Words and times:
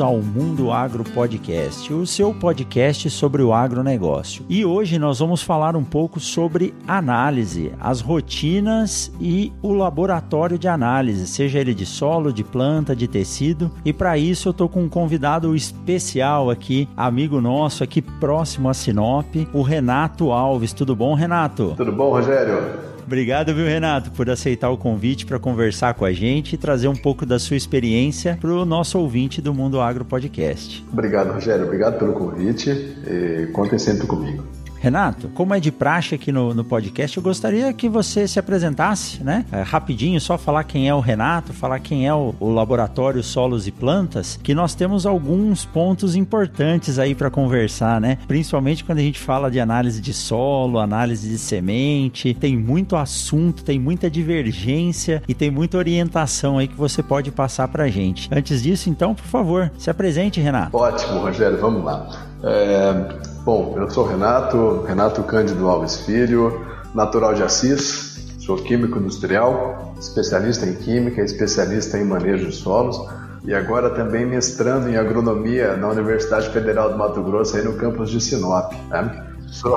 Ao 0.00 0.16
Mundo 0.16 0.72
Agro 0.72 1.04
Podcast, 1.04 1.92
o 1.92 2.06
seu 2.06 2.32
podcast 2.32 3.10
sobre 3.10 3.42
o 3.42 3.52
agronegócio. 3.52 4.44
E 4.48 4.64
hoje 4.64 4.98
nós 4.98 5.18
vamos 5.18 5.42
falar 5.42 5.76
um 5.76 5.84
pouco 5.84 6.18
sobre 6.18 6.74
análise, 6.88 7.72
as 7.78 8.00
rotinas 8.00 9.12
e 9.20 9.52
o 9.62 9.72
laboratório 9.72 10.58
de 10.58 10.68
análise, 10.68 11.26
seja 11.26 11.58
ele 11.58 11.74
de 11.74 11.84
solo, 11.84 12.32
de 12.32 12.42
planta, 12.42 12.96
de 12.96 13.06
tecido. 13.06 13.70
E 13.84 13.92
para 13.92 14.16
isso 14.16 14.48
eu 14.48 14.52
estou 14.52 14.68
com 14.68 14.82
um 14.82 14.88
convidado 14.88 15.54
especial 15.54 16.50
aqui, 16.50 16.88
amigo 16.96 17.40
nosso 17.40 17.84
aqui 17.84 18.00
próximo 18.00 18.68
a 18.68 18.74
Sinop, 18.74 19.26
o 19.52 19.62
Renato 19.62 20.32
Alves. 20.32 20.72
Tudo 20.72 20.96
bom, 20.96 21.14
Renato? 21.14 21.74
Tudo 21.76 21.92
bom, 21.92 22.10
Rogério? 22.10 22.89
Obrigado, 23.10 23.52
viu, 23.52 23.66
Renato, 23.66 24.12
por 24.12 24.30
aceitar 24.30 24.70
o 24.70 24.78
convite 24.78 25.26
para 25.26 25.36
conversar 25.36 25.94
com 25.94 26.04
a 26.04 26.12
gente 26.12 26.52
e 26.52 26.56
trazer 26.56 26.86
um 26.86 26.94
pouco 26.94 27.26
da 27.26 27.40
sua 27.40 27.56
experiência 27.56 28.38
para 28.40 28.52
o 28.52 28.64
nosso 28.64 29.00
ouvinte 29.00 29.42
do 29.42 29.52
Mundo 29.52 29.80
Agro 29.80 30.04
Podcast. 30.04 30.86
Obrigado, 30.92 31.32
Rogério. 31.32 31.64
Obrigado 31.64 31.98
pelo 31.98 32.12
convite 32.12 32.70
e 32.70 33.48
contem 33.52 33.80
sempre 33.80 34.06
comigo. 34.06 34.59
Renato, 34.80 35.28
como 35.34 35.54
é 35.54 35.60
de 35.60 35.70
praxe 35.70 36.14
aqui 36.14 36.32
no, 36.32 36.54
no 36.54 36.64
podcast, 36.64 37.14
eu 37.14 37.22
gostaria 37.22 37.70
que 37.74 37.86
você 37.86 38.26
se 38.26 38.38
apresentasse, 38.38 39.22
né? 39.22 39.44
É, 39.52 39.60
rapidinho, 39.60 40.18
só 40.18 40.38
falar 40.38 40.64
quem 40.64 40.88
é 40.88 40.94
o 40.94 41.00
Renato, 41.00 41.52
falar 41.52 41.78
quem 41.80 42.08
é 42.08 42.14
o, 42.14 42.34
o 42.40 42.48
Laboratório 42.48 43.22
Solos 43.22 43.66
e 43.66 43.70
Plantas, 43.70 44.40
que 44.42 44.54
nós 44.54 44.74
temos 44.74 45.04
alguns 45.04 45.66
pontos 45.66 46.16
importantes 46.16 46.98
aí 46.98 47.14
para 47.14 47.30
conversar, 47.30 48.00
né? 48.00 48.16
Principalmente 48.26 48.82
quando 48.82 49.00
a 49.00 49.02
gente 49.02 49.18
fala 49.18 49.50
de 49.50 49.60
análise 49.60 50.00
de 50.00 50.14
solo, 50.14 50.78
análise 50.78 51.28
de 51.28 51.36
semente, 51.36 52.32
tem 52.32 52.56
muito 52.56 52.96
assunto, 52.96 53.62
tem 53.62 53.78
muita 53.78 54.10
divergência 54.10 55.22
e 55.28 55.34
tem 55.34 55.50
muita 55.50 55.76
orientação 55.76 56.56
aí 56.56 56.66
que 56.66 56.76
você 56.76 57.02
pode 57.02 57.30
passar 57.30 57.68
para 57.68 57.86
gente. 57.88 58.30
Antes 58.32 58.62
disso, 58.62 58.88
então, 58.88 59.14
por 59.14 59.26
favor, 59.26 59.70
se 59.76 59.90
apresente, 59.90 60.40
Renato. 60.40 60.74
Ótimo, 60.74 61.20
Rogério, 61.20 61.60
vamos 61.60 61.84
lá. 61.84 62.08
É, 62.42 63.29
Bom, 63.44 63.74
eu 63.78 63.90
sou 63.90 64.06
Renato, 64.06 64.82
Renato 64.86 65.22
Cândido 65.22 65.66
Alves 65.66 65.96
Filho, 66.02 66.66
natural 66.94 67.32
de 67.32 67.42
Assis, 67.42 68.34
sou 68.38 68.56
químico 68.56 68.98
industrial, 68.98 69.94
especialista 69.98 70.66
em 70.66 70.74
química, 70.74 71.22
especialista 71.22 71.96
em 71.96 72.04
manejo 72.04 72.48
de 72.48 72.54
solos 72.54 73.00
e 73.44 73.54
agora 73.54 73.90
também 73.90 74.26
mestrando 74.26 74.90
em 74.90 74.96
agronomia 74.96 75.74
na 75.74 75.88
Universidade 75.88 76.50
Federal 76.50 76.90
do 76.90 76.98
Mato 76.98 77.22
Grosso, 77.22 77.56
aí 77.56 77.64
no 77.64 77.74
campus 77.74 78.10
de 78.10 78.20
Sinop. 78.20 78.72
Né? 78.90 79.26
Sou, 79.46 79.76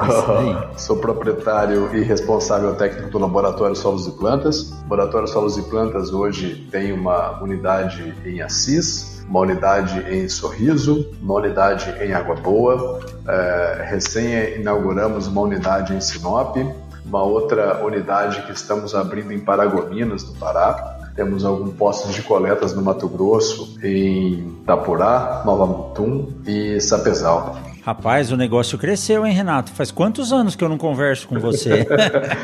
sou, 0.77 0.97
proprietário 0.97 1.89
e 1.95 2.03
responsável 2.03 2.75
técnico 2.75 3.09
do 3.09 3.17
Laboratório 3.17 3.75
Solos 3.75 4.05
e 4.07 4.11
Plantas. 4.11 4.71
O 4.71 4.81
Laboratório 4.81 5.27
Solos 5.27 5.57
e 5.57 5.61
Plantas 5.63 6.11
hoje 6.11 6.67
tem 6.69 6.91
uma 6.91 7.41
unidade 7.41 8.13
em 8.25 8.41
Assis, 8.41 9.12
uma 9.27 9.41
unidade 9.41 9.99
em 10.09 10.27
Sorriso, 10.27 11.09
uma 11.21 11.35
unidade 11.35 11.93
em 12.01 12.13
Água 12.13 12.35
Boa. 12.35 12.99
É, 13.27 13.85
recém 13.89 14.59
inauguramos 14.59 15.27
uma 15.27 15.41
unidade 15.41 15.93
em 15.93 16.01
Sinop, 16.01 16.57
uma 17.05 17.23
outra 17.23 17.83
unidade 17.83 18.41
que 18.43 18.51
estamos 18.51 18.93
abrindo 18.95 19.31
em 19.31 19.39
Paragominas, 19.39 20.23
no 20.23 20.35
Pará. 20.35 20.99
Temos 21.15 21.45
alguns 21.45 21.75
postos 21.75 22.13
de 22.15 22.23
coletas 22.23 22.73
no 22.73 22.81
Mato 22.81 23.07
Grosso, 23.07 23.77
em 23.83 24.57
Itapurá, 24.63 25.43
Nova 25.45 25.65
Mutum 25.65 26.33
e 26.45 26.81
Sapezal. 26.81 27.55
Rapaz, 27.85 28.31
o 28.31 28.37
negócio 28.37 28.77
cresceu, 28.77 29.25
hein, 29.25 29.33
Renato? 29.33 29.71
Faz 29.71 29.91
quantos 29.91 30.31
anos 30.31 30.55
que 30.55 30.63
eu 30.63 30.69
não 30.69 30.77
converso 30.77 31.27
com 31.27 31.39
você? 31.39 31.85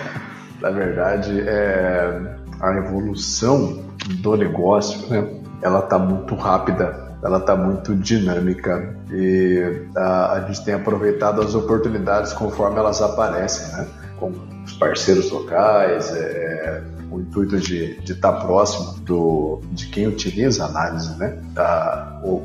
Na 0.61 0.69
verdade, 0.69 1.39
é 1.39 2.35
a 2.59 2.75
evolução 2.75 3.85
do 4.15 4.35
negócio, 4.35 5.07
né? 5.09 5.38
Ela 5.61 5.79
está 5.79 5.97
muito 5.97 6.35
rápida, 6.35 7.17
ela 7.23 7.37
está 7.39 7.55
muito 7.55 7.95
dinâmica 7.95 8.95
e 9.11 9.87
a, 9.95 10.33
a, 10.33 10.41
gente 10.41 10.63
tem 10.63 10.73
aproveitado 10.73 11.41
as 11.41 11.53
oportunidades 11.55 12.33
conforme 12.33 12.79
elas 12.79 13.01
aparecem, 13.01 13.75
né? 13.77 13.87
Com 14.17 14.33
os 14.65 14.73
parceiros 14.73 15.31
locais, 15.31 16.15
é, 16.15 16.81
o 17.11 17.19
intuito 17.19 17.59
de 17.59 17.97
estar 18.03 18.33
próximo 18.33 18.99
do, 19.01 19.61
de 19.71 19.87
quem 19.87 20.07
utiliza 20.07 20.65
a 20.65 20.67
análise, 20.67 21.17
né? 21.17 21.37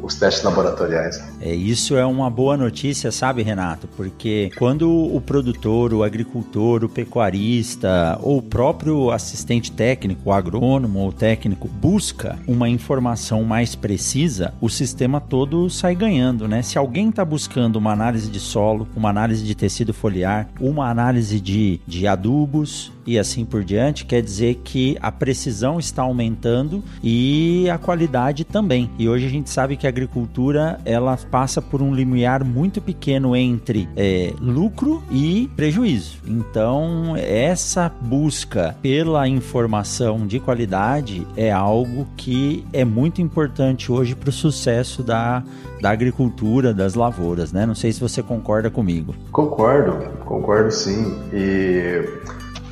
Os 0.03 0.15
testes 0.15 0.43
laboratoriais. 0.43 1.23
É, 1.41 1.55
isso 1.55 1.97
é 1.97 2.05
uma 2.05 2.31
boa 2.31 2.57
notícia, 2.57 3.11
sabe, 3.11 3.43
Renato? 3.43 3.89
Porque 3.97 4.51
quando 4.57 4.91
o 4.91 5.21
produtor, 5.21 5.93
o 5.93 6.03
agricultor, 6.03 6.85
o 6.85 6.89
pecuarista 6.89 8.19
ou 8.23 8.39
o 8.39 8.43
próprio 8.43 9.11
assistente 9.11 9.73
técnico, 9.73 10.31
o 10.31 10.33
agrônomo 10.33 11.01
ou 11.01 11.13
técnico 11.13 11.69
busca 11.69 12.39
uma 12.47 12.69
informação 12.69 13.43
mais 13.43 13.75
precisa, 13.75 14.55
o 14.61 14.69
sistema 14.69 15.21
todo 15.21 15.69
sai 15.69 15.95
ganhando, 15.95 16.47
né? 16.47 16.63
Se 16.63 16.79
alguém 16.79 17.09
está 17.09 17.25
buscando 17.25 17.77
uma 17.77 17.93
análise 17.93 18.31
de 18.31 18.41
solo, 18.41 18.89
uma 18.97 19.11
análise 19.11 19.45
de 19.45 19.55
tecido 19.55 19.93
foliar, 19.93 20.49
uma 20.61 20.89
análise 20.89 21.41
de, 21.41 21.81
de 21.87 22.07
adubos, 22.07 22.93
e 23.07 23.19
assim 23.19 23.45
por 23.45 23.65
diante, 23.65 24.05
quer 24.05 24.23
dizer 24.23 24.61
que 24.65 24.97
a 25.01 25.11
precisão 25.11 25.79
está 25.79 26.03
aumentando 26.03 26.83
e 27.03 27.69
a 27.71 27.79
qualidade 27.79 28.45
também. 28.45 28.91
E 28.99 29.09
hoje 29.09 29.27
a 29.27 29.31
gente 29.31 29.51
sabe 29.51 29.77
que 29.77 29.87
a 29.87 29.91
agricultura 29.91 30.81
ela 30.85 31.17
passa 31.31 31.61
por 31.61 31.83
um 31.83 31.95
limiar 31.95 32.45
muito 32.45 32.81
pequeno 32.81 33.35
entre 33.37 33.89
é, 33.97 34.33
lucro 34.41 35.03
e 35.11 35.51
prejuízo. 35.57 36.19
Então 36.27 37.15
essa 37.17 37.91
busca 38.01 38.77
pela 38.83 39.27
informação 39.29 40.27
de 40.27 40.41
qualidade 40.41 41.27
é 41.37 41.51
algo 41.51 42.07
que 42.17 42.65
é 42.73 42.85
muito 42.85 43.21
importante 43.21 43.91
hoje 43.91 44.15
para 44.15 44.31
o 44.31 44.33
sucesso 44.33 45.03
da, 45.03 45.43
da 45.81 45.91
agricultura, 45.91 46.73
das 46.73 46.95
lavouras, 46.95 47.53
né? 47.53 47.67
Não 47.67 47.75
sei 47.75 47.93
se 47.93 48.01
você 48.01 48.23
concorda 48.23 48.71
comigo. 48.71 49.15
Concordo, 49.31 49.99
concordo 50.25 50.71
sim. 50.71 51.15
E 51.33 52.05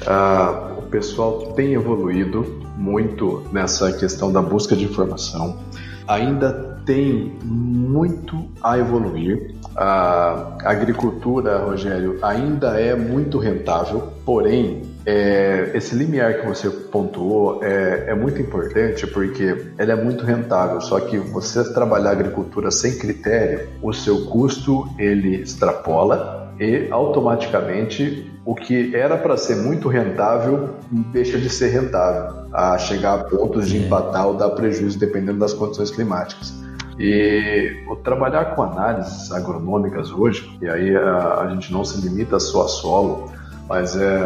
ah, 0.07 0.77
o 0.79 0.83
pessoal 0.83 1.53
tem 1.55 1.75
evoluído 1.75 2.45
muito 2.77 3.43
nessa 3.53 3.93
questão 3.93 4.33
da 4.33 4.43
busca 4.43 4.75
de 4.75 4.85
informação. 4.85 5.59
Ainda 6.07 6.73
tem 6.85 7.39
muito 7.45 8.49
a 8.63 8.79
evoluir. 8.79 9.55
A 9.75 10.59
agricultura, 10.65 11.59
Rogério, 11.59 12.19
ainda 12.23 12.79
é 12.79 12.95
muito 12.95 13.39
rentável, 13.39 14.13
porém, 14.25 14.83
é, 15.07 15.71
esse 15.75 15.95
limiar 15.95 16.41
que 16.41 16.47
você 16.47 16.69
pontuou 16.69 17.65
é, 17.65 18.07
é, 18.09 18.15
muito 18.15 18.41
importante 18.41 19.07
porque 19.07 19.73
ela 19.79 19.93
é 19.93 19.97
muito 19.97 20.25
rentável. 20.25 20.81
Só 20.81 21.01
que 21.01 21.19
você 21.19 21.73
trabalhar 21.73 22.11
agricultura 22.11 22.71
sem 22.71 22.99
critério, 22.99 23.69
o 23.81 23.93
seu 23.93 24.27
custo 24.27 24.89
ele 24.99 25.37
extrapola 25.37 26.53
e 26.61 26.89
automaticamente 26.91 28.32
o 28.45 28.55
que 28.55 28.95
era 28.95 29.17
para 29.17 29.37
ser 29.37 29.57
muito 29.57 29.89
rentável 29.89 30.77
deixa 30.91 31.39
de 31.39 31.49
ser 31.49 31.69
rentável, 31.69 32.47
a 32.53 32.77
chegar 32.77 33.15
a 33.15 33.25
pontos 33.25 33.69
de 33.69 33.79
é. 33.79 33.81
empatar 33.81 34.27
ou 34.27 34.35
dar 34.35 34.51
prejuízo 34.51 34.99
dependendo 34.99 35.39
das 35.39 35.53
condições 35.53 35.91
climáticas. 35.91 36.53
E 36.99 37.85
o 37.89 37.97
trabalhar 37.97 38.55
com 38.55 38.63
análises 38.63 39.33
agronômicas 39.33 40.11
hoje, 40.11 40.59
e 40.61 40.69
aí 40.69 40.95
a, 40.95 41.41
a 41.41 41.51
gente 41.51 41.73
não 41.73 41.85
se 41.85 42.01
limita 42.01 42.39
só 42.39 42.65
a 42.65 42.69
solo, 42.69 43.33
mas 43.69 43.97
é 43.97 44.19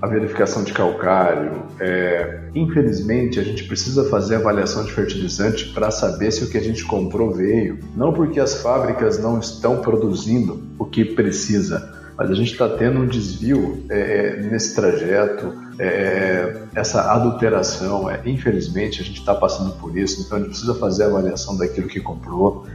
a 0.00 0.06
verificação 0.06 0.64
de 0.64 0.72
calcário. 0.72 1.62
É, 1.78 2.48
infelizmente, 2.54 3.38
a 3.38 3.42
gente 3.42 3.64
precisa 3.64 4.08
fazer 4.08 4.36
avaliação 4.36 4.84
de 4.84 4.92
fertilizante 4.92 5.72
para 5.74 5.90
saber 5.90 6.30
se 6.30 6.44
o 6.44 6.48
que 6.48 6.56
a 6.56 6.62
gente 6.62 6.84
comprou 6.84 7.30
veio. 7.30 7.78
Não 7.94 8.12
porque 8.12 8.40
as 8.40 8.62
fábricas 8.62 9.18
não 9.18 9.38
estão 9.38 9.82
produzindo 9.82 10.62
o 10.78 10.84
que 10.84 11.04
precisa, 11.04 11.95
mas 12.16 12.30
a 12.30 12.34
gente 12.34 12.52
está 12.52 12.68
tendo 12.68 13.00
um 13.00 13.06
desvio 13.06 13.84
é, 13.90 14.00
é, 14.00 14.36
nesse 14.42 14.74
trajeto, 14.74 15.52
é, 15.78 15.86
é, 15.86 16.62
essa 16.74 17.12
adulteração, 17.12 18.08
é, 18.10 18.20
infelizmente 18.24 19.02
a 19.02 19.04
gente 19.04 19.20
está 19.20 19.34
passando 19.34 19.72
por 19.72 19.96
isso, 19.96 20.22
então 20.22 20.38
a 20.38 20.40
gente 20.40 20.50
precisa 20.50 20.74
fazer 20.74 21.04
a 21.04 21.06
avaliação 21.06 21.56
daquilo 21.56 21.88
que 21.88 22.00
comprou. 22.00 22.66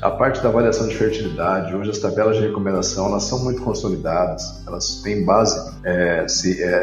A 0.00 0.10
parte 0.10 0.42
da 0.42 0.48
avaliação 0.48 0.88
de 0.88 0.94
fertilidade, 0.94 1.74
hoje 1.74 1.90
as 1.90 1.98
tabelas 1.98 2.36
de 2.36 2.42
recomendação 2.42 3.06
elas 3.06 3.24
são 3.24 3.42
muito 3.42 3.62
consolidadas, 3.62 4.62
elas 4.66 5.00
têm 5.02 5.24
base 5.24 5.72
é, 5.84 6.26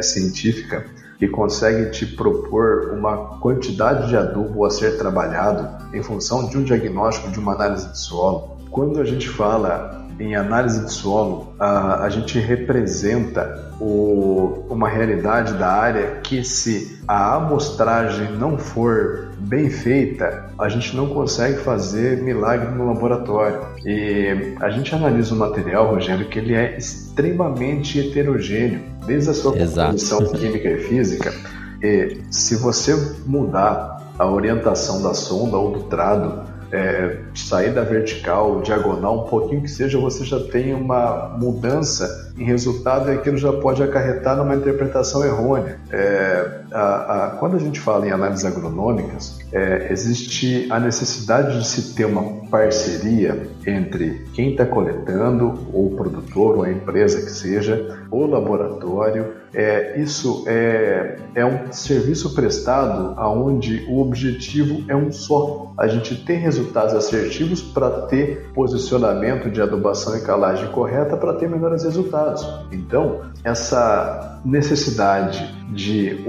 científica, 0.01 0.85
que 1.17 1.27
consegue 1.27 1.91
te 1.91 2.05
propor 2.05 2.91
uma 2.97 3.39
quantidade 3.39 4.09
de 4.09 4.17
adubo 4.17 4.65
a 4.65 4.69
ser 4.69 4.97
trabalhado 4.97 5.69
em 5.95 6.01
função 6.03 6.49
de 6.49 6.57
um 6.57 6.63
diagnóstico 6.63 7.31
de 7.31 7.39
uma 7.39 7.53
análise 7.53 7.87
de 7.87 7.99
solo. 7.99 8.57
Quando 8.69 8.99
a 8.99 9.05
gente 9.05 9.29
fala 9.29 10.02
em 10.19 10.35
análise 10.35 10.85
de 10.85 10.91
solo, 10.91 11.53
a, 11.59 12.03
a 12.03 12.09
gente 12.09 12.39
representa 12.39 13.71
o, 13.79 14.65
uma 14.69 14.87
realidade 14.87 15.53
da 15.53 15.67
área 15.67 16.19
que, 16.23 16.43
se 16.43 16.99
a 17.07 17.35
amostragem 17.35 18.31
não 18.33 18.57
for 18.57 19.29
bem 19.39 19.69
feita, 19.69 20.49
a 20.57 20.69
gente 20.69 20.95
não 20.95 21.07
consegue 21.07 21.57
fazer 21.59 22.21
milagre 22.21 22.69
no 22.69 22.87
laboratório. 22.87 23.61
E 23.85 24.55
a 24.61 24.69
gente 24.69 24.93
analisa 24.93 25.33
o 25.33 25.37
material, 25.37 25.93
Rogério, 25.93 26.27
que 26.27 26.39
ele 26.39 26.53
é 26.53 26.77
extremamente 26.77 27.99
heterogêneo, 27.99 28.81
desde 29.05 29.31
a 29.31 29.33
sua 29.33 29.51
composição 29.53 30.25
química 30.27 30.69
e 30.69 30.77
física. 30.77 31.33
E 31.81 32.21
se 32.29 32.55
você 32.55 32.95
mudar 33.25 34.01
a 34.17 34.25
orientação 34.25 35.01
da 35.01 35.13
sonda 35.13 35.57
ou 35.57 35.71
do 35.71 35.83
trado, 35.83 36.52
é, 36.73 37.17
saída 37.35 37.83
vertical, 37.83 38.61
diagonal, 38.61 39.25
um 39.25 39.29
pouquinho 39.29 39.61
que 39.61 39.69
seja, 39.69 39.99
você 39.99 40.25
já 40.25 40.39
tem 40.39 40.73
uma 40.73 41.37
mudança 41.39 42.33
em 42.35 42.43
resultado 42.43 43.11
e 43.11 43.13
aquilo 43.13 43.37
já 43.37 43.53
pode 43.53 43.83
acarretar 43.83 44.35
numa 44.35 44.55
interpretação 44.55 45.23
errônea. 45.23 45.79
É, 45.91 46.61
a, 46.71 47.25
a, 47.25 47.29
quando 47.39 47.57
a 47.57 47.59
gente 47.59 47.79
fala 47.79 48.07
em 48.07 48.11
análises 48.11 48.43
agronômicas, 48.43 49.37
é, 49.51 49.89
existe 49.91 50.67
a 50.71 50.79
necessidade 50.79 51.59
de 51.59 51.67
se 51.67 51.93
ter 51.93 52.05
uma 52.05 52.42
parceria 52.53 53.47
entre 53.65 54.27
quem 54.31 54.51
está 54.51 54.63
coletando, 54.63 55.57
ou 55.73 55.87
o 55.87 55.95
produtor, 55.95 56.57
ou 56.57 56.63
a 56.63 56.69
empresa 56.69 57.19
que 57.19 57.31
seja, 57.31 58.05
o 58.11 58.27
laboratório. 58.27 59.33
É, 59.51 59.99
isso 59.99 60.43
é, 60.45 61.17
é 61.33 61.43
um 61.43 61.71
serviço 61.71 62.35
prestado 62.35 63.15
aonde 63.17 63.83
o 63.89 63.99
objetivo 63.99 64.83
é 64.87 64.95
um 64.95 65.11
só. 65.11 65.73
A 65.75 65.87
gente 65.87 66.15
tem 66.23 66.37
resultados 66.37 66.93
assertivos 66.93 67.59
para 67.59 67.89
ter 68.01 68.51
posicionamento 68.53 69.49
de 69.49 69.59
adubação 69.59 70.15
e 70.15 70.21
calagem 70.21 70.67
correta 70.67 71.17
para 71.17 71.33
ter 71.33 71.49
melhores 71.49 71.83
resultados. 71.83 72.47
Então, 72.71 73.21
essa 73.43 74.32
necessidade 74.45 75.53
de, 75.73 76.21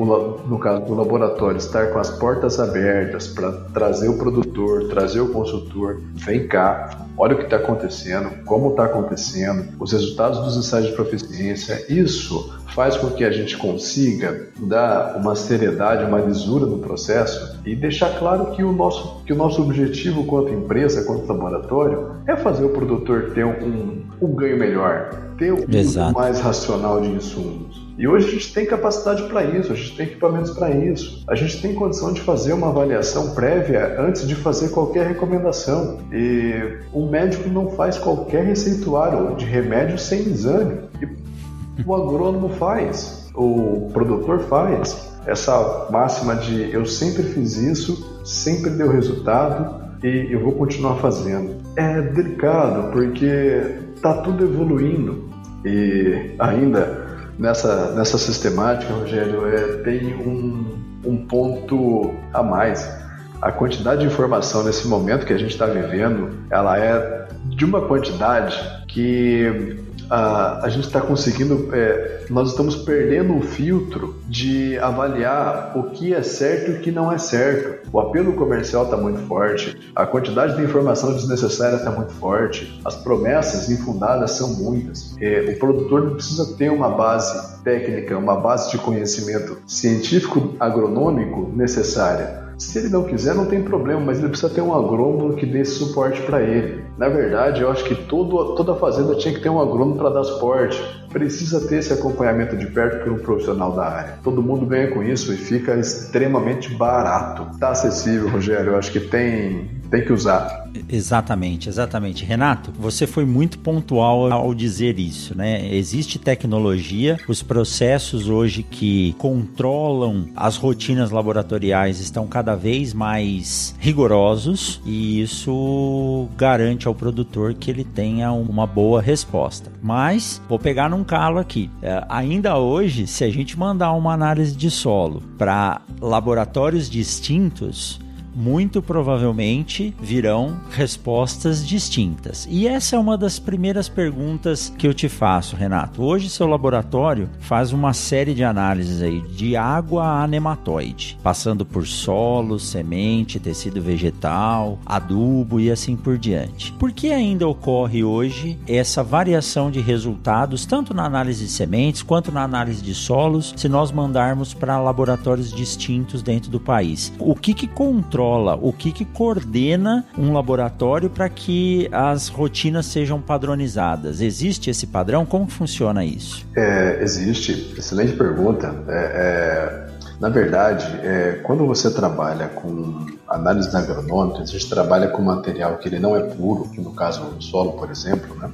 no 0.46 0.58
caso 0.58 0.84
do 0.87 0.94
laboratório, 0.94 1.58
estar 1.58 1.93
com 1.93 1.99
as 1.99 2.11
portas 2.11 2.58
abertas 2.58 3.28
para 3.28 3.52
trazer 3.72 4.08
o 4.08 4.16
produtor, 4.16 4.88
trazer 4.88 5.20
o 5.20 5.28
consultor, 5.28 6.00
vem 6.14 6.46
cá, 6.46 7.06
olha 7.16 7.34
o 7.34 7.38
que 7.38 7.44
está 7.44 7.56
acontecendo, 7.56 8.31
como 8.44 8.70
está 8.70 8.84
acontecendo, 8.84 9.69
os 9.78 9.93
resultados 9.93 10.40
dos 10.40 10.56
ensaios 10.56 10.88
de 10.88 10.93
proficiência, 10.94 11.84
isso 11.93 12.55
faz 12.75 12.96
com 12.96 13.11
que 13.11 13.25
a 13.25 13.31
gente 13.31 13.56
consiga 13.56 14.49
dar 14.58 15.16
uma 15.16 15.37
seriedade, 15.37 16.05
uma 16.05 16.19
lisura 16.19 16.66
no 16.66 16.78
processo 16.78 17.61
e 17.64 17.76
deixar 17.76 18.19
claro 18.19 18.52
que 18.52 18.64
o 18.64 18.72
nosso, 18.72 19.22
que 19.25 19.32
o 19.32 19.37
nosso 19.37 19.62
objetivo 19.62 20.25
quanto 20.25 20.52
empresa, 20.52 21.05
quanto 21.05 21.26
laboratório, 21.26 22.16
é 22.26 22.34
fazer 22.37 22.64
o 22.64 22.70
produtor 22.70 23.32
ter 23.34 23.44
um, 23.44 24.02
um 24.20 24.34
ganho 24.34 24.58
melhor, 24.58 25.11
ter 25.38 25.52
um 25.52 25.64
uso 25.69 26.12
mais 26.12 26.40
racional 26.40 27.00
de 27.00 27.08
insumos. 27.08 27.84
E 27.96 28.08
hoje 28.08 28.26
a 28.26 28.31
gente 28.31 28.52
tem 28.52 28.67
capacidade 28.67 29.23
para 29.25 29.44
isso, 29.44 29.73
a 29.73 29.76
gente 29.76 29.96
tem 29.96 30.06
equipamentos 30.06 30.50
para 30.50 30.70
isso, 30.70 31.23
a 31.29 31.35
gente 31.37 31.62
tem 31.62 31.75
condição 31.75 32.12
de 32.12 32.20
fazer 32.20 32.52
uma 32.52 32.69
avaliação 32.69 33.35
prévia 33.35 34.00
antes 34.00 34.26
de 34.26 34.35
fazer 34.35 34.70
qualquer 34.70 35.06
recomendação. 35.06 35.99
E 36.12 36.79
o 36.93 37.06
médico 37.06 37.49
não 37.49 37.70
faz 37.70 37.96
qualquer 37.96 38.44
receituário 38.44 39.37
de 39.37 39.44
remédio 39.44 39.96
sem 39.96 40.20
exame. 40.23 40.81
E 41.00 41.82
o 41.87 41.94
agrônomo 41.94 42.49
faz, 42.50 43.31
o 43.35 43.91
produtor 43.93 44.40
faz. 44.40 45.12
Essa 45.26 45.88
máxima 45.90 46.37
de 46.37 46.70
eu 46.70 46.85
sempre 46.85 47.23
fiz 47.23 47.56
isso, 47.56 48.20
sempre 48.25 48.70
deu 48.70 48.90
resultado 48.90 49.82
e 50.02 50.32
eu 50.32 50.40
vou 50.40 50.52
continuar 50.52 50.97
fazendo. 50.97 51.56
É 51.76 52.02
delicado 52.02 52.93
porque 52.93 53.79
está 53.94 54.14
tudo 54.19 54.44
evoluindo 54.44 55.31
e 55.64 56.35
ainda 56.38 57.04
nessa, 57.39 57.93
nessa 57.93 58.19
sistemática, 58.19 58.93
Rogério, 58.93 59.47
é, 59.47 59.83
tem 59.83 60.15
um, 60.15 60.79
um 61.05 61.27
ponto 61.27 62.15
a 62.33 62.43
mais. 62.43 63.03
A 63.41 63.53
quantidade 63.53 64.01
de 64.01 64.07
informação 64.07 64.65
nesse 64.65 64.87
momento 64.89 65.27
que 65.27 65.33
a 65.33 65.39
gente 65.39 65.51
está 65.51 65.67
vivendo, 65.67 66.31
ela 66.51 66.79
é 66.79 67.29
de 67.47 67.65
uma 67.65 67.83
quantidade 67.83 68.59
que 68.89 69.84
a, 70.11 70.65
a 70.65 70.69
gente 70.69 70.87
está 70.87 71.01
conseguindo, 71.01 71.69
é, 71.73 72.27
nós 72.31 72.51
estamos 72.51 72.77
perdendo 72.77 73.37
o 73.37 73.43
filtro 73.43 74.17
de 74.29 74.79
avaliar 74.79 75.73
o 75.77 75.91
que 75.91 76.15
é 76.15 76.23
certo 76.23 76.71
e 76.71 76.75
o 76.75 76.81
que 76.81 76.91
não 76.91 77.12
é 77.12 77.19
certo. 77.19 77.89
O 77.93 78.01
apelo 78.01 78.33
comercial 78.35 78.85
está 78.85 78.97
muito 78.97 79.21
forte, 79.21 79.93
a 79.95 80.06
quantidade 80.06 80.56
de 80.56 80.62
informação 80.62 81.12
desnecessária 81.12 81.77
está 81.77 81.91
muito 81.91 82.12
forte, 82.12 82.81
as 82.85 82.97
promessas 82.97 83.71
infundadas 83.71 84.33
são 84.33 84.55
muitas. 84.55 85.17
É, 85.21 85.53
o 85.55 85.59
produtor 85.59 86.12
precisa 86.12 86.57
ter 86.57 86.71
uma 86.71 86.91
base 86.91 87.62
técnica, 87.62 88.17
uma 88.17 88.37
base 88.37 88.71
de 88.71 88.79
conhecimento 88.79 89.59
científico 89.67 90.55
agronômico 90.59 91.50
necessária 91.55 92.45
se 92.59 92.79
ele 92.79 92.89
não 92.89 93.05
quiser, 93.05 93.35
não 93.35 93.47
tem 93.47 93.62
problema, 93.62 94.00
mas 94.00 94.19
ele 94.19 94.29
precisa 94.29 94.53
ter 94.53 94.61
um 94.61 94.75
agrônomo 94.75 95.35
que 95.35 95.47
dê 95.47 95.65
suporte 95.65 96.23
para 96.23 96.41
ele. 96.41 96.84
Na 96.96 97.08
verdade, 97.08 97.61
eu 97.61 97.70
acho 97.70 97.85
que 97.85 97.94
todo, 97.94 98.55
toda 98.55 98.75
fazenda 98.76 99.17
tinha 99.17 99.35
que 99.35 99.41
ter 99.41 99.49
um 99.49 99.61
agrônomo 99.61 99.96
para 99.96 100.11
dar 100.11 100.25
suporte. 100.25 100.81
Precisa 101.12 101.67
ter 101.67 101.79
esse 101.79 101.93
acompanhamento 101.93 102.56
de 102.56 102.67
perto 102.67 103.05
por 103.05 103.12
um 103.12 103.19
profissional 103.19 103.73
da 103.73 103.85
área. 103.85 104.19
Todo 104.23 104.43
mundo 104.43 104.67
ganha 104.67 104.88
com 104.91 105.02
isso 105.02 105.32
e 105.32 105.37
fica 105.37 105.75
extremamente 105.75 106.73
barato. 106.75 107.46
Está 107.52 107.70
acessível, 107.70 108.29
Rogério. 108.29 108.73
Eu 108.73 108.79
acho 108.79 108.93
que 108.93 109.00
tem, 109.00 109.69
tem 109.91 110.05
que 110.05 110.12
usar. 110.12 110.64
Exatamente, 110.88 111.69
exatamente. 111.69 112.25
Renato, 112.25 112.73
você 112.76 113.06
foi 113.06 113.25
muito 113.25 113.58
pontual 113.58 114.32
ao 114.32 114.55
dizer 114.55 114.99
isso, 114.99 115.37
né? 115.37 115.73
Existe 115.75 116.19
tecnologia, 116.19 117.19
os 117.29 117.43
processos 117.43 118.29
hoje 118.29 118.62
que 118.62 119.14
controlam 119.19 120.26
as 120.35 120.56
rotinas 120.56 121.11
laboratoriais 121.11 122.00
estão 122.00 122.26
cada 122.26 122.55
vez 122.55 122.93
mais 122.93 123.75
rigorosos 123.79 124.81
e 124.85 125.23
isso 125.23 126.29
garante 126.37 126.84
ao 126.89 126.95
produtor 126.95 127.55
que 127.55 127.71
ele 127.71 127.85
tenha 127.85 128.33
uma 128.33 128.67
boa 128.67 129.01
resposta. 129.01 129.71
Mas 129.83 130.41
vou 130.49 130.59
pegar 130.59 130.89
num 130.89 131.05
calo 131.05 131.39
aqui. 131.39 131.71
É, 131.83 132.05
ainda 132.09 132.59
hoje, 132.59 133.07
se 133.07 133.25
a 133.25 133.31
gente 133.31 133.59
mandar 133.59 133.93
uma 133.93 134.13
análise 134.13 134.55
de 134.57 134.71
solo 134.71 135.23
para 135.39 135.81
laboratórios 136.01 136.89
distintos, 136.89 138.01
muito 138.35 138.83
provavelmente 138.83 139.95
virão 140.01 140.59
respostas 140.71 141.67
distintas. 141.67 142.47
E 142.50 142.67
essa 142.67 142.97
é 142.97 142.99
uma 142.99 143.17
das 143.17 143.38
primeiras 143.38 143.88
perguntas 143.88 144.73
que 144.76 144.87
eu 144.87 144.93
te 144.93 145.09
faço, 145.09 145.57
Renato. 145.57 146.03
Hoje 146.03 146.29
seu 146.29 146.47
laboratório 146.47 147.31
faz 147.38 147.73
uma 147.73 147.93
série 147.93 148.35
de 148.35 148.43
análises 148.43 149.00
aí 149.00 149.21
de 149.21 149.57
água 149.57 150.23
a 150.23 150.26
nematóide, 150.26 151.19
passando 151.23 151.64
por 151.64 151.87
solo, 151.87 152.59
semente, 152.59 153.38
tecido 153.38 153.81
vegetal, 153.81 154.79
adubo 154.85 155.61
e 155.61 155.71
assim 155.71 155.97
por 155.97 156.19
diante. 156.19 156.73
Por 156.73 156.93
que 156.93 157.12
ainda 157.12 157.47
ocorre 157.47 158.03
hoje 158.03 158.59
essa 158.67 159.03
variação 159.03 159.71
de 159.71 159.81
resultados 159.81 160.67
tanto 160.67 160.93
na 160.93 161.05
análise 161.05 161.45
de 161.45 161.50
sementes 161.50 162.03
quanto 162.03 162.33
na 162.33 162.43
análise 162.43 162.83
de 162.83 162.95
solos, 162.95 163.55
se 163.57 163.69
nós 163.69 163.93
mandarmos 163.93 164.53
para 164.53 164.81
laboratórios 164.81 165.53
distintos 165.53 166.23
dentro 166.23 166.50
do 166.50 166.59
país? 166.59 167.12
O 167.19 167.35
que 167.35 167.55
que 167.55 167.67
controla 167.67 168.24
controla, 168.25 168.59
o 168.61 168.73
que, 168.73 168.90
que 168.90 169.04
coordena 169.04 170.04
um 170.16 170.33
laboratório 170.33 171.11
para 171.11 171.28
que 171.28 171.88
as 171.93 172.28
rotinas 172.28 172.87
sejam 172.87 173.21
padronizadas? 173.21 174.21
Existe 174.21 174.71
esse 174.71 174.87
padrão? 174.87 175.26
Como 175.26 175.47
funciona 175.47 176.04
isso? 176.04 176.47
É, 176.57 177.02
existe. 177.02 177.75
Excelente 177.76 178.14
pergunta. 178.14 178.75
É, 178.88 179.90
é... 179.90 179.95
Na 180.21 180.28
verdade, 180.28 180.87
é, 181.02 181.40
quando 181.43 181.66
você 181.66 181.90
trabalha 181.90 182.47
com 182.49 183.04
análise 183.28 183.76
agronômica, 183.76 184.43
a 184.43 184.47
gente 184.47 184.71
trabalha 184.71 185.09
com 185.09 185.21
material 185.21 185.76
que 185.76 185.88
ele 185.88 185.99
não 185.99 186.16
é 186.16 186.21
puro, 186.21 186.71
que 186.71 186.81
no 186.81 186.93
caso 186.93 187.23
o 187.37 187.43
solo, 187.43 187.73
por 187.73 187.90
exemplo, 187.90 188.35
né? 188.37 188.49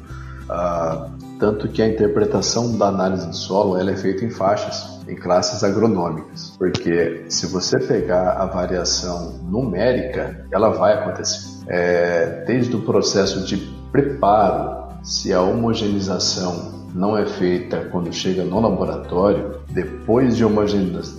Ah, 0.53 1.11
tanto 1.39 1.69
que 1.69 1.81
a 1.81 1.87
interpretação 1.87 2.77
da 2.77 2.89
análise 2.89 3.29
de 3.29 3.37
solo 3.37 3.79
ela 3.79 3.93
é 3.93 3.97
feita 3.97 4.25
em 4.25 4.31
faixas 4.31 5.01
em 5.09 5.15
classes 5.15 5.63
agronômicas, 5.63 6.55
porque 6.59 7.25
se 7.29 7.47
você 7.47 7.79
pegar 7.79 8.33
a 8.33 8.47
variação 8.47 9.39
numérica, 9.45 10.45
ela 10.53 10.71
vai 10.71 10.95
acontecer. 10.95 11.65
É, 11.69 12.45
desde 12.47 12.75
o 12.75 12.83
processo 12.83 13.45
de 13.45 13.57
preparo, 13.93 14.89
se 15.03 15.33
a 15.33 15.41
homogeneização 15.41 16.81
não 16.95 17.17
é 17.17 17.27
feita 17.27 17.89
quando 17.91 18.13
chega 18.13 18.45
no 18.45 18.61
laboratório, 18.61 19.61
depois 19.71 20.37
de, 20.37 20.45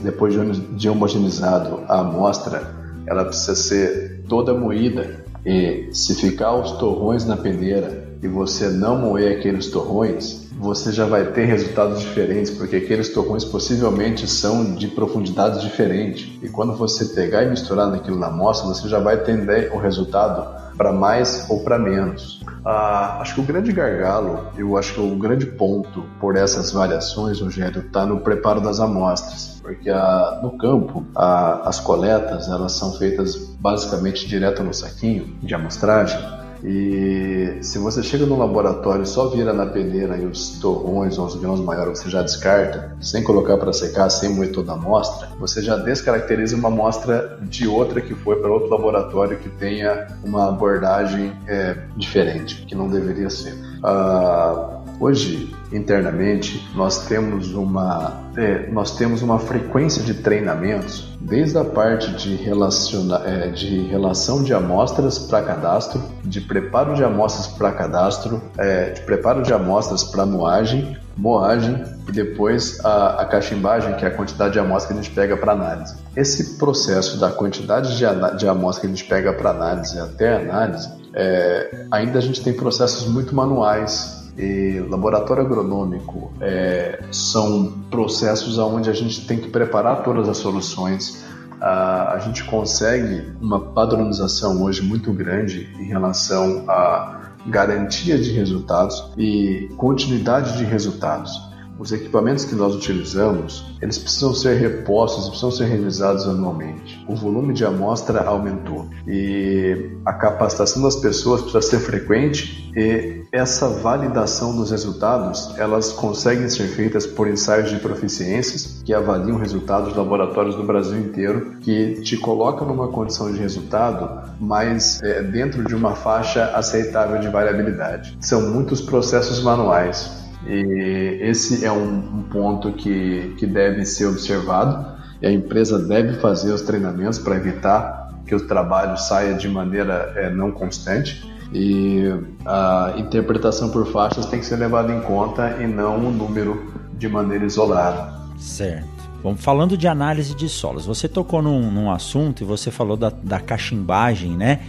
depois 0.03 0.33
de 0.77 0.89
homogeneizado 0.89 1.81
a 1.87 1.99
amostra, 1.99 2.69
ela 3.07 3.25
precisa 3.25 3.55
ser 3.55 4.23
toda 4.27 4.53
moída. 4.53 5.25
E 5.45 5.89
se 5.91 6.15
ficar 6.15 6.55
os 6.55 6.73
torrões 6.73 7.25
na 7.25 7.35
peneira 7.35 8.09
e 8.21 8.27
você 8.27 8.69
não 8.69 8.97
moer 8.97 9.37
aqueles 9.37 9.67
torrões, 9.67 10.47
você 10.59 10.91
já 10.91 11.05
vai 11.05 11.31
ter 11.31 11.45
resultados 11.45 12.01
diferentes, 12.01 12.51
porque 12.51 12.75
aqueles 12.75 13.09
torrões 13.09 13.43
possivelmente 13.43 14.27
são 14.27 14.75
de 14.75 14.87
profundidades 14.87 15.61
diferentes. 15.61 16.31
E 16.43 16.47
quando 16.47 16.75
você 16.75 17.05
pegar 17.05 17.43
e 17.43 17.49
misturar 17.49 17.87
naquilo 17.87 18.19
na 18.19 18.27
amostra, 18.27 18.67
você 18.67 18.87
já 18.87 18.99
vai 18.99 19.17
ter 19.23 19.71
o 19.73 19.79
resultado 19.79 20.61
para 20.77 20.91
mais 20.91 21.47
ou 21.49 21.63
para 21.63 21.79
menos. 21.79 22.40
Ah, 22.63 23.17
acho 23.19 23.35
que 23.35 23.41
o 23.41 23.43
grande 23.43 23.71
gargalo, 23.71 24.47
eu 24.55 24.77
acho 24.77 24.93
que 24.93 24.99
o 24.99 25.15
grande 25.15 25.45
ponto 25.45 26.05
por 26.19 26.35
essas 26.35 26.71
variações, 26.71 27.41
Rogério, 27.41 27.81
está 27.81 28.05
no 28.05 28.19
preparo 28.19 28.61
das 28.61 28.79
amostras, 28.79 29.59
porque 29.61 29.89
ah, 29.89 30.39
no 30.43 30.57
campo 30.57 31.05
ah, 31.15 31.61
as 31.65 31.79
coletas 31.79 32.47
elas 32.47 32.73
são 32.73 32.93
feitas 32.93 33.35
basicamente 33.59 34.27
direto 34.27 34.63
no 34.63 34.73
saquinho 34.73 35.35
de 35.41 35.55
amostragem 35.55 36.40
e 36.63 37.57
se 37.61 37.77
você 37.77 38.03
chega 38.03 38.25
no 38.25 38.37
laboratório 38.37 39.03
e 39.03 39.07
só 39.07 39.27
vira 39.27 39.53
na 39.53 39.65
peneira 39.65 40.17
e 40.17 40.25
os 40.25 40.59
torrões 40.59 41.17
ou 41.17 41.25
os 41.25 41.35
grãos 41.35 41.59
maiores 41.59 41.99
você 41.99 42.09
já 42.09 42.21
descarta, 42.21 42.95
sem 43.01 43.23
colocar 43.23 43.57
para 43.57 43.73
secar, 43.73 44.09
sem 44.09 44.29
moer 44.29 44.51
toda 44.51 44.71
a 44.71 44.75
amostra, 44.75 45.29
você 45.39 45.61
já 45.61 45.75
descaracteriza 45.75 46.55
uma 46.55 46.67
amostra 46.67 47.39
de 47.41 47.67
outra 47.67 48.01
que 48.01 48.13
foi 48.13 48.35
para 48.37 48.51
outro 48.51 48.69
laboratório 48.69 49.37
que 49.37 49.49
tenha 49.49 50.07
uma 50.23 50.49
abordagem 50.49 51.33
é, 51.47 51.77
diferente, 51.95 52.65
que 52.65 52.75
não 52.75 52.87
deveria 52.87 53.29
ser. 53.29 53.55
Ah, 53.83 54.80
Hoje, 55.01 55.51
internamente, 55.73 56.63
nós 56.75 57.07
temos 57.07 57.55
uma, 57.55 58.21
é, 58.37 58.69
nós 58.69 58.95
temos 58.95 59.23
uma 59.23 59.39
frequência 59.39 60.03
de 60.03 60.13
treinamentos, 60.13 61.17
desde 61.19 61.57
a 61.57 61.65
parte 61.65 62.11
de, 62.11 62.35
relaciona, 62.35 63.19
é, 63.25 63.47
de 63.49 63.79
relação 63.87 64.43
de 64.43 64.53
amostras 64.53 65.17
para 65.17 65.41
cadastro, 65.41 66.03
de 66.23 66.39
preparo 66.39 66.93
de 66.93 67.03
amostras 67.03 67.47
para 67.47 67.71
cadastro, 67.71 68.43
é, 68.59 68.91
de 68.91 69.01
preparo 69.01 69.41
de 69.41 69.51
amostras 69.51 70.03
para 70.03 70.23
moagem, 70.23 70.95
moagem 71.17 71.83
e 72.07 72.11
depois 72.11 72.79
a, 72.85 73.23
a 73.23 73.25
cachimbagem, 73.25 73.95
que 73.95 74.05
é 74.05 74.07
a 74.07 74.11
quantidade 74.11 74.53
de 74.53 74.59
amostra 74.59 74.93
que 74.93 74.99
a 74.99 75.01
gente 75.01 75.15
pega 75.15 75.35
para 75.35 75.53
análise. 75.53 75.95
Esse 76.15 76.59
processo 76.59 77.19
da 77.19 77.31
quantidade 77.31 77.97
de, 77.97 78.05
de 78.37 78.47
amostra 78.47 78.81
que 78.81 78.85
a 78.85 78.95
gente 78.95 79.09
pega 79.09 79.33
para 79.33 79.49
análise 79.49 79.99
até 79.99 80.35
análise, 80.35 80.87
é, 81.15 81.85
ainda 81.89 82.19
a 82.19 82.21
gente 82.21 82.43
tem 82.43 82.53
processos 82.53 83.07
muito 83.07 83.33
manuais 83.33 84.20
e 84.37 84.79
laboratório 84.89 85.43
agronômico 85.43 86.31
é, 86.39 87.03
são 87.11 87.73
processos 87.89 88.57
onde 88.57 88.89
a 88.89 88.93
gente 88.93 89.27
tem 89.27 89.39
que 89.39 89.49
preparar 89.49 90.03
todas 90.03 90.27
as 90.29 90.37
soluções. 90.37 91.25
a 91.59 92.19
gente 92.25 92.43
consegue 92.45 93.23
uma 93.39 93.59
padronização 93.59 94.63
hoje 94.63 94.81
muito 94.81 95.13
grande 95.13 95.69
em 95.79 95.83
relação 95.83 96.65
à 96.67 97.21
garantia 97.45 98.17
de 98.17 98.31
resultados 98.31 99.11
e 99.17 99.69
continuidade 99.77 100.57
de 100.57 100.63
resultados 100.63 101.50
os 101.81 101.91
equipamentos 101.91 102.45
que 102.45 102.53
nós 102.53 102.75
utilizamos, 102.75 103.75
eles 103.81 103.97
precisam 103.97 104.35
ser 104.35 104.55
repostos, 104.57 105.27
precisam 105.27 105.49
ser 105.49 105.65
revisados 105.65 106.27
anualmente. 106.27 107.03
O 107.09 107.15
volume 107.15 107.55
de 107.55 107.65
amostra 107.65 108.21
aumentou 108.21 108.87
e 109.07 109.89
a 110.05 110.13
capacitação 110.13 110.83
das 110.83 110.95
pessoas 110.95 111.41
precisa 111.41 111.61
ser 111.61 111.79
frequente 111.79 112.71
e 112.75 113.23
essa 113.31 113.67
validação 113.67 114.55
dos 114.55 114.69
resultados, 114.69 115.57
elas 115.57 115.91
conseguem 115.91 116.47
ser 116.49 116.67
feitas 116.67 117.07
por 117.07 117.27
ensaios 117.27 117.71
de 117.71 117.77
proficiências 117.77 118.83
que 118.85 118.93
avaliam 118.93 119.37
resultados 119.37 119.91
de 119.91 119.97
laboratórios 119.97 120.55
do 120.55 120.63
Brasil 120.63 120.99
inteiro, 120.99 121.57
que 121.61 122.01
te 122.01 122.15
colocam 122.15 122.67
numa 122.67 122.89
condição 122.89 123.31
de 123.31 123.39
resultado, 123.39 124.29
mas 124.39 125.01
é, 125.01 125.23
dentro 125.23 125.63
de 125.63 125.73
uma 125.73 125.95
faixa 125.95 126.45
aceitável 126.55 127.19
de 127.19 127.27
variabilidade. 127.29 128.17
São 128.21 128.51
muitos 128.51 128.81
processos 128.81 129.41
manuais 129.41 130.21
e 130.47 131.19
esse 131.21 131.65
é 131.65 131.71
um, 131.71 131.97
um 131.97 132.23
ponto 132.23 132.71
que, 132.71 133.35
que 133.37 133.45
deve 133.45 133.85
ser 133.85 134.07
observado 134.07 134.99
e 135.21 135.27
a 135.27 135.31
empresa 135.31 135.77
deve 135.79 136.19
fazer 136.19 136.51
os 136.51 136.61
treinamentos 136.61 137.19
para 137.19 137.35
evitar 137.35 138.09
que 138.25 138.33
o 138.33 138.47
trabalho 138.47 138.97
saia 138.97 139.33
de 139.33 139.47
maneira 139.47 140.13
é, 140.15 140.29
não 140.29 140.51
constante 140.51 141.29
e 141.53 142.05
a 142.45 142.93
interpretação 142.97 143.69
por 143.69 143.85
faixas 143.87 144.25
tem 144.25 144.39
que 144.39 144.45
ser 144.45 144.55
levada 144.55 144.91
em 144.93 145.01
conta 145.01 145.57
e 145.61 145.67
não 145.67 146.07
o 146.07 146.11
número 146.11 146.71
de 146.97 147.07
maneira 147.09 147.45
isolada. 147.45 148.13
Certo. 148.37 148.87
Bom, 149.21 149.35
falando 149.35 149.77
de 149.77 149.87
análise 149.87 150.33
de 150.33 150.49
solos, 150.49 150.85
você 150.85 151.07
tocou 151.07 151.43
num, 151.43 151.69
num 151.69 151.91
assunto 151.91 152.41
e 152.41 152.45
você 152.45 152.71
falou 152.71 152.97
da, 152.97 153.09
da 153.09 153.39
cachimbagem, 153.39 154.35
né? 154.35 154.61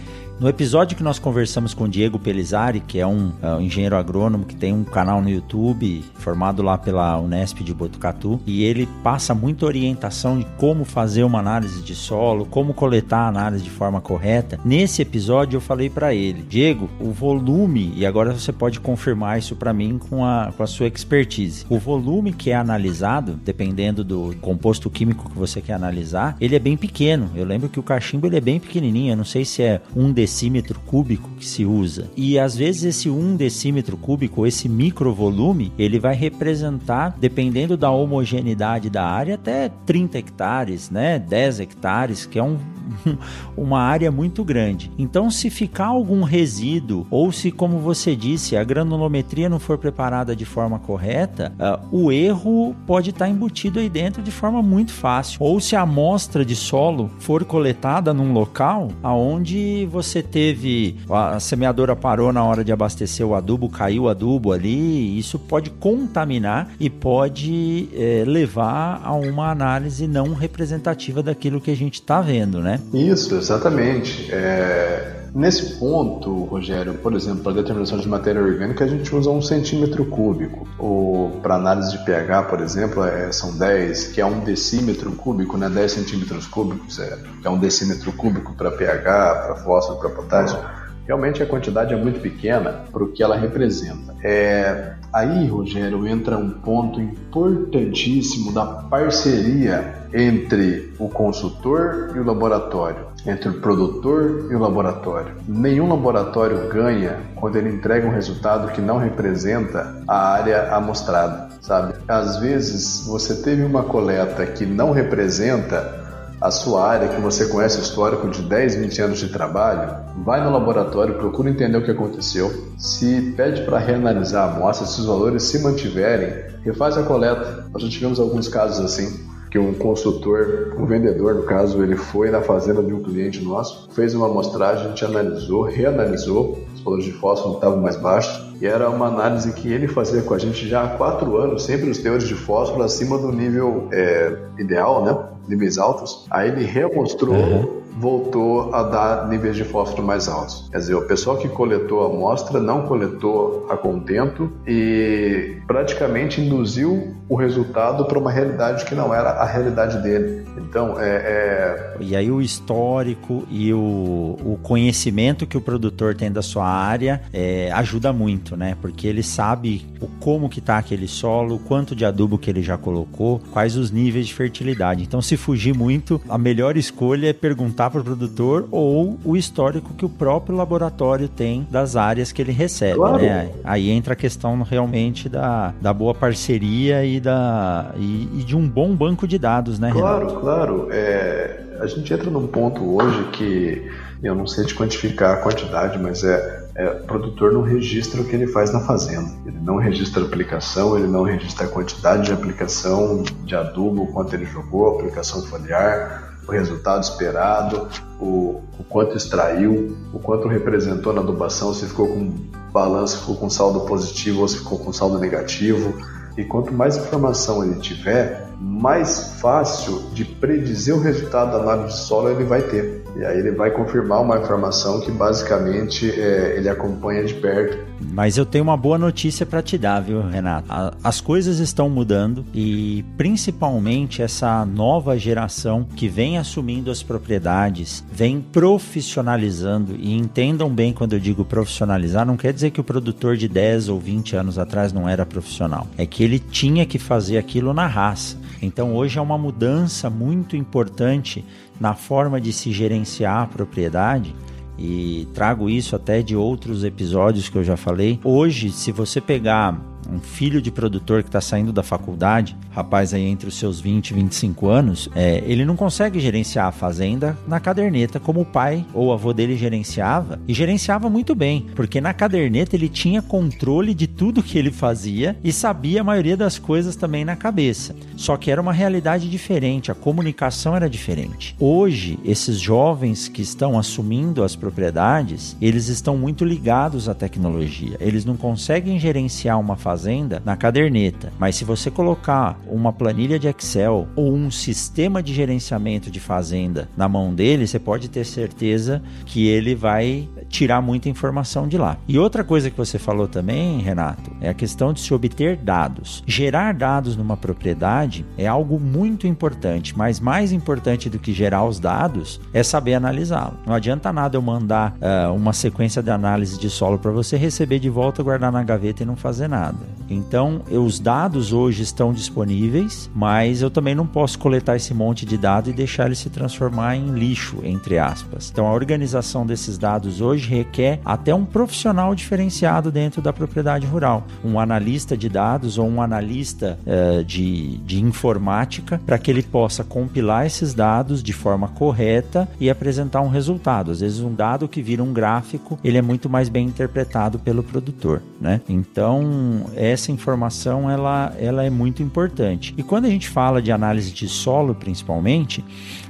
No 0.43 0.49
episódio 0.49 0.97
que 0.97 1.03
nós 1.03 1.19
conversamos 1.19 1.73
com 1.73 1.85
o 1.85 1.87
Diego 1.87 2.19
Pelizari, 2.19 2.81
que 2.81 2.99
é 2.99 3.07
um, 3.07 3.31
é 3.41 3.47
um, 3.55 3.61
engenheiro 3.61 3.95
agrônomo 3.95 4.43
que 4.43 4.53
tem 4.53 4.73
um 4.73 4.83
canal 4.83 5.21
no 5.21 5.29
YouTube, 5.29 6.03
formado 6.15 6.61
lá 6.61 6.77
pela 6.77 7.17
Unesp 7.17 7.63
de 7.63 7.73
Botucatu, 7.73 8.41
e 8.45 8.61
ele 8.61 8.85
passa 9.01 9.33
muita 9.33 9.65
orientação 9.65 10.37
de 10.37 10.45
como 10.57 10.83
fazer 10.83 11.23
uma 11.23 11.39
análise 11.39 11.81
de 11.81 11.95
solo, 11.95 12.45
como 12.45 12.73
coletar 12.73 13.19
a 13.19 13.27
análise 13.29 13.63
de 13.63 13.69
forma 13.69 14.01
correta. 14.01 14.59
Nesse 14.65 15.01
episódio 15.01 15.55
eu 15.55 15.61
falei 15.61 15.89
para 15.89 16.13
ele, 16.13 16.41
Diego, 16.41 16.89
o 16.99 17.11
volume, 17.11 17.93
e 17.95 18.05
agora 18.05 18.33
você 18.33 18.51
pode 18.51 18.81
confirmar 18.81 19.39
isso 19.39 19.55
para 19.55 19.71
mim 19.71 19.97
com 19.97 20.25
a, 20.25 20.51
com 20.57 20.61
a 20.61 20.67
sua 20.67 20.87
expertise. 20.87 21.65
O 21.69 21.79
volume 21.79 22.33
que 22.33 22.51
é 22.51 22.55
analisado, 22.55 23.39
dependendo 23.45 24.03
do 24.03 24.35
composto 24.41 24.89
químico 24.89 25.29
que 25.29 25.37
você 25.37 25.61
quer 25.61 25.75
analisar, 25.75 26.35
ele 26.41 26.57
é 26.57 26.59
bem 26.59 26.75
pequeno. 26.75 27.31
Eu 27.33 27.45
lembro 27.45 27.69
que 27.69 27.79
o 27.79 27.83
cachimbo 27.83 28.27
ele 28.27 28.35
é 28.35 28.41
bem 28.41 28.59
pequenininho, 28.59 29.13
eu 29.13 29.17
não 29.17 29.23
sei 29.23 29.45
se 29.45 29.63
é 29.63 29.79
um 29.95 30.11
decímetro 30.33 30.79
cúbico 30.79 31.29
que 31.37 31.45
se 31.45 31.63
usa. 31.63 32.09
E 32.17 32.39
às 32.39 32.55
vezes 32.55 32.83
esse 32.83 33.09
1 33.09 33.35
decímetro 33.35 33.95
cúbico, 33.95 34.47
esse 34.47 34.67
microvolume, 34.67 35.71
ele 35.77 35.99
vai 35.99 36.15
representar, 36.15 37.15
dependendo 37.19 37.77
da 37.77 37.91
homogeneidade 37.91 38.89
da 38.89 39.05
área, 39.05 39.35
até 39.35 39.69
30 39.85 40.17
hectares, 40.17 40.89
né? 40.89 41.19
10 41.19 41.59
hectares, 41.59 42.25
que 42.25 42.39
é 42.39 42.43
um, 42.43 42.57
uma 43.55 43.81
área 43.81 44.11
muito 44.11 44.43
grande. 44.43 44.91
Então, 44.97 45.29
se 45.29 45.49
ficar 45.49 45.87
algum 45.87 46.23
resíduo, 46.23 47.05
ou 47.09 47.31
se, 47.31 47.51
como 47.51 47.79
você 47.79 48.15
disse, 48.15 48.55
a 48.55 48.63
granulometria 48.63 49.49
não 49.49 49.59
for 49.59 49.77
preparada 49.77 50.35
de 50.35 50.45
forma 50.45 50.79
correta, 50.79 51.53
uh, 51.59 51.87
o 51.91 52.11
erro 52.11 52.75
pode 52.85 53.11
estar 53.11 53.29
embutido 53.29 53.79
aí 53.79 53.89
dentro 53.89 54.21
de 54.21 54.31
forma 54.31 54.61
muito 54.61 54.91
fácil. 54.91 55.37
Ou 55.41 55.59
se 55.59 55.75
a 55.75 55.81
amostra 55.81 56.45
de 56.45 56.55
solo 56.55 57.09
for 57.19 57.43
coletada 57.45 58.13
num 58.13 58.33
local 58.33 58.89
aonde 59.01 59.87
você 59.91 60.21
teve 60.21 60.97
a 61.09 61.39
semeadora 61.39 61.95
parou 61.95 62.31
na 62.33 62.43
hora 62.43 62.63
de 62.63 62.71
abastecer 62.71 63.25
o 63.25 63.35
adubo, 63.35 63.69
caiu 63.69 64.03
o 64.03 64.09
adubo 64.09 64.51
ali, 64.51 65.17
isso 65.17 65.37
pode 65.37 65.69
contaminar 65.69 66.69
e 66.79 66.89
pode 66.89 67.89
é, 67.93 68.23
levar 68.25 69.01
a 69.03 69.13
uma 69.13 69.49
análise 69.49 70.07
não 70.07 70.33
representativa 70.33 71.21
daquilo 71.21 71.61
que 71.61 71.71
a 71.71 71.75
gente 71.75 71.95
está 71.95 72.21
vendo, 72.21 72.59
né? 72.59 72.79
Isso, 72.91 73.35
exatamente. 73.35 74.31
É... 74.31 75.23
Nesse 75.35 75.79
ponto, 75.79 76.43
Rogério, 76.43 76.93
por 76.93 77.15
exemplo, 77.15 77.41
para 77.41 77.53
determinação 77.53 77.97
de 77.97 78.07
matéria 78.07 78.39
orgânica, 78.39 78.85
a 78.85 78.87
gente 78.87 79.15
usa 79.15 79.31
um 79.31 79.41
centímetro 79.41 80.05
cúbico. 80.05 80.67
Ou 80.77 81.31
para 81.41 81.55
análise 81.55 81.91
de 81.91 82.05
pH, 82.05 82.43
por 82.43 82.61
exemplo, 82.61 83.03
é, 83.03 83.31
são 83.31 83.57
10, 83.57 84.09
que 84.09 84.21
é 84.21 84.25
um 84.25 84.41
decímetro 84.41 85.11
cúbico, 85.13 85.57
né? 85.57 85.67
10 85.69 85.91
centímetros 85.91 86.45
cúbicos, 86.45 86.99
é, 86.99 87.17
é 87.43 87.49
um 87.49 87.57
decímetro 87.57 88.13
cúbico 88.13 88.53
para 88.53 88.69
pH, 88.69 89.01
para 89.01 89.55
fósforo, 89.55 89.97
para 89.97 90.09
potássio. 90.11 90.59
Realmente 91.05 91.43
a 91.43 91.45
quantidade 91.45 91.93
é 91.93 91.97
muito 91.97 92.19
pequena 92.21 92.85
para 92.91 93.03
o 93.03 93.09
que 93.09 93.21
ela 93.21 93.35
representa. 93.35 94.15
É, 94.23 94.93
aí, 95.11 95.47
Rogério, 95.47 96.07
entra 96.07 96.37
um 96.37 96.49
ponto 96.49 97.01
importantíssimo 97.01 98.53
da 98.53 98.65
parceria 98.65 100.03
entre 100.13 100.93
o 100.99 101.09
consultor 101.09 102.13
e 102.15 102.19
o 102.19 102.23
laboratório, 102.23 103.07
entre 103.25 103.49
o 103.49 103.59
produtor 103.59 104.47
e 104.51 104.55
o 104.55 104.59
laboratório. 104.59 105.33
Nenhum 105.47 105.89
laboratório 105.89 106.69
ganha 106.69 107.19
quando 107.35 107.57
ele 107.57 107.69
entrega 107.69 108.07
um 108.07 108.11
resultado 108.11 108.71
que 108.71 108.79
não 108.79 108.97
representa 108.97 110.01
a 110.07 110.33
área 110.33 110.73
amostrada, 110.73 111.49
sabe? 111.59 111.95
Às 112.07 112.37
vezes 112.37 113.05
você 113.07 113.41
teve 113.41 113.63
uma 113.63 113.83
coleta 113.83 114.45
que 114.45 114.65
não 114.65 114.91
representa 114.91 116.02
a 116.43 116.51
sua 116.51 116.85
área, 116.85 117.07
que 117.07 117.21
você 117.21 117.47
conhece 117.47 117.79
o 117.79 117.81
histórico 117.81 118.27
de 118.29 118.41
10, 118.41 118.75
20 118.75 119.01
anos 119.01 119.19
de 119.19 119.29
trabalho, 119.29 119.95
vai 120.25 120.43
no 120.43 120.51
laboratório, 120.51 121.15
procura 121.15 121.49
entender 121.49 121.77
o 121.77 121.85
que 121.85 121.91
aconteceu, 121.91 122.51
se 122.77 123.33
pede 123.37 123.61
para 123.61 123.79
reanalisar 123.79 124.49
a 124.49 124.53
amostra, 124.57 124.85
se 124.85 124.99
os 124.99 125.05
valores 125.05 125.43
se 125.43 125.59
mantiverem, 125.59 126.53
refaz 126.65 126.97
a 126.97 127.03
coleta. 127.03 127.65
Nós 127.71 127.81
já 127.83 127.89
tivemos 127.89 128.19
alguns 128.19 128.49
casos 128.49 128.83
assim 128.83 129.31
que 129.53 129.59
um 129.59 129.71
consultor, 129.71 130.75
um 130.79 130.85
vendedor 130.87 131.35
no 131.35 131.43
caso, 131.43 131.83
ele 131.83 131.95
foi 131.95 132.31
na 132.31 132.41
fazenda 132.41 132.81
de 132.81 132.91
um 132.91 133.03
cliente 133.03 133.39
nosso, 133.43 133.87
fez 133.91 134.15
uma 134.15 134.25
amostragem, 134.25 134.87
a 134.87 134.89
gente 134.89 135.05
analisou, 135.05 135.61
reanalisou, 135.61 136.57
os 136.73 136.81
valores 136.81 137.05
de 137.05 137.11
fósforo 137.11 137.53
estavam 137.53 137.79
mais 137.79 137.95
baixos, 137.95 138.51
e 138.59 138.65
era 138.65 138.89
uma 138.89 139.05
análise 139.05 139.53
que 139.53 139.71
ele 139.71 139.87
fazia 139.87 140.23
com 140.23 140.33
a 140.33 140.39
gente 140.39 140.67
já 140.67 140.83
há 140.83 140.87
quatro 140.97 141.37
anos, 141.37 141.65
sempre 141.65 141.87
os 141.87 141.99
teores 141.99 142.27
de 142.27 142.33
fósforo 142.33 142.81
acima 142.81 143.15
do 143.19 143.31
nível 143.31 143.89
é, 143.91 144.35
ideal, 144.57 145.05
né? 145.05 145.15
níveis 145.47 145.77
altos. 145.77 146.25
Aí 146.31 146.49
ele 146.49 146.65
remostrou 146.65 147.35
uhum 147.35 147.83
voltou 147.97 148.73
a 148.73 148.83
dar 148.83 149.27
níveis 149.27 149.55
de 149.55 149.63
fósforo 149.63 150.03
mais 150.03 150.27
altos. 150.27 150.67
Quer 150.71 150.77
dizer, 150.77 150.95
o 150.95 151.07
pessoal 151.07 151.37
que 151.37 151.47
coletou 151.47 152.03
a 152.03 152.07
amostra 152.07 152.59
não 152.59 152.87
coletou 152.87 153.67
a 153.69 153.77
contento 153.77 154.51
e 154.67 155.57
praticamente 155.67 156.41
induziu 156.41 157.13
o 157.33 157.35
resultado 157.35 158.05
para 158.05 158.19
uma 158.19 158.31
realidade 158.31 158.85
que 158.85 158.93
não 158.93 159.11
era 159.11 159.31
a 159.31 159.45
realidade 159.45 159.97
dele. 160.03 160.45
Então, 160.55 160.99
é, 160.99 161.09
é... 161.09 161.97
E 161.99 162.15
aí 162.15 162.29
o 162.29 162.39
histórico 162.39 163.43
e 163.49 163.73
o, 163.73 164.37
o 164.45 164.59
conhecimento 164.61 165.47
que 165.47 165.57
o 165.57 165.61
produtor 165.61 166.13
tem 166.13 166.31
da 166.31 166.43
sua 166.43 166.67
área 166.67 167.21
é, 167.33 167.71
ajuda 167.71 168.13
muito, 168.13 168.55
né? 168.55 168.77
Porque 168.79 169.07
ele 169.07 169.23
sabe 169.23 169.83
o 169.99 170.05
como 170.19 170.47
que 170.47 170.61
tá 170.61 170.77
aquele 170.77 171.07
solo, 171.07 171.57
quanto 171.57 171.95
de 171.95 172.05
adubo 172.05 172.37
que 172.37 172.51
ele 172.51 172.61
já 172.61 172.77
colocou, 172.77 173.41
quais 173.51 173.75
os 173.75 173.89
níveis 173.89 174.27
de 174.27 174.33
fertilidade. 174.35 175.01
Então, 175.01 175.19
se 175.19 175.35
fugir 175.35 175.75
muito, 175.75 176.21
a 176.29 176.37
melhor 176.37 176.77
escolha 176.77 177.29
é 177.29 177.33
perguntar 177.33 177.89
para 177.89 178.01
o 178.01 178.03
produtor 178.03 178.67
ou 178.69 179.17
o 179.25 179.35
histórico 179.35 179.95
que 179.95 180.05
o 180.05 180.09
próprio 180.09 180.55
laboratório 180.55 181.27
tem 181.27 181.67
das 181.71 181.95
áreas 181.95 182.31
que 182.31 182.43
ele 182.43 182.51
recebe, 182.51 182.97
claro. 182.97 183.17
né? 183.23 183.49
Aí 183.63 183.89
entra 183.89 184.13
a 184.13 184.15
questão 184.15 184.61
realmente 184.61 185.27
da, 185.27 185.73
da 185.81 185.91
boa 185.91 186.13
parceria 186.13 187.03
e, 187.03 187.22
da, 187.23 187.91
e, 187.95 188.29
e 188.39 188.43
de 188.43 188.55
um 188.55 188.67
bom 188.67 188.95
banco 188.95 189.27
de 189.27 189.39
dados, 189.39 189.79
né, 189.79 189.89
Claro, 189.91 190.27
Renato? 190.27 190.39
claro. 190.41 190.87
É, 190.91 191.59
a 191.79 191.87
gente 191.87 192.13
entra 192.13 192.29
num 192.29 192.45
ponto 192.47 192.83
hoje 192.95 193.23
que 193.31 193.89
eu 194.21 194.35
não 194.35 194.45
sei 194.45 194.65
te 194.65 194.75
quantificar 194.75 195.33
a 195.33 195.37
quantidade, 195.37 195.97
mas 195.97 196.23
é, 196.23 196.67
é, 196.75 196.89
o 196.89 197.03
produtor 197.03 197.51
não 197.51 197.61
registra 197.61 198.21
o 198.21 198.25
que 198.25 198.35
ele 198.35 198.47
faz 198.47 198.71
na 198.71 198.79
fazenda. 198.81 199.29
Ele 199.45 199.59
não 199.59 199.77
registra 199.77 200.21
a 200.21 200.25
aplicação, 200.25 200.97
ele 200.97 201.07
não 201.07 201.23
registra 201.23 201.65
a 201.65 201.69
quantidade 201.69 202.27
de 202.27 202.31
aplicação 202.33 203.23
de 203.43 203.55
adubo, 203.55 204.07
quanto 204.07 204.33
ele 204.33 204.45
jogou, 204.45 204.95
aplicação 204.95 205.41
foliar, 205.43 206.37
o 206.47 206.51
resultado 206.51 207.03
esperado, 207.03 207.87
o, 208.19 208.61
o, 208.79 208.83
quanto 208.89 209.17
extraiu, 209.17 209.97
o 210.13 210.19
quanto 210.19 210.47
representou 210.47 211.13
na 211.13 211.21
adubação, 211.21 211.73
se 211.73 211.85
ficou 211.85 212.07
com 212.07 212.33
balanço, 212.71 213.19
ficou 213.19 213.35
com 213.35 213.49
saldo 213.49 213.81
positivo 213.81 214.41
ou 214.41 214.47
se 214.47 214.57
ficou 214.57 214.79
com 214.79 214.91
saldo 214.91 215.19
negativo. 215.19 215.93
E 216.37 216.43
quanto 216.43 216.73
mais 216.73 216.97
informação 216.97 217.63
ele 217.63 217.79
tiver, 217.79 218.47
mais 218.59 219.39
fácil 219.39 220.09
de 220.13 220.25
predizer 220.25 220.95
o 220.95 220.99
resultado 220.99 221.51
da 221.51 221.57
análise 221.59 221.95
de 221.95 222.03
solo 222.03 222.29
ele 222.29 222.43
vai 222.43 222.61
ter. 222.61 223.02
E 223.15 223.23
aí 223.23 223.37
ele 223.37 223.51
vai 223.51 223.69
confirmar 223.69 224.21
uma 224.21 224.37
informação 224.39 224.99
que 224.99 225.11
basicamente 225.11 226.09
é, 226.09 226.55
ele 226.57 226.67
acompanha 226.67 227.23
de 227.23 227.33
perto. 227.35 227.77
Mas 228.11 228.37
eu 228.37 228.45
tenho 228.45 228.63
uma 228.63 228.75
boa 228.75 228.97
notícia 228.97 229.45
para 229.45 229.61
te 229.61 229.77
dar, 229.77 229.99
viu, 230.01 230.21
Renato? 230.21 230.67
As 231.03 231.21
coisas 231.21 231.59
estão 231.59 231.89
mudando 231.89 232.45
e 232.53 233.05
principalmente 233.15 234.21
essa 234.21 234.65
nova 234.65 235.17
geração 235.17 235.87
que 235.95 236.07
vem 236.07 236.37
assumindo 236.37 236.91
as 236.91 237.01
propriedades, 237.01 238.03
vem 238.11 238.41
profissionalizando 238.41 239.95
e 239.97 240.13
entendam 240.13 240.69
bem 240.69 240.91
quando 240.91 241.13
eu 241.13 241.19
digo 241.19 241.45
profissionalizar, 241.45 242.25
não 242.25 242.35
quer 242.35 242.51
dizer 242.51 242.71
que 242.71 242.81
o 242.81 242.83
produtor 242.83 243.37
de 243.37 243.47
10 243.47 243.89
ou 243.89 243.99
20 243.99 244.35
anos 244.35 244.59
atrás 244.59 244.91
não 244.91 245.07
era 245.07 245.25
profissional. 245.25 245.87
É 245.97 246.05
que 246.05 246.23
ele 246.23 246.39
tinha 246.39 246.85
que 246.85 246.99
fazer 246.99 247.37
aquilo 247.37 247.73
na 247.73 247.87
raça. 247.87 248.37
Então 248.61 248.93
hoje 248.95 249.19
é 249.19 249.21
uma 249.21 249.37
mudança 249.37 250.09
muito 250.09 250.55
importante 250.55 251.45
na 251.79 251.93
forma 251.93 252.39
de 252.39 252.53
se 252.53 252.71
gerenciar 252.71 253.43
a 253.43 253.47
propriedade 253.47 254.35
e 254.77 255.27
trago 255.33 255.69
isso 255.69 255.95
até 255.95 256.21
de 256.21 256.35
outros 256.35 256.83
episódios 256.83 257.49
que 257.49 257.57
eu 257.57 257.63
já 257.63 257.77
falei. 257.77 258.19
Hoje, 258.23 258.71
se 258.71 258.91
você 258.91 259.21
pegar 259.21 259.79
um 260.11 260.19
filho 260.19 260.61
de 260.61 260.71
produtor 260.71 261.23
que 261.23 261.29
está 261.29 261.41
saindo 261.41 261.71
da 261.71 261.83
faculdade, 261.83 262.55
rapaz 262.71 263.13
aí 263.13 263.23
entre 263.23 263.47
os 263.47 263.55
seus 263.55 263.79
20 263.79 264.11
e 264.11 264.13
25 264.13 264.67
anos, 264.67 265.09
é, 265.15 265.43
ele 265.45 265.65
não 265.65 265.75
consegue 265.75 266.19
gerenciar 266.19 266.67
a 266.67 266.71
fazenda 266.71 267.37
na 267.47 267.59
caderneta 267.59 268.19
como 268.19 268.41
o 268.41 268.45
pai 268.45 268.85
ou 268.93 269.07
o 269.07 269.13
avô 269.13 269.33
dele 269.33 269.55
gerenciava 269.55 270.39
e 270.47 270.53
gerenciava 270.53 271.09
muito 271.09 271.33
bem, 271.33 271.67
porque 271.75 272.01
na 272.01 272.13
caderneta 272.13 272.75
ele 272.75 272.89
tinha 272.89 273.21
controle 273.21 273.93
de 273.93 274.07
tudo 274.07 274.43
que 274.43 274.57
ele 274.57 274.71
fazia 274.71 275.37
e 275.43 275.51
sabia 275.51 276.01
a 276.01 276.03
maioria 276.03 276.37
das 276.37 276.59
coisas 276.59 276.95
também 276.95 277.25
na 277.25 277.35
cabeça. 277.35 277.95
Só 278.15 278.37
que 278.37 278.51
era 278.51 278.61
uma 278.61 278.73
realidade 278.73 279.29
diferente, 279.29 279.91
a 279.91 279.95
comunicação 279.95 280.75
era 280.75 280.89
diferente. 280.89 281.55
Hoje, 281.59 282.19
esses 282.25 282.59
jovens 282.59 283.27
que 283.27 283.41
estão 283.41 283.77
assumindo 283.77 284.43
as 284.43 284.55
propriedades, 284.55 285.55
eles 285.61 285.87
estão 285.87 286.17
muito 286.17 286.45
ligados 286.45 287.07
à 287.07 287.13
tecnologia. 287.13 287.97
Eles 287.99 288.25
não 288.25 288.35
conseguem 288.35 288.99
gerenciar 288.99 289.59
uma 289.59 289.75
fazenda 289.75 289.92
fazenda 289.93 290.41
na 290.43 290.57
caderneta. 290.57 291.31
Mas 291.37 291.55
se 291.55 291.63
você 291.63 291.91
colocar 291.91 292.59
uma 292.67 292.91
planilha 292.91 293.37
de 293.37 293.47
Excel 293.47 294.07
ou 294.15 294.33
um 294.33 294.49
sistema 294.49 295.21
de 295.21 295.33
gerenciamento 295.33 296.09
de 296.09 296.19
fazenda 296.19 296.89
na 296.97 297.07
mão 297.07 297.33
dele, 297.33 297.67
você 297.67 297.77
pode 297.77 298.09
ter 298.09 298.25
certeza 298.25 299.03
que 299.23 299.47
ele 299.47 299.75
vai 299.75 300.27
tirar 300.53 300.81
muita 300.81 301.09
informação 301.09 301.67
de 301.67 301.79
lá. 301.79 301.97
E 302.07 302.19
outra 302.19 302.43
coisa 302.43 302.69
que 302.69 302.77
você 302.77 302.99
falou 302.99 303.27
também, 303.27 303.79
Renato, 303.79 304.31
é 304.39 304.49
a 304.49 304.53
questão 304.53 304.93
de 304.93 304.99
se 304.99 305.11
obter 305.11 305.57
dados. 305.57 306.23
Gerar 306.27 306.75
dados 306.75 307.17
numa 307.17 307.35
propriedade 307.35 308.23
é 308.37 308.45
algo 308.45 308.79
muito 308.79 309.25
importante, 309.25 309.97
mas 309.97 310.19
mais 310.19 310.51
importante 310.51 311.09
do 311.09 311.17
que 311.17 311.33
gerar 311.33 311.65
os 311.65 311.79
dados 311.79 312.39
é 312.53 312.61
saber 312.61 312.93
analisá-lo. 312.93 313.57
Não 313.65 313.73
adianta 313.73 314.13
nada 314.13 314.37
eu 314.37 314.41
mandar 314.43 314.95
uh, 314.95 315.33
uma 315.33 315.53
sequência 315.53 316.03
de 316.03 316.11
análise 316.11 316.59
de 316.59 316.69
solo 316.69 316.99
para 316.99 317.09
você 317.09 317.35
receber 317.35 317.79
de 317.79 317.89
volta, 317.89 318.21
guardar 318.21 318.51
na 318.51 318.63
gaveta 318.63 319.01
e 319.01 319.05
não 319.07 319.15
fazer 319.15 319.47
nada. 319.47 319.79
Então, 320.07 320.61
os 320.69 320.99
dados 320.99 321.51
hoje 321.51 321.81
estão 321.81 322.13
disponíveis, 322.13 323.09
mas 323.15 323.63
eu 323.63 323.71
também 323.71 323.95
não 323.95 324.05
posso 324.05 324.37
coletar 324.37 324.75
esse 324.75 324.93
monte 324.93 325.25
de 325.25 325.35
dados 325.35 325.71
e 325.71 325.73
deixar 325.73 326.05
ele 326.05 326.15
se 326.15 326.29
transformar 326.29 326.95
em 326.95 327.07
lixo, 327.11 327.57
entre 327.63 327.97
aspas. 327.97 328.51
Então, 328.51 328.67
a 328.67 328.73
organização 328.73 329.45
desses 329.45 329.79
dados 329.79 330.21
hoje 330.21 330.42
hoje 330.43 330.49
requer 330.49 330.99
até 331.05 331.33
um 331.33 331.45
profissional 331.45 332.13
diferenciado 332.13 332.91
dentro 332.91 333.21
da 333.21 333.31
propriedade 333.31 333.85
rural, 333.85 334.25
um 334.43 334.59
analista 334.59 335.15
de 335.15 335.29
dados 335.29 335.77
ou 335.77 335.87
um 335.87 336.01
analista 336.01 336.77
uh, 336.85 337.23
de, 337.23 337.77
de 337.79 338.01
informática, 338.01 338.99
para 339.05 339.17
que 339.17 339.31
ele 339.31 339.43
possa 339.43 339.83
compilar 339.83 340.45
esses 340.45 340.73
dados 340.73 341.23
de 341.23 341.33
forma 341.33 341.67
correta 341.69 342.47
e 342.59 342.69
apresentar 342.69 343.21
um 343.21 343.29
resultado. 343.29 343.91
Às 343.91 344.01
vezes, 344.01 344.19
um 344.19 344.33
dado 344.33 344.67
que 344.67 344.81
vira 344.81 345.03
um 345.03 345.13
gráfico, 345.13 345.79
ele 345.83 345.97
é 345.97 346.01
muito 346.01 346.29
mais 346.29 346.49
bem 346.49 346.67
interpretado 346.67 347.39
pelo 347.39 347.63
produtor, 347.63 348.21
né? 348.39 348.61
Então, 348.67 349.65
essa 349.75 350.11
informação 350.11 350.89
ela, 350.89 351.33
ela 351.39 351.63
é 351.63 351.69
muito 351.69 352.03
importante. 352.03 352.73
E 352.77 352.83
quando 352.83 353.05
a 353.05 353.09
gente 353.09 353.29
fala 353.29 353.61
de 353.61 353.71
análise 353.71 354.11
de 354.11 354.27
solo, 354.27 354.75
principalmente, 354.75 355.63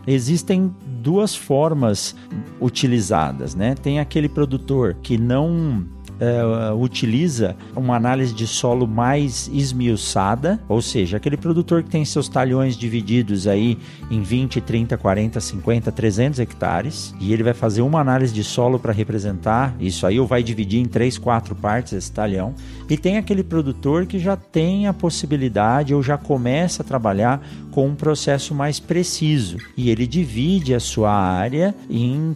existem 0.06 0.74
duas 1.02 1.36
formas 1.36 2.16
utilizadas, 2.60 3.56
né? 3.56 3.76
Tem 3.76 4.00
aquele 4.00 4.30
produtor 4.30 4.96
que 5.02 5.18
não 5.18 5.86
é, 6.20 6.72
utiliza 6.74 7.56
uma 7.76 7.96
análise 7.96 8.34
de 8.34 8.48
solo 8.48 8.88
mais 8.88 9.50
esmiuçada, 9.52 10.60
ou 10.70 10.82
seja, 10.82 11.18
aquele 11.18 11.36
produtor 11.36 11.84
que 11.84 11.90
tem 11.90 12.06
seus 12.06 12.30
talhões 12.30 12.78
divididos 12.78 13.48
aí 13.48 13.78
em 14.10 14.22
20, 14.22 14.62
30, 14.62 14.98
40, 14.98 15.40
50, 15.40 15.92
300 15.92 16.40
hectares, 16.40 17.14
e 17.20 17.34
ele 17.34 17.44
vai 17.44 17.54
fazer 17.54 17.82
uma 17.82 18.00
análise 18.00 18.34
de 18.34 18.44
solo 18.44 18.80
para 18.80 18.94
representar 18.94 19.76
isso 19.80 20.06
aí, 20.06 20.20
ou 20.20 20.28
vai 20.28 20.44
dividir 20.44 20.80
em 20.80 20.86
três, 20.86 21.18
quatro 21.18 21.56
partes 21.56 21.94
esse 21.94 22.12
talhão. 22.12 22.54
E 22.90 22.96
tem 22.96 23.18
aquele 23.18 23.44
produtor 23.44 24.06
que 24.06 24.20
já 24.20 24.38
tem 24.38 24.88
a 24.88 24.94
possibilidade 24.94 25.94
ou 25.94 26.04
já 26.04 26.18
começa 26.18 26.84
a 26.84 26.86
trabalhar 26.86 27.42
com 27.74 27.88
um 27.88 27.96
processo 27.96 28.54
mais 28.54 28.80
preciso, 28.80 29.58
e 29.76 29.90
ele 29.90 30.06
divide 30.06 30.76
a 30.76 30.80
sua 30.80 31.12
área 31.12 31.74
em 31.90 32.36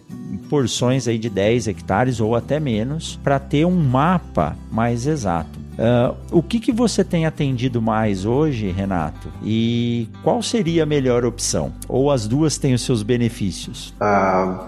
porções 0.50 1.06
aí 1.06 1.16
de 1.16 1.30
10 1.30 1.68
hectares 1.68 2.20
ou 2.20 2.34
até 2.34 2.58
menos 2.58 3.18
para 3.22 3.38
ter 3.38 3.64
um 3.64 3.76
mapa 3.76 4.56
mais 4.70 5.06
exato. 5.06 5.58
Uh, 5.78 6.16
o 6.32 6.42
que, 6.42 6.58
que 6.58 6.72
você 6.72 7.04
tem 7.04 7.24
atendido 7.24 7.80
mais 7.80 8.24
hoje, 8.24 8.68
Renato? 8.72 9.28
E 9.44 10.08
qual 10.24 10.42
seria 10.42 10.82
a 10.82 10.86
melhor 10.86 11.24
opção? 11.24 11.72
Ou 11.88 12.10
as 12.10 12.26
duas 12.26 12.58
têm 12.58 12.74
os 12.74 12.82
seus 12.82 13.04
benefícios? 13.04 13.94
Ah, 14.00 14.66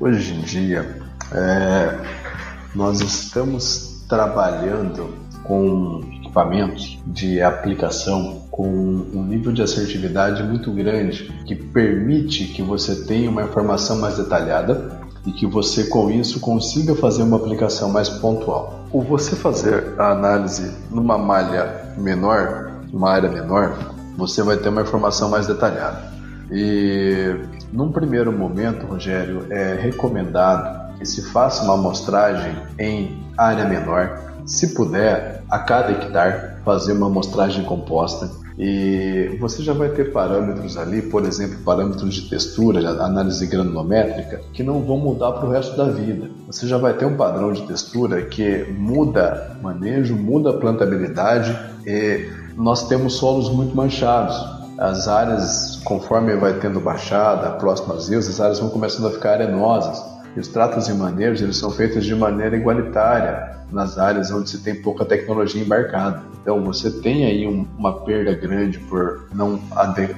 hoje 0.00 0.34
em 0.34 0.40
dia, 0.40 1.00
é, 1.32 1.96
nós 2.74 3.00
estamos 3.00 4.04
trabalhando 4.08 5.14
com 5.44 6.00
equipamentos 6.38 6.98
de 7.04 7.42
aplicação 7.42 8.42
com 8.50 8.68
um 8.68 9.24
nível 9.24 9.52
de 9.52 9.62
assertividade 9.62 10.42
muito 10.42 10.70
grande 10.70 11.24
que 11.44 11.54
permite 11.54 12.44
que 12.44 12.62
você 12.62 13.04
tenha 13.04 13.28
uma 13.28 13.42
informação 13.42 13.98
mais 13.98 14.16
detalhada 14.16 15.00
e 15.26 15.32
que 15.32 15.46
você 15.46 15.84
com 15.84 16.10
isso 16.10 16.38
consiga 16.40 16.94
fazer 16.94 17.22
uma 17.24 17.36
aplicação 17.36 17.90
mais 17.90 18.08
pontual. 18.08 18.86
O 18.92 19.02
você 19.02 19.34
fazer 19.34 19.94
a 19.98 20.12
análise 20.12 20.72
numa 20.90 21.18
malha 21.18 21.92
menor, 21.96 22.70
numa 22.92 23.10
área 23.10 23.28
menor, 23.28 23.76
você 24.16 24.42
vai 24.42 24.56
ter 24.56 24.68
uma 24.68 24.82
informação 24.82 25.28
mais 25.28 25.46
detalhada. 25.46 26.12
E 26.50 27.36
num 27.72 27.90
primeiro 27.90 28.32
momento, 28.32 28.86
Rogério, 28.86 29.46
é 29.50 29.74
recomendado 29.74 30.96
que 30.98 31.04
se 31.04 31.22
faça 31.30 31.64
uma 31.64 31.74
amostragem 31.74 32.56
em 32.78 33.22
área 33.36 33.64
menor, 33.66 34.28
se 34.48 34.74
puder, 34.74 35.44
a 35.48 35.58
cada 35.58 35.92
hectare, 35.92 36.62
fazer 36.64 36.94
uma 36.94 37.06
amostragem 37.06 37.64
composta 37.64 38.30
E 38.58 39.36
você 39.38 39.62
já 39.62 39.72
vai 39.72 39.90
ter 39.90 40.10
parâmetros 40.10 40.76
ali, 40.76 41.00
por 41.00 41.24
exemplo, 41.24 41.58
parâmetros 41.64 42.12
de 42.12 42.28
textura, 42.28 42.80
análise 43.04 43.46
granulométrica, 43.46 44.40
que 44.52 44.64
não 44.64 44.82
vão 44.82 44.98
mudar 44.98 45.32
para 45.32 45.46
o 45.46 45.50
resto 45.50 45.76
da 45.76 45.84
vida. 45.84 46.28
Você 46.48 46.66
já 46.66 46.76
vai 46.76 46.94
ter 46.94 47.04
um 47.04 47.16
padrão 47.16 47.52
de 47.52 47.62
textura 47.62 48.22
que 48.22 48.64
muda 48.76 49.56
manejo, 49.62 50.16
muda 50.16 50.52
plantabilidade 50.54 51.56
e 51.86 52.28
nós 52.56 52.88
temos 52.88 53.14
solos 53.14 53.48
muito 53.48 53.76
manchados. 53.76 54.36
As 54.76 55.06
áreas, 55.06 55.80
conforme 55.84 56.34
vai 56.36 56.54
tendo 56.54 56.80
baixada, 56.80 57.50
próximas 57.58 58.08
rios, 58.08 58.28
as 58.28 58.40
áreas 58.40 58.58
vão 58.58 58.70
começando 58.70 59.06
a 59.06 59.10
ficar 59.10 59.34
arenosas. 59.34 60.02
E 60.36 60.40
os 60.40 60.48
tratos 60.48 60.88
e 60.88 60.94
manejos 60.94 61.42
eles 61.42 61.56
são 61.56 61.70
feitos 61.70 62.04
de 62.04 62.14
maneira 62.14 62.56
igualitária 62.56 63.56
nas 63.70 63.98
áreas 63.98 64.30
onde 64.30 64.48
se 64.48 64.58
tem 64.58 64.74
pouca 64.74 65.04
tecnologia 65.04 65.62
embarcada. 65.62 66.22
Então 66.40 66.62
você 66.64 66.90
tem 66.90 67.26
aí 67.26 67.46
um, 67.46 67.66
uma 67.76 68.00
perda 68.00 68.32
grande 68.34 68.78
por 68.78 69.28
não, 69.34 69.60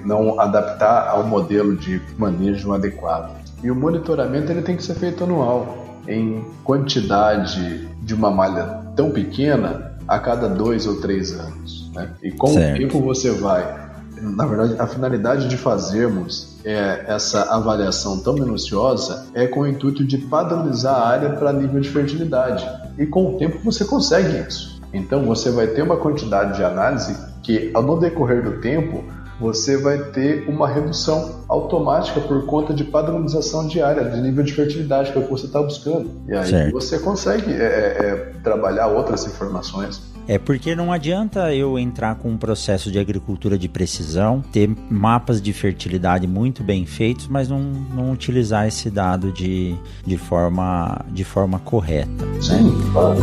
não 0.05 0.41
adaptar 0.41 1.09
ao 1.09 1.25
modelo 1.25 1.77
de 1.77 2.01
manejo 2.17 2.73
adequado. 2.73 3.35
E 3.63 3.71
o 3.71 3.75
monitoramento 3.75 4.51
ele 4.51 4.63
tem 4.63 4.77
que 4.77 4.83
ser 4.83 4.95
feito 4.95 5.25
anual, 5.25 5.99
em 6.07 6.45
quantidade 6.65 7.89
de 8.03 8.15
uma 8.15 8.31
malha 8.31 8.81
tão 8.97 9.11
pequena 9.11 9.93
a 10.07 10.19
cada 10.19 10.49
dois 10.49 10.87
ou 10.87 11.01
três 11.01 11.33
anos. 11.39 11.91
Né? 11.95 12.09
E 12.23 12.31
com 12.31 12.49
certo. 12.49 12.77
o 12.77 12.79
tempo 12.79 13.01
você 13.01 13.31
vai 13.33 13.90
na 14.21 14.47
verdade, 14.47 14.77
a 14.79 14.87
finalidade 14.87 15.49
de 15.49 15.57
fazermos 15.57 16.57
é, 16.65 17.05
essa 17.07 17.55
avaliação 17.55 18.19
tão 18.19 18.35
minuciosa 18.35 19.27
é 19.35 19.47
com 19.47 19.61
o 19.61 19.67
intuito 19.67 20.05
de 20.05 20.19
padronizar 20.19 20.95
a 20.95 21.07
área 21.07 21.31
para 21.31 21.53
nível 21.53 21.81
de 21.81 21.89
fertilidade. 21.89 22.67
E 22.99 23.07
com 23.07 23.35
o 23.35 23.39
tempo 23.39 23.59
você 23.65 23.85
consegue 23.85 24.39
isso. 24.47 24.81
Então 24.93 25.25
você 25.25 25.51
vai 25.51 25.69
ter 25.69 25.83
uma 25.83 25.97
quantidade 25.97 26.57
de 26.57 26.65
análise 26.65 27.17
que, 27.43 27.73
no 27.73 27.99
decorrer 27.99 28.43
do 28.43 28.61
tempo, 28.61 29.05
você 29.41 29.79
vai 29.79 29.99
ter 30.11 30.47
uma 30.49 30.69
redução 30.69 31.41
automática 31.49 32.21
por 32.21 32.45
conta 32.45 32.75
de 32.75 32.85
padronização 32.85 33.67
diária, 33.67 34.05
de 34.05 34.21
nível 34.21 34.45
de 34.45 34.53
fertilidade, 34.53 35.13
que 35.13 35.19
é 35.19 35.21
o 35.21 35.25
que 35.25 35.31
você 35.31 35.47
está 35.47 35.63
buscando. 35.63 36.11
E 36.29 36.35
aí 36.35 36.51
certo. 36.51 36.73
você 36.73 36.99
consegue 36.99 37.51
é, 37.51 37.57
é, 37.57 38.07
é 38.07 38.15
trabalhar 38.43 38.89
outras 38.89 39.27
informações. 39.27 40.03
É 40.29 40.39
porque 40.39 40.75
não 40.77 40.93
adianta 40.93 41.53
eu 41.55 41.79
entrar 41.79 42.15
com 42.15 42.31
um 42.31 42.37
processo 42.37 42.91
de 42.91 42.99
agricultura 42.99 43.59
de 43.59 43.69
precisão, 43.69 44.41
ter 44.53 44.71
mapas 44.89 45.43
de 45.43 45.53
fertilidade 45.53 46.27
muito 46.27 46.63
bem 46.63 46.87
feitos, 46.87 47.27
mas 47.27 47.49
não, 47.49 47.61
não 47.61 48.13
utilizar 48.13 48.67
esse 48.67 48.91
dado 48.91 49.33
de, 49.33 49.75
de, 50.07 50.17
forma, 50.17 51.05
de 51.11 51.25
forma 51.25 51.59
correta. 51.59 52.25
Né? 52.25 52.41
Sim, 52.41 52.71
né? 52.71 52.91
claro. 52.93 53.21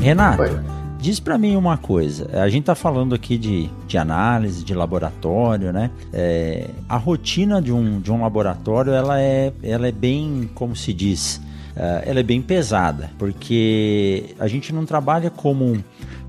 Renato, 0.00 0.42
Oi. 0.42 0.69
Diz 1.00 1.18
para 1.18 1.38
mim 1.38 1.56
uma 1.56 1.76
coisa. 1.76 2.28
A 2.40 2.48
gente 2.48 2.64
tá 2.64 2.74
falando 2.74 3.14
aqui 3.14 3.38
de, 3.38 3.68
de 3.86 3.98
análise, 3.98 4.64
de 4.64 4.74
laboratório, 4.74 5.72
né? 5.72 5.90
É, 6.12 6.68
a 6.88 6.96
rotina 6.96 7.60
de 7.60 7.72
um, 7.72 8.00
de 8.00 8.12
um 8.12 8.22
laboratório, 8.22 8.92
ela 8.92 9.20
é, 9.20 9.52
ela 9.62 9.88
é 9.88 9.92
bem, 9.92 10.48
como 10.54 10.76
se 10.76 10.92
diz, 10.92 11.40
uh, 11.76 12.02
ela 12.04 12.20
é 12.20 12.22
bem 12.22 12.42
pesada, 12.42 13.10
porque 13.18 14.34
a 14.38 14.46
gente 14.46 14.72
não 14.72 14.84
trabalha 14.84 15.30
como 15.30 15.64
um, 15.64 15.82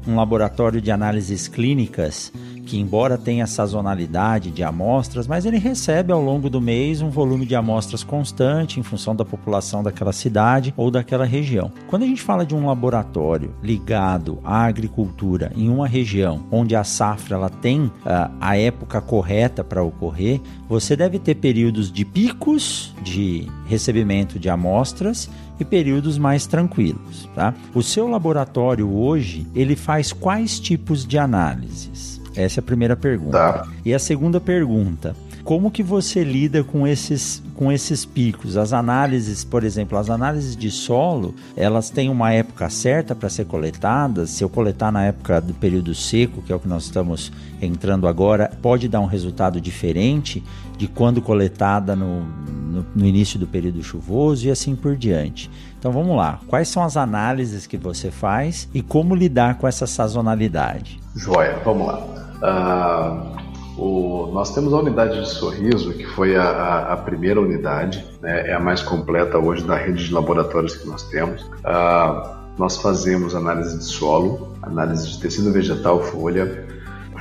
um 0.07 0.15
laboratório 0.15 0.81
de 0.81 0.89
análises 0.89 1.47
clínicas 1.47 2.31
que 2.71 2.79
embora 2.79 3.17
tenha 3.17 3.45
sazonalidade 3.45 4.49
de 4.49 4.63
amostras, 4.63 5.27
mas 5.27 5.45
ele 5.45 5.57
recebe 5.57 6.13
ao 6.13 6.21
longo 6.21 6.49
do 6.49 6.61
mês 6.61 7.01
um 7.01 7.09
volume 7.09 7.45
de 7.45 7.53
amostras 7.53 8.01
constante 8.01 8.79
em 8.79 8.83
função 8.83 9.13
da 9.13 9.25
população 9.25 9.83
daquela 9.83 10.13
cidade 10.13 10.73
ou 10.77 10.89
daquela 10.89 11.25
região. 11.25 11.69
Quando 11.89 12.03
a 12.03 12.05
gente 12.05 12.21
fala 12.21 12.45
de 12.45 12.55
um 12.55 12.65
laboratório 12.65 13.53
ligado 13.61 14.39
à 14.41 14.63
agricultura 14.63 15.51
em 15.53 15.67
uma 15.67 15.85
região 15.85 16.45
onde 16.49 16.73
a 16.73 16.85
safra 16.85 17.35
ela 17.35 17.49
tem 17.49 17.87
uh, 17.87 17.91
a 18.39 18.55
época 18.55 19.01
correta 19.01 19.65
para 19.65 19.83
ocorrer, 19.83 20.39
você 20.69 20.95
deve 20.95 21.19
ter 21.19 21.35
períodos 21.35 21.91
de 21.91 22.05
picos 22.05 22.95
de 23.03 23.49
recebimento 23.65 24.39
de 24.39 24.49
amostras 24.49 25.29
e 25.59 25.65
períodos 25.65 26.17
mais 26.17 26.47
tranquilos, 26.47 27.29
tá? 27.35 27.53
O 27.75 27.83
seu 27.83 28.07
laboratório 28.07 28.89
hoje, 28.89 29.45
ele 29.53 29.75
faz 29.75 30.13
quais 30.13 30.57
tipos 30.57 31.05
de 31.05 31.17
análises? 31.17 32.20
Essa 32.35 32.59
é 32.59 32.61
a 32.61 32.63
primeira 32.63 32.95
pergunta. 32.95 33.31
Tá. 33.31 33.67
E 33.85 33.93
a 33.93 33.99
segunda 33.99 34.39
pergunta, 34.39 35.15
como 35.43 35.71
que 35.71 35.81
você 35.81 36.23
lida 36.23 36.63
com 36.63 36.87
esses, 36.87 37.41
com 37.55 37.71
esses 37.71 38.05
picos? 38.05 38.57
As 38.57 38.73
análises, 38.73 39.43
por 39.43 39.63
exemplo, 39.63 39.97
as 39.97 40.09
análises 40.09 40.55
de 40.55 40.69
solo, 40.69 41.33
elas 41.55 41.89
têm 41.89 42.09
uma 42.09 42.31
época 42.31 42.69
certa 42.69 43.15
para 43.15 43.29
ser 43.29 43.45
coletadas? 43.45 44.29
Se 44.29 44.43
eu 44.43 44.49
coletar 44.49 44.91
na 44.91 45.05
época 45.05 45.41
do 45.41 45.53
período 45.53 45.93
seco, 45.95 46.41
que 46.41 46.53
é 46.53 46.55
o 46.55 46.59
que 46.59 46.67
nós 46.67 46.83
estamos 46.83 47.31
entrando 47.61 48.07
agora, 48.07 48.51
pode 48.61 48.87
dar 48.87 48.99
um 48.99 49.05
resultado 49.05 49.59
diferente 49.59 50.43
de 50.77 50.87
quando 50.87 51.21
coletada 51.21 51.95
no, 51.95 52.23
no, 52.23 52.85
no 52.95 53.05
início 53.05 53.39
do 53.39 53.47
período 53.47 53.83
chuvoso 53.83 54.47
e 54.47 54.51
assim 54.51 54.75
por 54.75 54.95
diante. 54.95 55.49
Então 55.81 55.91
vamos 55.91 56.15
lá, 56.15 56.39
quais 56.47 56.67
são 56.67 56.83
as 56.83 56.95
análises 56.95 57.65
que 57.65 57.75
você 57.75 58.11
faz 58.11 58.69
e 58.71 58.83
como 58.83 59.15
lidar 59.15 59.57
com 59.57 59.67
essa 59.67 59.87
sazonalidade? 59.87 60.99
Joia, 61.15 61.59
vamos 61.65 61.87
lá. 61.87 61.97
Uh, 62.37 63.81
o, 63.81 64.31
nós 64.31 64.53
temos 64.53 64.75
a 64.75 64.77
unidade 64.77 65.19
de 65.19 65.27
sorriso, 65.27 65.91
que 65.93 66.05
foi 66.05 66.35
a, 66.35 66.43
a, 66.43 66.93
a 66.93 66.97
primeira 66.97 67.41
unidade, 67.41 68.05
né, 68.21 68.51
é 68.51 68.53
a 68.53 68.59
mais 68.59 68.83
completa 68.83 69.39
hoje 69.39 69.63
da 69.63 69.75
rede 69.75 70.05
de 70.05 70.13
laboratórios 70.13 70.75
que 70.75 70.87
nós 70.87 71.01
temos. 71.09 71.41
Uh, 71.41 72.29
nós 72.59 72.77
fazemos 72.77 73.33
análise 73.33 73.75
de 73.79 73.85
solo, 73.85 74.49
análise 74.61 75.09
de 75.09 75.19
tecido 75.19 75.51
vegetal, 75.51 75.99
folha, 75.99 76.63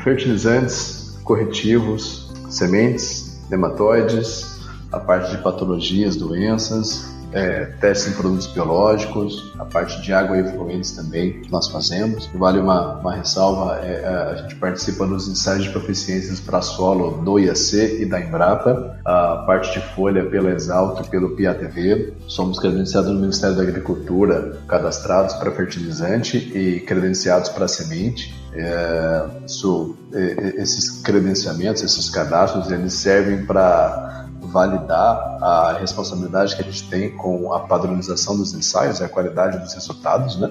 fertilizantes, 0.05 1.19
corretivos, 1.25 2.31
sementes, 2.51 3.41
nematóides, 3.49 4.61
a 4.93 5.01
parte 5.01 5.31
de 5.31 5.43
patologias, 5.43 6.15
doenças, 6.15 7.11
é, 7.33 7.67
testes 7.81 8.13
em 8.13 8.17
produtos 8.17 8.47
biológicos, 8.47 9.53
a 9.59 9.65
parte 9.65 10.01
de 10.03 10.13
água 10.13 10.37
e 10.37 10.41
efluentes 10.41 10.93
também 10.93 11.43
nós 11.51 11.69
fazemos. 11.69 12.27
Vale 12.35 12.59
uma, 12.59 12.99
uma 12.99 13.15
ressalva, 13.15 13.81
é, 13.83 14.03
é, 14.03 14.07
a 14.07 14.35
gente 14.37 14.57
participa 14.57 15.07
dos 15.07 15.29
ensaios 15.29 15.65
de 15.65 15.71
proficiências 15.71 16.41
para 16.41 16.61
solo 16.61 17.23
do 17.23 17.39
IAC 17.39 18.03
e 18.03 18.07
da 18.07 18.21
Embrapa, 18.21 18.99
a 19.05 19.45
parte 19.47 19.79
de 19.79 19.87
folha 19.95 20.25
pela 20.25 20.51
Exalto 20.51 21.03
e 21.03 21.09
pelo 21.09 21.31
PIATV. 21.37 22.15
Somos 22.27 22.59
credenciados 22.59 23.11
no 23.11 23.21
Ministério 23.21 23.57
da 23.57 23.63
Agricultura, 23.63 24.59
cadastrados 24.67 25.35
para 25.35 25.51
fertilizante 25.53 26.37
e 26.39 26.81
credenciados 26.81 27.49
para 27.49 27.69
semente. 27.69 28.35
É, 28.53 29.27
isso, 29.47 29.97
é, 30.13 30.61
esses 30.61 31.01
credenciamentos, 31.03 31.83
esses 31.83 32.11
cadastros, 32.11 32.71
eles 32.71 32.95
servem 32.95 33.47
para 33.47 34.29
validar 34.51 35.39
a 35.43 35.77
responsabilidade 35.79 36.57
que 36.57 36.63
a 36.63 36.65
gente 36.65 36.89
tem 36.89 37.11
com 37.11 37.53
a 37.53 37.61
padronização 37.61 38.37
dos 38.37 38.53
ensaios 38.53 39.01
e 39.01 39.05
a 39.05 39.09
qualidade 39.09 39.59
dos 39.59 39.75
resultados, 39.75 40.39
né? 40.39 40.51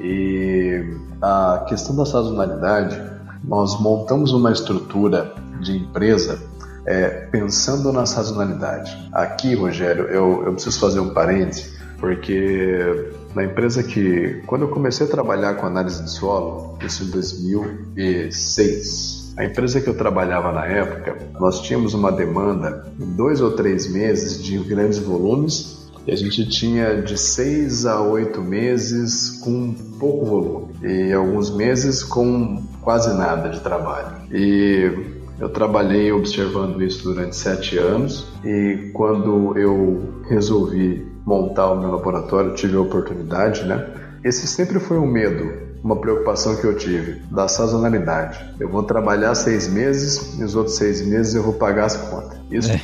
E 0.00 0.96
a 1.20 1.64
questão 1.68 1.94
da 1.94 2.06
sazonalidade, 2.06 3.00
nós 3.44 3.78
montamos 3.80 4.32
uma 4.32 4.52
estrutura 4.52 5.34
de 5.60 5.76
empresa 5.76 6.38
é, 6.86 7.08
pensando 7.30 7.92
na 7.92 8.06
sazonalidade. 8.06 9.10
Aqui, 9.12 9.54
Rogério, 9.54 10.06
eu, 10.06 10.44
eu 10.44 10.54
preciso 10.54 10.80
fazer 10.80 11.00
um 11.00 11.10
parêntese, 11.10 11.76
porque 11.98 13.12
na 13.34 13.44
empresa 13.44 13.82
que, 13.82 14.42
quando 14.46 14.62
eu 14.62 14.68
comecei 14.68 15.06
a 15.06 15.10
trabalhar 15.10 15.54
com 15.54 15.66
análise 15.66 16.02
de 16.02 16.10
solo, 16.10 16.78
isso 16.82 17.04
em 17.04 17.10
2006, 17.10 19.21
a 19.36 19.44
empresa 19.44 19.80
que 19.80 19.88
eu 19.88 19.96
trabalhava 19.96 20.52
na 20.52 20.66
época, 20.66 21.16
nós 21.40 21.60
tínhamos 21.62 21.94
uma 21.94 22.12
demanda 22.12 22.86
em 23.00 23.12
dois 23.16 23.40
ou 23.40 23.52
três 23.52 23.90
meses 23.90 24.42
de 24.42 24.58
grandes 24.58 24.98
volumes 24.98 25.90
e 26.06 26.12
a 26.12 26.16
gente 26.16 26.48
tinha 26.48 27.00
de 27.00 27.16
seis 27.16 27.86
a 27.86 28.00
oito 28.02 28.42
meses 28.42 29.38
com 29.42 29.72
pouco 29.98 30.26
volume 30.26 30.74
e 30.82 31.12
alguns 31.12 31.54
meses 31.54 32.02
com 32.02 32.62
quase 32.82 33.16
nada 33.16 33.48
de 33.48 33.60
trabalho. 33.60 34.16
E 34.30 34.90
eu 35.38 35.48
trabalhei 35.48 36.12
observando 36.12 36.82
isso 36.82 37.04
durante 37.04 37.34
sete 37.36 37.78
anos 37.78 38.26
e 38.44 38.90
quando 38.92 39.56
eu 39.56 40.22
resolvi 40.28 41.06
montar 41.24 41.70
o 41.70 41.80
meu 41.80 41.90
laboratório, 41.90 42.54
tive 42.54 42.76
a 42.76 42.80
oportunidade, 42.80 43.64
né? 43.64 43.88
Esse 44.24 44.46
sempre 44.46 44.78
foi 44.78 44.98
um 44.98 45.06
medo 45.06 45.71
uma 45.82 45.96
preocupação 45.96 46.56
que 46.56 46.64
eu 46.64 46.76
tive, 46.76 47.20
da 47.30 47.48
sazonalidade. 47.48 48.38
Eu 48.60 48.68
vou 48.68 48.84
trabalhar 48.84 49.34
seis 49.34 49.68
meses, 49.68 50.38
nos 50.38 50.54
outros 50.54 50.76
seis 50.76 51.04
meses 51.04 51.34
eu 51.34 51.42
vou 51.42 51.54
pagar 51.54 51.86
as 51.86 51.96
contas. 51.96 52.38
Isso, 52.50 52.70
é. 52.70 52.80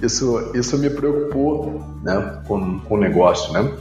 isso, 0.04 0.50
isso 0.54 0.78
me 0.78 0.90
preocupou 0.90 1.82
né, 2.02 2.42
com, 2.46 2.78
com 2.80 2.94
o 2.94 2.98
negócio. 2.98 3.52
Né? 3.54 3.72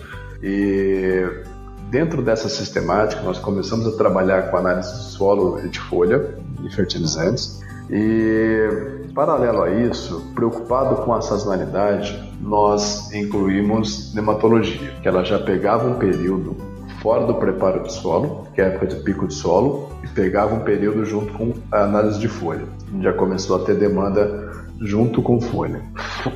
E 0.41 1.43
dentro 1.89 2.21
dessa 2.21 2.47
sistemática, 2.47 3.21
nós 3.21 3.37
começamos 3.37 3.85
a 3.85 3.97
trabalhar 3.97 4.49
com 4.49 4.57
análise 4.57 4.91
de 4.93 5.03
solo 5.11 5.59
e 5.65 5.67
de 5.67 5.79
folha 5.79 6.35
e 6.63 6.73
fertilizantes. 6.73 7.61
E, 7.89 9.11
paralelo 9.13 9.61
a 9.61 9.69
isso, 9.69 10.31
preocupado 10.33 11.03
com 11.03 11.13
a 11.13 11.21
sazonalidade, 11.21 12.33
nós 12.41 13.13
incluímos 13.13 14.13
nematologia, 14.13 14.93
que 15.01 15.07
ela 15.07 15.23
já 15.23 15.37
pegava 15.37 15.87
um 15.87 15.95
período 15.95 16.72
fora 17.03 17.25
do 17.25 17.35
preparo 17.35 17.83
de 17.83 17.91
solo, 17.91 18.47
que 18.55 18.61
é 18.61 18.63
a 18.63 18.67
época 18.69 18.87
de 18.87 18.95
pico 19.03 19.27
de 19.27 19.33
solo, 19.33 19.89
e 20.01 20.07
pegava 20.07 20.55
um 20.55 20.61
período 20.61 21.03
junto 21.03 21.33
com 21.33 21.53
a 21.69 21.83
análise 21.83 22.17
de 22.17 22.29
folha. 22.29 22.63
Já 23.01 23.11
começou 23.11 23.61
a 23.61 23.65
ter 23.65 23.75
demanda 23.75 24.49
junto 24.79 25.21
com 25.21 25.39
folha. 25.41 25.81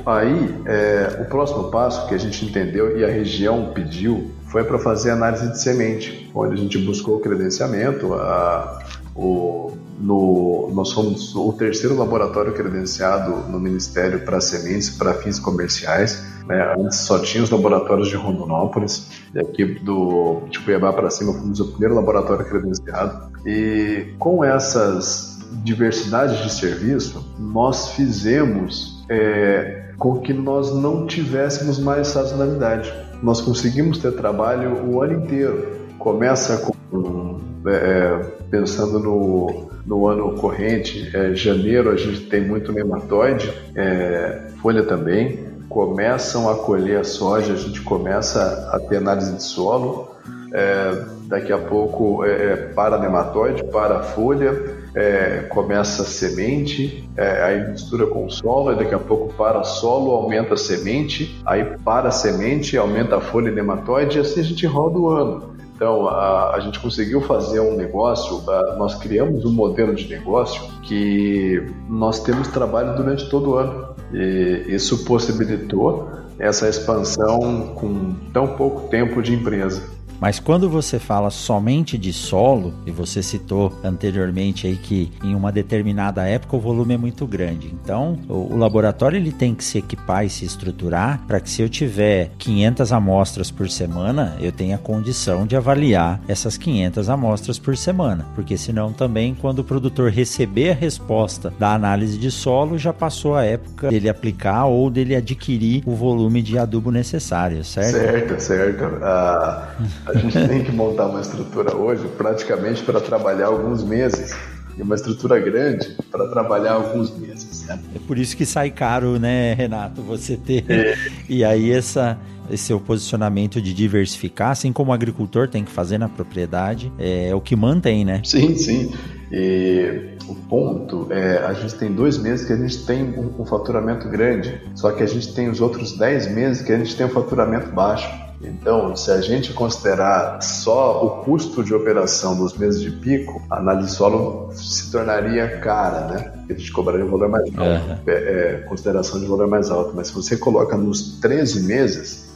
Aí, 0.04 0.54
é, 0.66 1.22
o 1.22 1.24
próximo 1.24 1.70
passo 1.70 2.06
que 2.06 2.14
a 2.14 2.18
gente 2.18 2.44
entendeu 2.44 2.98
e 2.98 3.04
a 3.04 3.08
região 3.08 3.72
pediu 3.74 4.30
foi 4.48 4.62
para 4.62 4.78
fazer 4.78 5.10
análise 5.10 5.50
de 5.50 5.60
semente, 5.60 6.30
onde 6.34 6.54
a 6.54 6.56
gente 6.56 6.76
buscou 6.78 7.16
o 7.16 7.20
credenciamento, 7.20 8.12
a, 8.12 8.78
o, 9.18 9.72
no, 9.98 10.70
nós 10.72 10.90
somos 10.90 11.34
o 11.34 11.52
terceiro 11.52 11.98
laboratório 11.98 12.52
credenciado 12.54 13.50
no 13.50 13.58
Ministério 13.58 14.24
para 14.24 14.40
sementes 14.40 14.90
para 14.90 15.12
fins 15.14 15.40
comerciais. 15.40 16.24
Né? 16.46 16.74
Antes 16.78 16.98
só 16.98 17.18
tinha 17.18 17.42
os 17.42 17.50
laboratórios 17.50 18.08
de 18.08 18.14
Rondonópolis, 18.14 19.08
e 19.34 19.40
aqui 19.40 19.64
do, 19.80 20.42
de 20.48 20.60
Cuiabá 20.60 20.92
para 20.92 21.10
cima 21.10 21.32
fomos 21.32 21.58
o 21.58 21.66
primeiro 21.66 21.96
laboratório 21.96 22.44
credenciado. 22.44 23.32
E 23.44 24.14
com 24.18 24.44
essas 24.44 25.38
diversidades 25.64 26.38
de 26.44 26.52
serviço, 26.52 27.24
nós 27.38 27.90
fizemos 27.92 29.04
é, 29.10 29.92
com 29.98 30.20
que 30.20 30.32
nós 30.32 30.72
não 30.72 31.06
tivéssemos 31.06 31.78
mais 31.78 32.08
sazonalidade. 32.08 32.92
Nós 33.20 33.40
conseguimos 33.40 33.98
ter 33.98 34.12
trabalho 34.12 34.86
o 34.86 35.02
ano 35.02 35.24
inteiro. 35.24 35.76
Começa 35.98 36.58
com 36.58 37.40
é, 37.66 38.37
pensando 38.50 38.98
no, 38.98 39.70
no 39.86 40.06
ano 40.06 40.34
corrente, 40.34 41.10
é, 41.14 41.34
janeiro 41.34 41.90
a 41.90 41.96
gente 41.96 42.26
tem 42.26 42.40
muito 42.40 42.72
nematóide, 42.72 43.52
é, 43.74 44.48
folha 44.60 44.82
também. 44.82 45.46
Começam 45.68 46.48
a 46.48 46.56
colher 46.56 47.00
a 47.00 47.04
soja, 47.04 47.52
a 47.52 47.56
gente 47.56 47.82
começa 47.82 48.70
a 48.72 48.80
ter 48.80 48.96
análise 48.96 49.34
de 49.34 49.42
solo. 49.42 50.16
É, 50.52 51.04
daqui 51.28 51.52
a 51.52 51.58
pouco 51.58 52.24
é, 52.24 52.56
para 52.74 52.98
nematóide, 52.98 53.62
para 53.64 54.02
folha, 54.02 54.78
é, 54.94 55.44
começa 55.50 56.02
a 56.02 56.06
semente, 56.06 57.08
é, 57.16 57.42
aí 57.42 57.70
mistura 57.70 58.06
com 58.06 58.30
solo, 58.30 58.72
e 58.72 58.76
daqui 58.76 58.94
a 58.94 58.98
pouco 58.98 59.32
para 59.34 59.62
solo, 59.62 60.10
aumenta 60.12 60.54
a 60.54 60.56
semente, 60.56 61.38
aí 61.44 61.64
para 61.84 62.08
a 62.08 62.10
semente, 62.10 62.78
aumenta 62.78 63.16
a 63.16 63.20
folha 63.20 63.52
nematóide, 63.52 64.16
e 64.16 64.20
assim 64.22 64.40
a 64.40 64.44
gente 64.44 64.66
roda 64.66 64.98
o 64.98 65.08
ano. 65.10 65.57
Então, 65.78 66.08
a, 66.08 66.56
a 66.56 66.60
gente 66.60 66.80
conseguiu 66.80 67.20
fazer 67.20 67.60
um 67.60 67.76
negócio, 67.76 68.42
a, 68.50 68.74
nós 68.74 68.96
criamos 68.96 69.44
um 69.44 69.52
modelo 69.52 69.94
de 69.94 70.08
negócio 70.08 70.60
que 70.82 71.64
nós 71.88 72.18
temos 72.18 72.48
trabalho 72.48 72.96
durante 72.96 73.30
todo 73.30 73.50
o 73.50 73.54
ano. 73.54 73.94
E 74.12 74.64
isso 74.66 75.04
possibilitou 75.04 76.10
essa 76.36 76.68
expansão 76.68 77.74
com 77.76 78.12
tão 78.32 78.56
pouco 78.56 78.88
tempo 78.88 79.22
de 79.22 79.32
empresa. 79.32 79.97
Mas 80.20 80.40
quando 80.40 80.68
você 80.68 80.98
fala 80.98 81.30
somente 81.30 81.96
de 81.96 82.12
solo, 82.12 82.74
e 82.84 82.90
você 82.90 83.22
citou 83.22 83.72
anteriormente 83.84 84.66
aí 84.66 84.76
que 84.76 85.12
em 85.22 85.34
uma 85.34 85.52
determinada 85.52 86.26
época 86.26 86.56
o 86.56 86.60
volume 86.60 86.94
é 86.94 86.98
muito 86.98 87.26
grande. 87.26 87.72
Então, 87.82 88.18
o, 88.28 88.54
o 88.54 88.56
laboratório 88.56 89.16
ele 89.16 89.32
tem 89.32 89.54
que 89.54 89.64
se 89.64 89.78
equipar 89.78 90.24
e 90.24 90.30
se 90.30 90.44
estruturar 90.44 91.20
para 91.26 91.40
que 91.40 91.48
se 91.48 91.62
eu 91.62 91.68
tiver 91.68 92.30
500 92.38 92.92
amostras 92.92 93.50
por 93.50 93.68
semana, 93.70 94.36
eu 94.40 94.50
tenha 94.50 94.76
condição 94.76 95.46
de 95.46 95.56
avaliar 95.56 96.20
essas 96.26 96.56
500 96.56 97.08
amostras 97.08 97.58
por 97.58 97.76
semana, 97.76 98.26
porque 98.34 98.56
senão 98.56 98.92
também 98.92 99.34
quando 99.34 99.60
o 99.60 99.64
produtor 99.64 100.10
receber 100.10 100.70
a 100.70 100.74
resposta 100.74 101.52
da 101.58 101.74
análise 101.74 102.18
de 102.18 102.30
solo, 102.30 102.76
já 102.76 102.92
passou 102.92 103.36
a 103.36 103.44
época 103.44 103.88
dele 103.88 104.08
aplicar 104.08 104.64
ou 104.66 104.90
dele 104.90 105.14
adquirir 105.14 105.82
o 105.86 105.94
volume 105.94 106.42
de 106.42 106.58
adubo 106.58 106.90
necessário, 106.90 107.64
certo? 107.64 107.92
Certo, 107.92 108.40
certo. 108.40 108.84
Uh... 108.84 110.07
A 110.08 110.16
gente 110.16 110.48
tem 110.48 110.64
que 110.64 110.72
montar 110.72 111.06
uma 111.06 111.20
estrutura 111.20 111.76
hoje 111.76 112.08
praticamente 112.16 112.82
para 112.82 112.98
trabalhar 112.98 113.48
alguns 113.48 113.84
meses. 113.84 114.34
E 114.76 114.82
uma 114.82 114.94
estrutura 114.94 115.38
grande 115.40 115.96
para 116.10 116.28
trabalhar 116.28 116.74
alguns 116.74 117.14
meses. 117.18 117.66
Né? 117.66 117.78
É 117.96 117.98
por 117.98 118.16
isso 118.16 118.36
que 118.36 118.46
sai 118.46 118.70
caro, 118.70 119.18
né, 119.18 119.52
Renato? 119.52 120.00
Você 120.02 120.36
ter. 120.36 120.64
É. 120.68 120.96
E 121.28 121.44
aí 121.44 121.70
essa, 121.70 122.16
esse 122.50 122.64
seu 122.64 122.80
posicionamento 122.80 123.60
de 123.60 123.74
diversificar, 123.74 124.52
assim 124.52 124.72
como 124.72 124.90
o 124.90 124.94
agricultor 124.94 125.46
tem 125.46 125.62
que 125.62 125.70
fazer 125.70 125.98
na 125.98 126.08
propriedade, 126.08 126.90
é, 126.98 127.34
o 127.34 127.40
que 127.40 127.54
mantém, 127.54 128.04
né? 128.04 128.22
Sim, 128.24 128.56
sim. 128.56 128.92
E 129.30 130.16
o 130.26 130.34
ponto 130.34 131.08
é, 131.10 131.38
a 131.38 131.52
gente 131.52 131.74
tem 131.74 131.92
dois 131.92 132.16
meses 132.16 132.46
que 132.46 132.52
a 132.52 132.56
gente 132.56 132.86
tem 132.86 133.02
um, 133.02 133.42
um 133.42 133.44
faturamento 133.44 134.08
grande, 134.08 134.58
só 134.74 134.90
que 134.92 135.02
a 135.02 135.06
gente 135.06 135.34
tem 135.34 135.50
os 135.50 135.60
outros 135.60 135.98
dez 135.98 136.30
meses 136.32 136.62
que 136.62 136.72
a 136.72 136.78
gente 136.78 136.96
tem 136.96 137.04
um 137.04 137.10
faturamento 137.10 137.70
baixo. 137.72 138.08
Então, 138.40 138.94
se 138.94 139.10
a 139.10 139.20
gente 139.20 139.52
considerar 139.52 140.40
só 140.42 141.04
o 141.04 141.24
custo 141.24 141.62
de 141.64 141.74
operação 141.74 142.36
dos 142.36 142.56
meses 142.56 142.80
de 142.80 142.90
pico, 142.90 143.42
a 143.50 143.56
análise 143.56 143.94
solo 143.94 144.50
se 144.52 144.92
tornaria 144.92 145.58
cara, 145.58 146.06
né? 146.06 146.32
A 146.48 146.52
gente 146.52 146.70
cobraria 146.70 147.04
um 147.04 147.10
valor 147.10 147.28
mais 147.28 147.46
alto, 147.46 147.60
uhum. 147.60 147.98
é, 148.06 148.12
é, 148.12 148.64
consideração 148.68 149.18
de 149.20 149.26
valor 149.26 149.48
mais 149.48 149.70
alto. 149.70 149.92
Mas 149.94 150.08
se 150.08 150.14
você 150.14 150.36
coloca 150.36 150.76
nos 150.76 151.18
13 151.20 151.64
meses, 151.64 152.28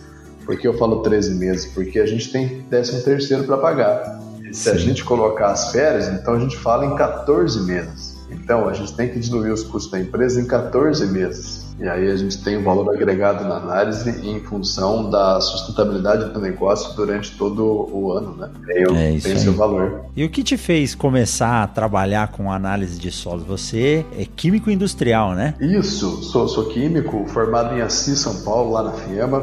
por 0.44 0.58
que 0.58 0.66
eu 0.66 0.76
falo 0.76 1.02
13 1.02 1.34
meses? 1.36 1.66
Porque 1.66 2.00
a 2.00 2.06
gente 2.06 2.32
tem 2.32 2.62
13 2.62 3.04
terceiro 3.04 3.44
para 3.44 3.56
pagar. 3.58 4.20
E 4.42 4.52
se 4.52 4.64
Sim. 4.64 4.70
a 4.70 4.78
gente 4.78 5.04
colocar 5.04 5.52
as 5.52 5.70
férias, 5.70 6.08
então 6.08 6.34
a 6.34 6.38
gente 6.38 6.56
fala 6.56 6.84
em 6.84 6.96
14 6.96 7.60
meses. 7.62 8.12
Então, 8.28 8.68
a 8.68 8.72
gente 8.72 8.94
tem 8.94 9.08
que 9.08 9.20
diluir 9.20 9.52
os 9.52 9.62
custos 9.62 9.92
da 9.92 10.00
empresa 10.00 10.40
em 10.40 10.46
14 10.46 11.06
meses. 11.06 11.71
E 11.82 11.88
aí 11.88 12.08
a 12.08 12.16
gente 12.16 12.40
tem 12.44 12.56
um 12.56 12.62
valor 12.62 12.94
agregado 12.94 13.42
na 13.42 13.56
análise 13.56 14.08
em 14.24 14.38
função 14.38 15.10
da 15.10 15.40
sustentabilidade 15.40 16.32
do 16.32 16.40
negócio 16.40 16.94
durante 16.94 17.36
todo 17.36 17.88
o 17.92 18.12
ano, 18.12 18.36
né? 18.36 18.50
Tem, 18.64 18.96
é 18.96 19.10
isso 19.10 19.26
tem 19.26 19.36
seu 19.36 19.52
valor. 19.52 20.02
E 20.14 20.24
o 20.24 20.30
que 20.30 20.44
te 20.44 20.56
fez 20.56 20.94
começar 20.94 21.64
a 21.64 21.66
trabalhar 21.66 22.28
com 22.28 22.52
análise 22.52 23.00
de 23.00 23.10
solos? 23.10 23.42
Você 23.42 24.06
é 24.16 24.24
químico 24.24 24.70
industrial, 24.70 25.32
né? 25.34 25.54
Isso, 25.60 26.22
sou, 26.22 26.46
sou 26.46 26.66
químico, 26.66 27.26
formado 27.26 27.76
em 27.76 27.80
Assis, 27.80 28.20
São 28.20 28.44
Paulo, 28.44 28.70
lá 28.70 28.84
na 28.84 28.92
FIEMA. 28.92 29.42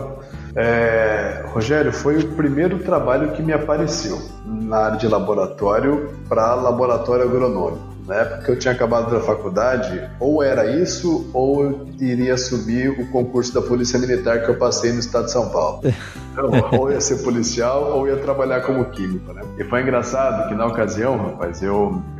É, 0.55 1.43
Rogério, 1.53 1.91
foi 1.91 2.19
o 2.19 2.27
primeiro 2.35 2.79
trabalho 2.79 3.33
que 3.33 3.41
me 3.41 3.51
apareceu 3.51 4.17
na 4.45 4.77
área 4.77 4.97
de 4.97 5.09
laboratório 5.09 6.09
para 6.29 6.53
laboratório 6.55 7.25
agronômico. 7.25 7.88
Na 8.09 8.15
época 8.15 8.41
que 8.41 8.49
eu 8.49 8.57
tinha 8.57 8.73
acabado 8.73 9.11
da 9.11 9.19
faculdade, 9.19 10.09
ou 10.19 10.41
era 10.41 10.65
isso, 10.65 11.29
ou 11.31 11.63
eu 11.63 11.87
iria 11.99 12.35
subir 12.37 12.89
o 12.89 13.07
concurso 13.11 13.53
da 13.53 13.61
Polícia 13.61 13.99
Militar 13.99 14.41
que 14.41 14.49
eu 14.49 14.57
passei 14.57 14.91
no 14.91 14.99
estado 14.99 15.25
de 15.25 15.31
São 15.31 15.49
Paulo. 15.49 15.81
Então, 16.31 16.79
ou 16.79 16.89
ia 16.89 17.01
ser 17.01 17.17
policial, 17.17 17.97
ou 17.97 18.07
ia 18.07 18.15
trabalhar 18.15 18.61
como 18.61 18.85
químico, 18.85 19.33
né? 19.33 19.41
E 19.57 19.63
foi 19.65 19.81
engraçado 19.81 20.47
que 20.47 20.55
na 20.55 20.67
ocasião, 20.67 21.17
rapaz, 21.17 21.61
eu, 21.61 22.01
eu 22.17 22.18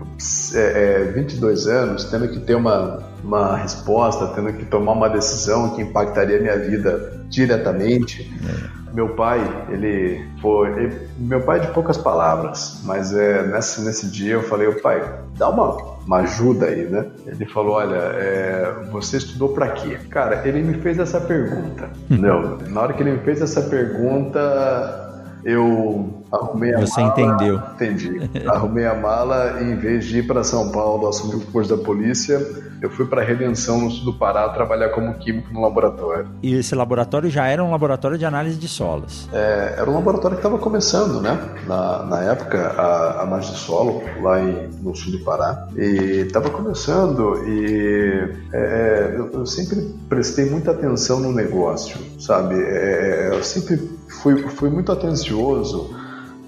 é, 0.56 1.02
é, 1.02 1.12
22 1.12 1.68
anos, 1.68 2.06
tendo 2.06 2.28
que 2.28 2.40
ter 2.40 2.56
uma, 2.56 3.00
uma 3.24 3.58
resposta, 3.58 4.28
tendo 4.36 4.54
que 4.54 4.66
tomar 4.66 4.94
uma 4.94 5.10
decisão 5.10 5.76
que 5.76 5.82
impactaria 5.82 6.38
a 6.38 6.42
minha 6.42 6.58
vida 6.58 7.24
diretamente. 7.30 8.32
É 8.76 8.80
meu 8.94 9.10
pai, 9.10 9.40
ele 9.70 10.26
foi. 10.42 10.70
Ele, 10.70 11.08
meu 11.18 11.42
pai 11.42 11.60
é 11.60 11.62
de 11.62 11.68
poucas 11.72 11.98
palavras, 11.98 12.82
mas 12.84 13.14
é, 13.14 13.46
nesse, 13.48 13.82
nesse 13.82 14.08
dia 14.08 14.34
eu 14.34 14.44
falei, 14.44 14.72
pai, 14.74 15.02
dá 15.38 15.50
uma, 15.50 15.76
uma 16.06 16.18
ajuda 16.18 16.68
aí, 16.68 16.86
né? 16.88 17.06
Ele 17.26 17.46
falou: 17.46 17.76
olha, 17.76 17.98
é, 17.98 18.74
você 18.92 19.18
estudou 19.18 19.50
para 19.50 19.70
quê? 19.70 19.98
Cara, 20.10 20.48
ele 20.48 20.62
me 20.62 20.74
fez 20.76 20.98
essa 21.00 21.22
pergunta. 21.22 21.90
Não, 22.10 22.58
na 22.58 22.82
hora 22.82 22.94
que 22.94 23.04
ele 23.04 23.12
me 23.12 23.20
fez 23.20 23.42
essa 23.42 23.62
pergunta, 23.62 25.09
eu 25.44 26.24
arrumei 26.32 26.74
a 26.74 26.80
Você 26.80 27.02
mala. 27.02 27.16
Você 27.16 27.22
entendeu. 27.22 27.62
Entendi. 27.74 28.30
Arrumei 28.48 28.86
a 28.86 28.96
mala 28.96 29.60
e 29.62 29.72
em 29.72 29.76
vez 29.76 30.06
de 30.06 30.20
ir 30.20 30.28
para 30.28 30.44
São 30.44 30.72
Paulo 30.72 31.08
assumir 31.08 31.36
o 31.36 31.42
curso 31.52 31.76
da 31.76 31.82
polícia, 31.82 32.40
eu 32.82 32.90
fui 32.90 33.06
para 33.06 33.22
Redenção, 33.24 33.82
no 33.82 33.92
sul 33.92 34.06
do 34.06 34.14
Pará, 34.14 34.48
trabalhar 34.50 34.90
como 34.90 35.14
químico 35.16 35.52
no 35.54 35.62
laboratório. 35.62 36.28
E 36.42 36.56
esse 36.56 36.74
laboratório 36.76 37.30
já 37.30 37.48
era 37.48 37.64
um 37.64 37.72
laboratório 37.72 38.18
de 38.18 38.26
análise 38.26 38.58
de 38.58 38.68
solos? 38.68 39.28
É, 39.34 39.76
era 39.78 39.90
um 39.90 39.94
laboratório 39.94 40.38
que 40.38 40.46
estava 40.46 40.58
começando, 40.58 41.22
né? 41.22 41.38
Na, 41.68 42.06
na 42.06 42.24
época, 42.24 42.58
a, 42.70 42.82
a 42.82 43.24
análise 43.24 43.52
de 43.52 43.58
solo, 43.58 44.02
lá 44.22 44.40
em, 44.40 44.70
no 44.82 44.96
sul 44.96 45.12
do 45.12 45.20
Pará. 45.20 45.68
E 45.76 46.26
estava 46.26 46.50
começando 46.50 47.44
e 47.48 48.34
é, 48.54 49.14
eu, 49.16 49.32
eu, 49.32 49.46
sempre 49.46 49.96
prestei 50.08 50.50
muita 50.50 50.72
atenção 50.72 51.20
no 51.20 51.32
negócio, 51.32 52.00
sabe? 52.20 52.56
É, 52.56 53.30
eu 53.34 53.44
sempre 53.44 53.99
fui, 54.10 54.38
fui 54.50 54.70
muito 54.70 54.92
atencioso 54.92 55.96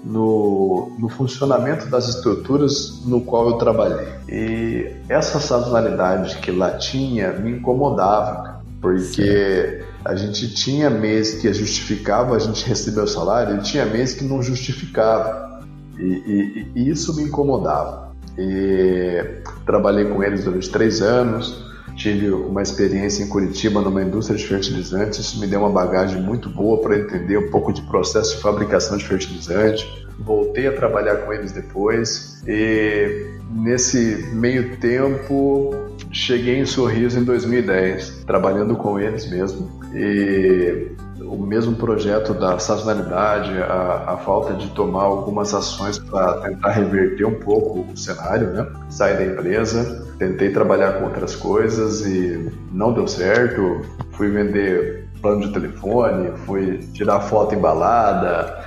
no, 0.04 0.92
no 0.98 1.08
funcionamento 1.08 1.86
das 1.86 2.08
estruturas 2.08 3.02
no 3.06 3.20
qual 3.20 3.50
eu 3.50 3.52
trabalhei. 3.54 4.08
E 4.28 4.92
essa 5.08 5.38
sazonalidade 5.38 6.38
que 6.38 6.50
lá 6.50 6.76
tinha 6.76 7.32
me 7.32 7.52
incomodava. 7.52 8.60
porque 8.80 9.84
a 10.04 10.16
gente 10.16 10.52
tinha 10.52 10.90
mês 10.90 11.34
que 11.34 11.52
justificava 11.52 12.34
a 12.34 12.38
gente 12.38 12.66
receber 12.66 13.02
o 13.02 13.06
salário 13.06 13.56
e 13.56 13.62
tinha 13.62 13.86
mês 13.86 14.14
que 14.14 14.24
não 14.24 14.42
justificava. 14.42 15.62
E, 15.96 16.02
e, 16.02 16.72
e 16.74 16.90
isso 16.90 17.14
me 17.14 17.22
incomodava. 17.22 18.10
E 18.36 19.42
trabalhei 19.64 20.06
com 20.06 20.22
eles 20.22 20.44
durante 20.44 20.68
três 20.70 21.00
anos, 21.00 21.64
tive 21.96 22.30
uma 22.30 22.62
experiência 22.62 23.22
em 23.22 23.28
Curitiba 23.28 23.80
numa 23.80 24.02
indústria 24.02 24.38
de 24.38 24.46
fertilizantes, 24.46 25.18
isso 25.18 25.40
me 25.40 25.46
deu 25.46 25.60
uma 25.60 25.70
bagagem 25.70 26.20
muito 26.20 26.48
boa 26.48 26.80
para 26.80 26.98
entender 26.98 27.38
um 27.38 27.50
pouco 27.50 27.72
de 27.72 27.82
processo 27.82 28.36
de 28.36 28.42
fabricação 28.42 28.96
de 28.96 29.06
fertilizante. 29.06 29.86
Voltei 30.18 30.66
a 30.66 30.72
trabalhar 30.72 31.16
com 31.16 31.32
eles 31.32 31.52
depois 31.52 32.42
e 32.46 33.26
nesse 33.50 34.28
meio 34.32 34.76
tempo 34.76 35.74
cheguei 36.10 36.58
em 36.58 36.66
Sorriso 36.66 37.18
em 37.18 37.24
2010, 37.24 38.24
trabalhando 38.26 38.76
com 38.76 38.98
eles 38.98 39.28
mesmo. 39.30 39.70
E 39.94 40.92
o 41.32 41.46
mesmo 41.46 41.74
projeto 41.76 42.34
da 42.34 42.58
sazonalidade, 42.58 43.50
a, 43.62 44.04
a 44.08 44.16
falta 44.18 44.52
de 44.52 44.68
tomar 44.68 45.04
algumas 45.04 45.54
ações 45.54 45.98
para 45.98 46.34
tentar 46.42 46.70
reverter 46.70 47.24
um 47.24 47.40
pouco 47.40 47.90
o 47.90 47.96
cenário, 47.96 48.48
né? 48.48 48.66
Saí 48.90 49.16
da 49.16 49.24
empresa, 49.24 50.06
tentei 50.18 50.50
trabalhar 50.50 50.98
com 50.98 51.06
outras 51.06 51.34
coisas 51.34 52.04
e 52.04 52.52
não 52.70 52.92
deu 52.92 53.08
certo. 53.08 53.80
Fui 54.12 54.28
vender 54.28 55.08
plano 55.22 55.40
de 55.40 55.52
telefone, 55.52 56.32
fui 56.44 56.78
tirar 56.92 57.20
foto 57.20 57.54
embalada. 57.54 58.60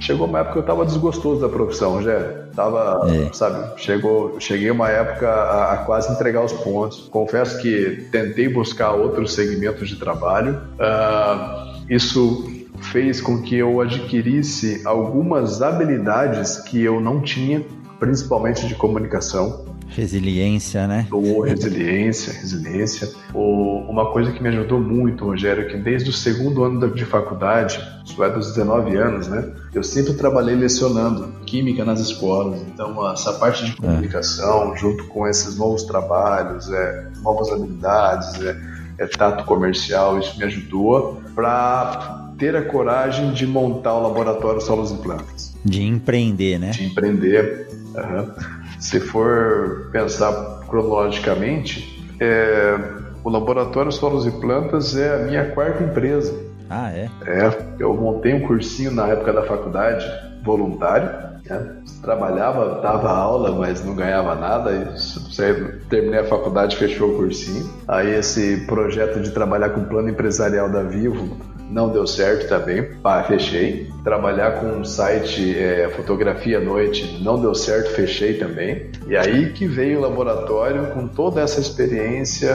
Chegou 0.00 0.26
uma 0.26 0.40
época 0.40 0.54
que 0.54 0.58
eu 0.58 0.62
estava 0.62 0.84
desgostoso 0.84 1.40
da 1.40 1.48
profissão, 1.48 2.02
já 2.02 2.18
tava, 2.56 3.08
é. 3.08 3.32
sabe, 3.32 3.80
chegou, 3.80 4.40
cheguei 4.40 4.70
uma 4.70 4.88
época 4.88 5.28
a, 5.28 5.74
a, 5.74 5.76
quase 5.78 6.12
entregar 6.12 6.44
os 6.44 6.52
pontos. 6.52 7.08
Confesso 7.08 7.60
que 7.60 8.08
tentei 8.10 8.48
buscar 8.48 8.92
outros 8.92 9.32
segmentos 9.32 9.88
de 9.88 9.96
trabalho. 9.96 10.60
Uh, 10.74 11.69
isso 11.90 12.48
fez 12.92 13.20
com 13.20 13.42
que 13.42 13.56
eu 13.56 13.80
adquirisse 13.80 14.80
algumas 14.84 15.60
habilidades 15.60 16.56
que 16.58 16.80
eu 16.80 17.00
não 17.00 17.20
tinha, 17.20 17.64
principalmente 17.98 18.66
de 18.66 18.76
comunicação. 18.76 19.68
Resiliência, 19.88 20.86
né? 20.86 21.08
Ou 21.10 21.40
resiliência, 21.40 22.32
resiliência. 22.32 23.10
Ou 23.34 23.80
uma 23.90 24.12
coisa 24.12 24.30
que 24.30 24.40
me 24.40 24.48
ajudou 24.48 24.78
muito, 24.78 25.24
Rogério, 25.24 25.64
é 25.64 25.66
que 25.66 25.76
desde 25.76 26.10
o 26.10 26.12
segundo 26.12 26.62
ano 26.62 26.94
de 26.94 27.04
faculdade, 27.04 27.80
isso 28.04 28.22
é 28.22 28.30
dos 28.30 28.54
19 28.54 28.96
anos, 28.96 29.26
né? 29.26 29.52
Eu 29.74 29.82
sempre 29.82 30.14
trabalhei 30.14 30.54
lecionando 30.54 31.32
química 31.44 31.84
nas 31.84 31.98
escolas. 31.98 32.60
Então, 32.72 33.10
essa 33.12 33.32
parte 33.32 33.64
de 33.64 33.72
é. 33.72 33.74
comunicação, 33.74 34.72
é. 34.72 34.76
junto 34.76 35.08
com 35.08 35.26
esses 35.26 35.58
novos 35.58 35.82
trabalhos, 35.82 36.70
é, 36.70 37.08
novas 37.20 37.50
habilidades, 37.50 38.40
é, 38.40 38.56
é 39.00 39.06
tato 39.06 39.44
comercial, 39.44 40.18
isso 40.18 40.38
me 40.38 40.44
ajudou 40.44 41.22
para 41.34 42.28
ter 42.38 42.54
a 42.54 42.62
coragem 42.62 43.32
de 43.32 43.46
montar 43.46 43.94
o 43.94 44.02
laboratório 44.02 44.60
Solos 44.60 44.92
e 44.92 44.96
Plantas. 44.96 45.56
De 45.64 45.82
empreender, 45.82 46.58
né? 46.58 46.70
De 46.70 46.84
empreender. 46.84 47.66
Uhum. 47.94 48.30
Se 48.78 49.00
for 49.00 49.88
pensar 49.90 50.60
cronologicamente, 50.68 52.06
é, 52.20 52.78
o 53.24 53.30
laboratório 53.30 53.90
Solos 53.90 54.26
e 54.26 54.30
Plantas 54.32 54.94
é 54.94 55.14
a 55.14 55.18
minha 55.24 55.46
quarta 55.46 55.82
empresa. 55.82 56.38
Ah, 56.68 56.90
é? 56.92 57.08
É, 57.26 57.58
eu 57.78 57.94
montei 57.94 58.34
um 58.34 58.46
cursinho 58.46 58.90
na 58.90 59.08
época 59.08 59.32
da 59.32 59.42
faculdade, 59.44 60.06
voluntário, 60.42 61.08
né? 61.48 61.76
Trabalhava, 62.02 62.80
dava 62.80 63.10
aula, 63.10 63.52
mas 63.52 63.84
não 63.84 63.94
ganhava 63.94 64.34
nada. 64.34 64.72
E 64.72 65.88
terminei 65.88 66.20
a 66.20 66.24
faculdade, 66.24 66.76
fechou 66.76 67.10
o 67.10 67.16
cursinho. 67.16 67.68
Aí 67.88 68.14
esse 68.14 68.64
projeto 68.66 69.20
de 69.20 69.30
trabalhar 69.30 69.70
com 69.70 69.84
plano 69.84 70.08
empresarial 70.08 70.68
da 70.68 70.82
Vivo 70.82 71.36
não 71.70 71.88
deu 71.88 72.06
certo 72.06 72.48
também, 72.48 72.82
pá, 73.00 73.22
fechei. 73.22 73.88
Trabalhar 74.02 74.60
com 74.60 74.66
um 74.66 74.84
site 74.84 75.56
é, 75.56 75.88
fotografia 75.90 76.58
à 76.58 76.60
noite 76.60 77.20
não 77.22 77.40
deu 77.40 77.54
certo, 77.54 77.90
fechei 77.90 78.34
também. 78.34 78.90
E 79.06 79.16
aí 79.16 79.52
que 79.52 79.66
veio 79.66 79.98
o 79.98 80.02
laboratório 80.02 80.86
com 80.88 81.06
toda 81.06 81.40
essa 81.40 81.60
experiência, 81.60 82.50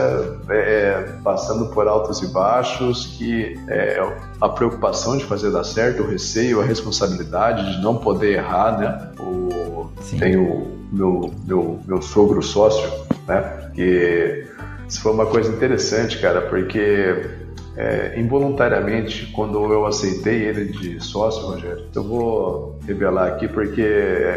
é, 0.50 1.14
passando 1.24 1.66
por 1.72 1.88
altos 1.88 2.22
e 2.22 2.26
baixos, 2.28 3.06
que 3.16 3.58
é, 3.68 4.00
a 4.40 4.48
preocupação 4.48 5.16
de 5.16 5.24
fazer 5.24 5.50
dar 5.50 5.64
certo, 5.64 6.02
o 6.02 6.06
receio, 6.06 6.60
a 6.60 6.64
responsabilidade 6.64 7.76
de 7.76 7.82
não 7.82 7.96
poder 7.96 8.34
errar, 8.34 8.78
né? 8.78 9.12
O, 9.18 9.90
tem 10.18 10.36
o 10.36 10.66
meu, 10.92 11.32
meu, 11.46 11.80
meu 11.86 12.02
sogro 12.02 12.42
sócio, 12.42 12.88
né? 13.26 13.70
Que 13.74 14.46
isso 14.88 15.00
foi 15.00 15.12
uma 15.12 15.26
coisa 15.26 15.50
interessante, 15.50 16.18
cara, 16.18 16.42
porque 16.42 17.45
é, 17.76 18.18
involuntariamente, 18.18 19.26
quando 19.34 19.72
eu 19.72 19.86
aceitei 19.86 20.44
ele 20.44 20.66
de 20.66 20.98
sócio, 21.00 21.46
Rogério, 21.46 21.84
eu 21.94 22.02
vou 22.02 22.78
revelar 22.86 23.28
aqui 23.28 23.46
porque 23.46 23.82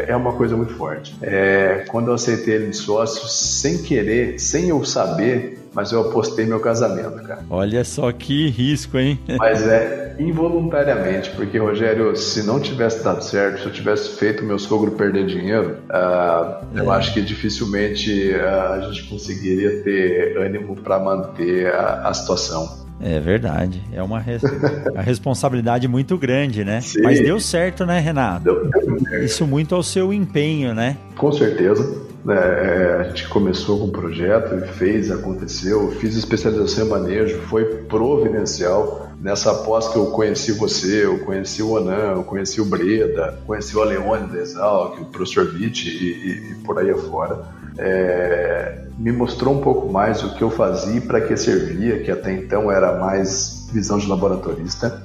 é 0.06 0.14
uma 0.14 0.32
coisa 0.34 0.56
muito 0.56 0.74
forte. 0.74 1.16
É, 1.22 1.84
quando 1.88 2.08
eu 2.08 2.14
aceitei 2.14 2.54
ele 2.54 2.68
de 2.68 2.76
sócio, 2.76 3.26
sem 3.28 3.82
querer, 3.82 4.38
sem 4.38 4.68
eu 4.68 4.84
saber, 4.84 5.58
mas 5.72 5.92
eu 5.92 6.00
apostei 6.00 6.44
meu 6.44 6.60
casamento, 6.60 7.22
cara. 7.22 7.44
Olha 7.48 7.84
só 7.84 8.10
que 8.12 8.48
risco, 8.48 8.98
hein? 8.98 9.18
Mas 9.38 9.66
é 9.66 10.16
involuntariamente, 10.18 11.30
porque, 11.30 11.56
Rogério, 11.58 12.14
se 12.16 12.42
não 12.42 12.60
tivesse 12.60 13.02
dado 13.02 13.22
certo, 13.22 13.60
se 13.60 13.66
eu 13.66 13.72
tivesse 13.72 14.16
feito 14.16 14.44
meu 14.44 14.58
sogro 14.58 14.90
perder 14.90 15.26
dinheiro, 15.26 15.78
uh, 15.88 16.66
é. 16.76 16.80
eu 16.80 16.90
acho 16.90 17.14
que 17.14 17.22
dificilmente 17.22 18.32
uh, 18.32 18.72
a 18.72 18.80
gente 18.80 19.04
conseguiria 19.04 19.82
ter 19.82 20.36
ânimo 20.36 20.76
para 20.76 20.98
manter 20.98 21.72
a, 21.72 22.08
a 22.08 22.14
situação. 22.14 22.89
É 23.02 23.18
verdade. 23.18 23.82
É 23.92 24.02
uma, 24.02 24.18
res... 24.18 24.42
uma 24.92 25.02
responsabilidade 25.02 25.88
muito 25.88 26.18
grande, 26.18 26.64
né? 26.64 26.80
Sim. 26.80 27.02
Mas 27.02 27.18
deu 27.20 27.40
certo, 27.40 27.86
né, 27.86 27.98
Renato? 27.98 28.44
Deu, 28.44 28.68
deu 28.68 29.24
Isso 29.24 29.46
muito 29.46 29.74
ao 29.74 29.82
seu 29.82 30.12
empenho, 30.12 30.74
né? 30.74 30.96
Com 31.16 31.32
certeza. 31.32 32.10
É, 32.28 32.32
é, 32.32 32.96
a 33.00 33.02
gente 33.04 33.28
começou 33.28 33.78
com 33.78 33.86
o 33.86 33.90
projeto 33.90 34.54
e 34.54 34.68
fez, 34.74 35.10
aconteceu. 35.10 35.90
Fiz 35.92 36.16
especialização 36.16 36.86
em 36.86 36.88
manejo, 36.88 37.38
foi 37.42 37.64
providencial. 37.64 39.08
Nessa 39.20 39.54
pós 39.54 39.88
que 39.88 39.96
eu 39.96 40.06
conheci 40.06 40.52
você, 40.52 41.04
eu 41.04 41.18
conheci 41.20 41.62
o 41.62 41.72
Onan, 41.72 42.12
eu 42.16 42.22
conheci 42.22 42.60
o 42.60 42.64
Breda, 42.64 43.38
conheci 43.46 43.76
o 43.76 43.82
Aleone 43.82 44.28
da 44.28 44.38
Exalc, 44.38 45.00
o 45.00 45.06
professor 45.06 45.46
Witt 45.54 45.88
e, 45.88 45.92
e, 45.92 46.52
e 46.52 46.54
por 46.56 46.78
aí 46.78 46.90
afora 46.90 47.59
é, 47.80 48.84
me 48.98 49.10
mostrou 49.10 49.54
um 49.54 49.60
pouco 49.60 49.90
mais 49.90 50.22
o 50.22 50.34
que 50.34 50.42
eu 50.42 50.50
fazia 50.50 50.98
e 50.98 51.00
para 51.00 51.20
que 51.20 51.36
servia, 51.36 52.02
que 52.02 52.10
até 52.10 52.32
então 52.32 52.70
era 52.70 52.98
mais 52.98 53.66
visão 53.72 53.98
de 53.98 54.06
laboratorista. 54.06 55.02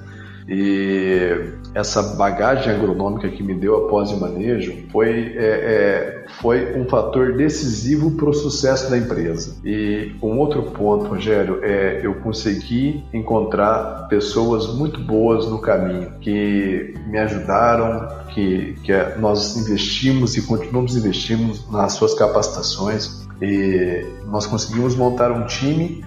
E 0.48 1.54
essa 1.74 2.02
bagagem 2.16 2.74
agronômica 2.74 3.28
que 3.30 3.42
me 3.42 3.54
deu 3.54 3.86
após 3.86 4.12
o 4.12 4.20
manejo 4.20 4.74
foi, 4.92 5.34
é, 5.36 5.44
é, 5.44 6.26
foi 6.40 6.80
um 6.80 6.86
fator 6.86 7.34
decisivo 7.36 8.12
para 8.12 8.30
o 8.30 8.34
sucesso 8.34 8.90
da 8.90 8.98
empresa. 8.98 9.56
E 9.66 10.16
um 10.22 10.38
outro 10.38 10.62
ponto, 10.64 11.06
Rogério, 11.06 11.60
é 11.64 12.00
eu 12.04 12.16
consegui 12.16 13.04
encontrar 13.14 14.08
pessoas 14.08 14.68
muito 14.76 15.00
boas 15.00 15.48
no 15.50 15.60
caminho 15.60 16.12
que 16.22 16.94
me 17.08 17.18
ajudaram, 17.18 18.08
que, 18.30 18.76
que 18.84 18.94
nós 19.20 19.58
investimos 19.58 20.38
e 20.38 20.44
continuamos 20.44 20.96
investindo 20.96 21.60
nas 21.72 21.94
suas 21.94 22.14
capacitações. 22.14 23.26
E 23.42 24.06
nós 24.28 24.46
conseguimos 24.46 24.96
montar 24.96 25.32
um 25.32 25.46
time 25.46 26.04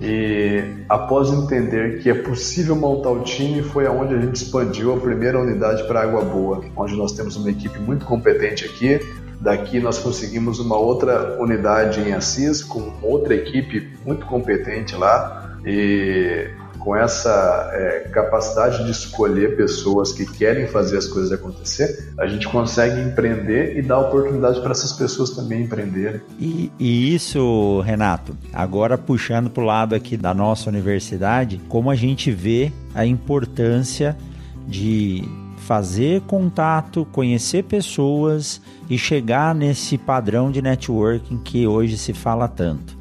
e 0.00 0.84
após 0.88 1.30
entender 1.30 2.00
que 2.00 2.08
é 2.08 2.14
possível 2.14 2.76
montar 2.76 3.10
o 3.10 3.22
time, 3.22 3.62
foi 3.62 3.86
aonde 3.86 4.14
a 4.14 4.20
gente 4.20 4.36
expandiu 4.36 4.94
a 4.94 5.00
primeira 5.00 5.40
unidade 5.40 5.86
para 5.88 6.02
Água 6.02 6.22
Boa, 6.22 6.64
onde 6.76 6.94
nós 6.94 7.12
temos 7.12 7.36
uma 7.36 7.50
equipe 7.50 7.78
muito 7.80 8.04
competente 8.04 8.64
aqui. 8.64 9.00
Daqui 9.40 9.80
nós 9.80 9.98
conseguimos 9.98 10.60
uma 10.60 10.76
outra 10.76 11.40
unidade 11.40 12.00
em 12.00 12.12
Assis 12.12 12.62
com 12.62 12.92
outra 13.02 13.34
equipe 13.34 13.88
muito 14.04 14.26
competente 14.26 14.96
lá 14.96 15.58
e 15.64 16.48
com 16.88 16.96
essa 16.96 17.70
é, 17.74 18.08
capacidade 18.10 18.82
de 18.82 18.90
escolher 18.90 19.58
pessoas 19.58 20.10
que 20.10 20.24
querem 20.24 20.66
fazer 20.66 20.96
as 20.96 21.06
coisas 21.06 21.30
acontecer, 21.30 22.14
a 22.18 22.26
gente 22.26 22.48
consegue 22.48 22.98
empreender 22.98 23.76
e 23.76 23.82
dar 23.82 23.98
oportunidade 23.98 24.58
para 24.62 24.70
essas 24.70 24.94
pessoas 24.94 25.28
também 25.28 25.64
empreenderem. 25.64 26.22
E, 26.40 26.72
e 26.78 27.14
isso, 27.14 27.82
Renato, 27.82 28.34
agora 28.54 28.96
puxando 28.96 29.50
para 29.50 29.62
o 29.62 29.66
lado 29.66 29.94
aqui 29.94 30.16
da 30.16 30.32
nossa 30.32 30.70
universidade, 30.70 31.60
como 31.68 31.90
a 31.90 31.94
gente 31.94 32.30
vê 32.30 32.72
a 32.94 33.04
importância 33.04 34.16
de 34.66 35.28
fazer 35.66 36.22
contato, 36.22 37.06
conhecer 37.12 37.64
pessoas 37.64 38.62
e 38.88 38.96
chegar 38.96 39.54
nesse 39.54 39.98
padrão 39.98 40.50
de 40.50 40.62
networking 40.62 41.36
que 41.36 41.66
hoje 41.66 41.98
se 41.98 42.14
fala 42.14 42.48
tanto. 42.48 42.97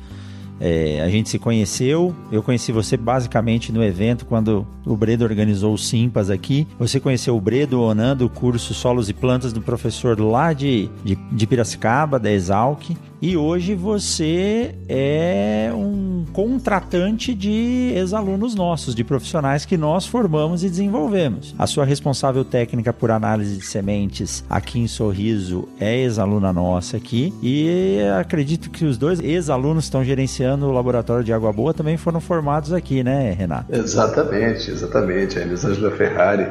É, 0.60 1.02
a 1.02 1.10
gente 1.10 1.30
se 1.30 1.38
conheceu, 1.38 2.16
eu 2.32 2.42
conheci 2.42 2.72
você 2.72 2.98
basicamente 2.98 3.72
no 3.72 3.84
evento 3.84 4.26
quando 4.26 4.66
o 4.86 4.96
Bredo 4.96 5.24
organizou 5.24 5.74
o 5.74 5.78
Simpas 5.78 6.30
aqui. 6.30 6.68
Você 6.80 7.00
conheceu 7.00 7.36
o 7.36 7.42
Bredo 7.42 7.82
Onan 7.82 8.16
do 8.16 8.30
curso 8.30 8.74
Solos 8.74 9.10
e 9.10 9.14
Plantas 9.14 9.54
do 9.54 9.62
professor 9.62 10.20
lá 10.20 10.54
de, 10.54 10.90
de, 11.04 11.16
de 11.16 11.48
Piracicaba, 11.48 12.20
da 12.20 12.32
Exalc. 12.32 12.96
E 13.22 13.36
hoje 13.36 13.74
você 13.76 14.76
é 14.88 15.72
um 15.74 16.26
contratante 16.34 17.34
de 17.34 17.92
ex-alunos 17.96 18.54
nossos, 18.54 18.94
de 18.94 19.04
profissionais 19.04 19.66
que 19.66 19.78
nós 19.78 20.06
formamos 20.06 20.64
e 20.64 20.70
desenvolvemos. 20.70 21.56
A 21.58 21.66
sua 21.66 21.86
responsável 21.86 22.46
técnica 22.46 22.94
por 22.94 23.12
análise 23.12 23.58
de 23.58 23.66
sementes 23.66 24.44
aqui 24.50 24.80
em 24.80 24.88
Sorriso 24.88 25.68
é 25.80 25.98
ex-aluna 25.98 26.54
nossa 26.54 26.98
aqui 26.98 27.34
e 27.42 28.00
acredito 28.20 28.70
que 28.70 28.86
os 28.86 28.98
dois 28.98 29.20
ex-alunos 29.20 29.86
que 29.86 29.88
estão 29.88 30.04
gerenciando 30.04 30.68
o 30.68 30.72
laboratório 30.72 31.24
de 31.24 31.34
água 31.34 31.52
boa 31.52 31.74
também 31.74 31.98
foram 31.98 32.20
formados 32.20 32.74
aqui, 32.74 33.04
né, 33.04 33.32
Renato? 33.32 33.74
Exatamente, 33.74 34.70
exatamente. 34.70 35.40
A 35.40 35.42
Elisângela 35.42 35.92
Ferrari 35.92 36.48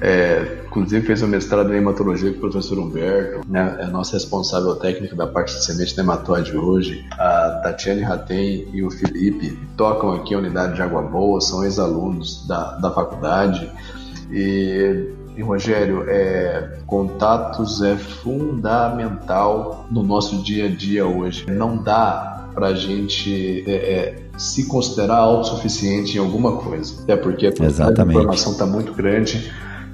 é, 0.00 0.62
inclusive 0.66 1.04
fez 1.06 1.22
um 1.22 1.26
mestrado 1.26 1.72
em 1.72 1.78
hematologia 1.78 2.30
com 2.30 2.36
o 2.36 2.40
professor 2.40 2.78
Humberto, 2.78 3.40
né, 3.48 3.78
é 3.80 3.84
a 3.84 3.88
nossa 3.88 4.12
responsável 4.12 4.76
técnica 4.76 5.16
da 5.16 5.26
parte 5.26 5.54
de 5.54 5.64
semente 5.64 5.96
nematóide 5.96 6.56
hoje. 6.56 7.04
A 7.12 7.60
Tatiane 7.62 8.02
Ratem 8.02 8.68
e 8.72 8.82
o 8.82 8.90
Felipe 8.90 9.58
tocam 9.76 10.12
aqui 10.12 10.34
a 10.34 10.38
unidade 10.38 10.76
de 10.76 10.82
água 10.82 11.02
boa, 11.02 11.40
são 11.40 11.64
ex-alunos 11.64 12.46
da, 12.46 12.76
da 12.76 12.90
faculdade. 12.90 13.70
E, 14.30 15.06
e 15.36 15.42
Rogério, 15.42 16.04
é, 16.08 16.78
contatos 16.86 17.82
é 17.82 17.96
fundamental 17.96 19.86
no 19.90 20.02
nosso 20.02 20.42
dia 20.42 20.66
a 20.66 20.68
dia 20.68 21.06
hoje. 21.06 21.46
Não 21.48 21.76
dá 21.76 22.46
para 22.54 22.68
a 22.68 22.74
gente 22.74 23.64
é, 23.66 23.72
é, 23.72 24.16
se 24.36 24.66
considerar 24.66 25.16
autossuficiente 25.16 26.16
em 26.16 26.20
alguma 26.20 26.56
coisa. 26.56 27.02
Até 27.02 27.16
porque 27.16 27.46
a 27.46 27.50
informação 27.50 28.52
está 28.52 28.66
muito 28.66 28.92
grande 28.92 29.50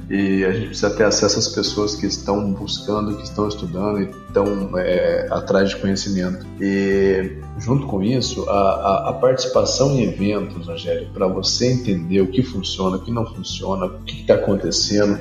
e 0.08 0.44
a 0.44 0.52
gente 0.52 0.66
precisa 0.68 0.90
ter 0.90 1.04
acesso 1.04 1.38
às 1.38 1.48
pessoas 1.48 1.94
que 1.94 2.06
estão 2.06 2.52
buscando, 2.52 3.16
que 3.16 3.22
estão 3.22 3.48
estudando 3.48 4.00
e 4.00 4.04
estão 4.04 4.78
é, 4.78 5.26
atrás 5.30 5.70
de 5.70 5.76
conhecimento. 5.76 6.46
E 6.60 7.38
junto 7.58 7.86
com 7.86 8.02
isso, 8.02 8.48
a, 8.48 8.52
a, 8.52 9.10
a 9.10 9.12
participação 9.14 9.92
em 9.92 10.02
eventos, 10.04 10.66
Rogério, 10.66 11.08
para 11.14 11.26
você 11.26 11.72
entender 11.72 12.20
o 12.20 12.26
que 12.26 12.42
funciona, 12.42 12.96
o 12.96 13.00
que 13.00 13.10
não 13.10 13.24
funciona, 13.26 13.86
o 13.86 14.00
que 14.00 14.20
está 14.20 14.34
acontecendo. 14.34 15.14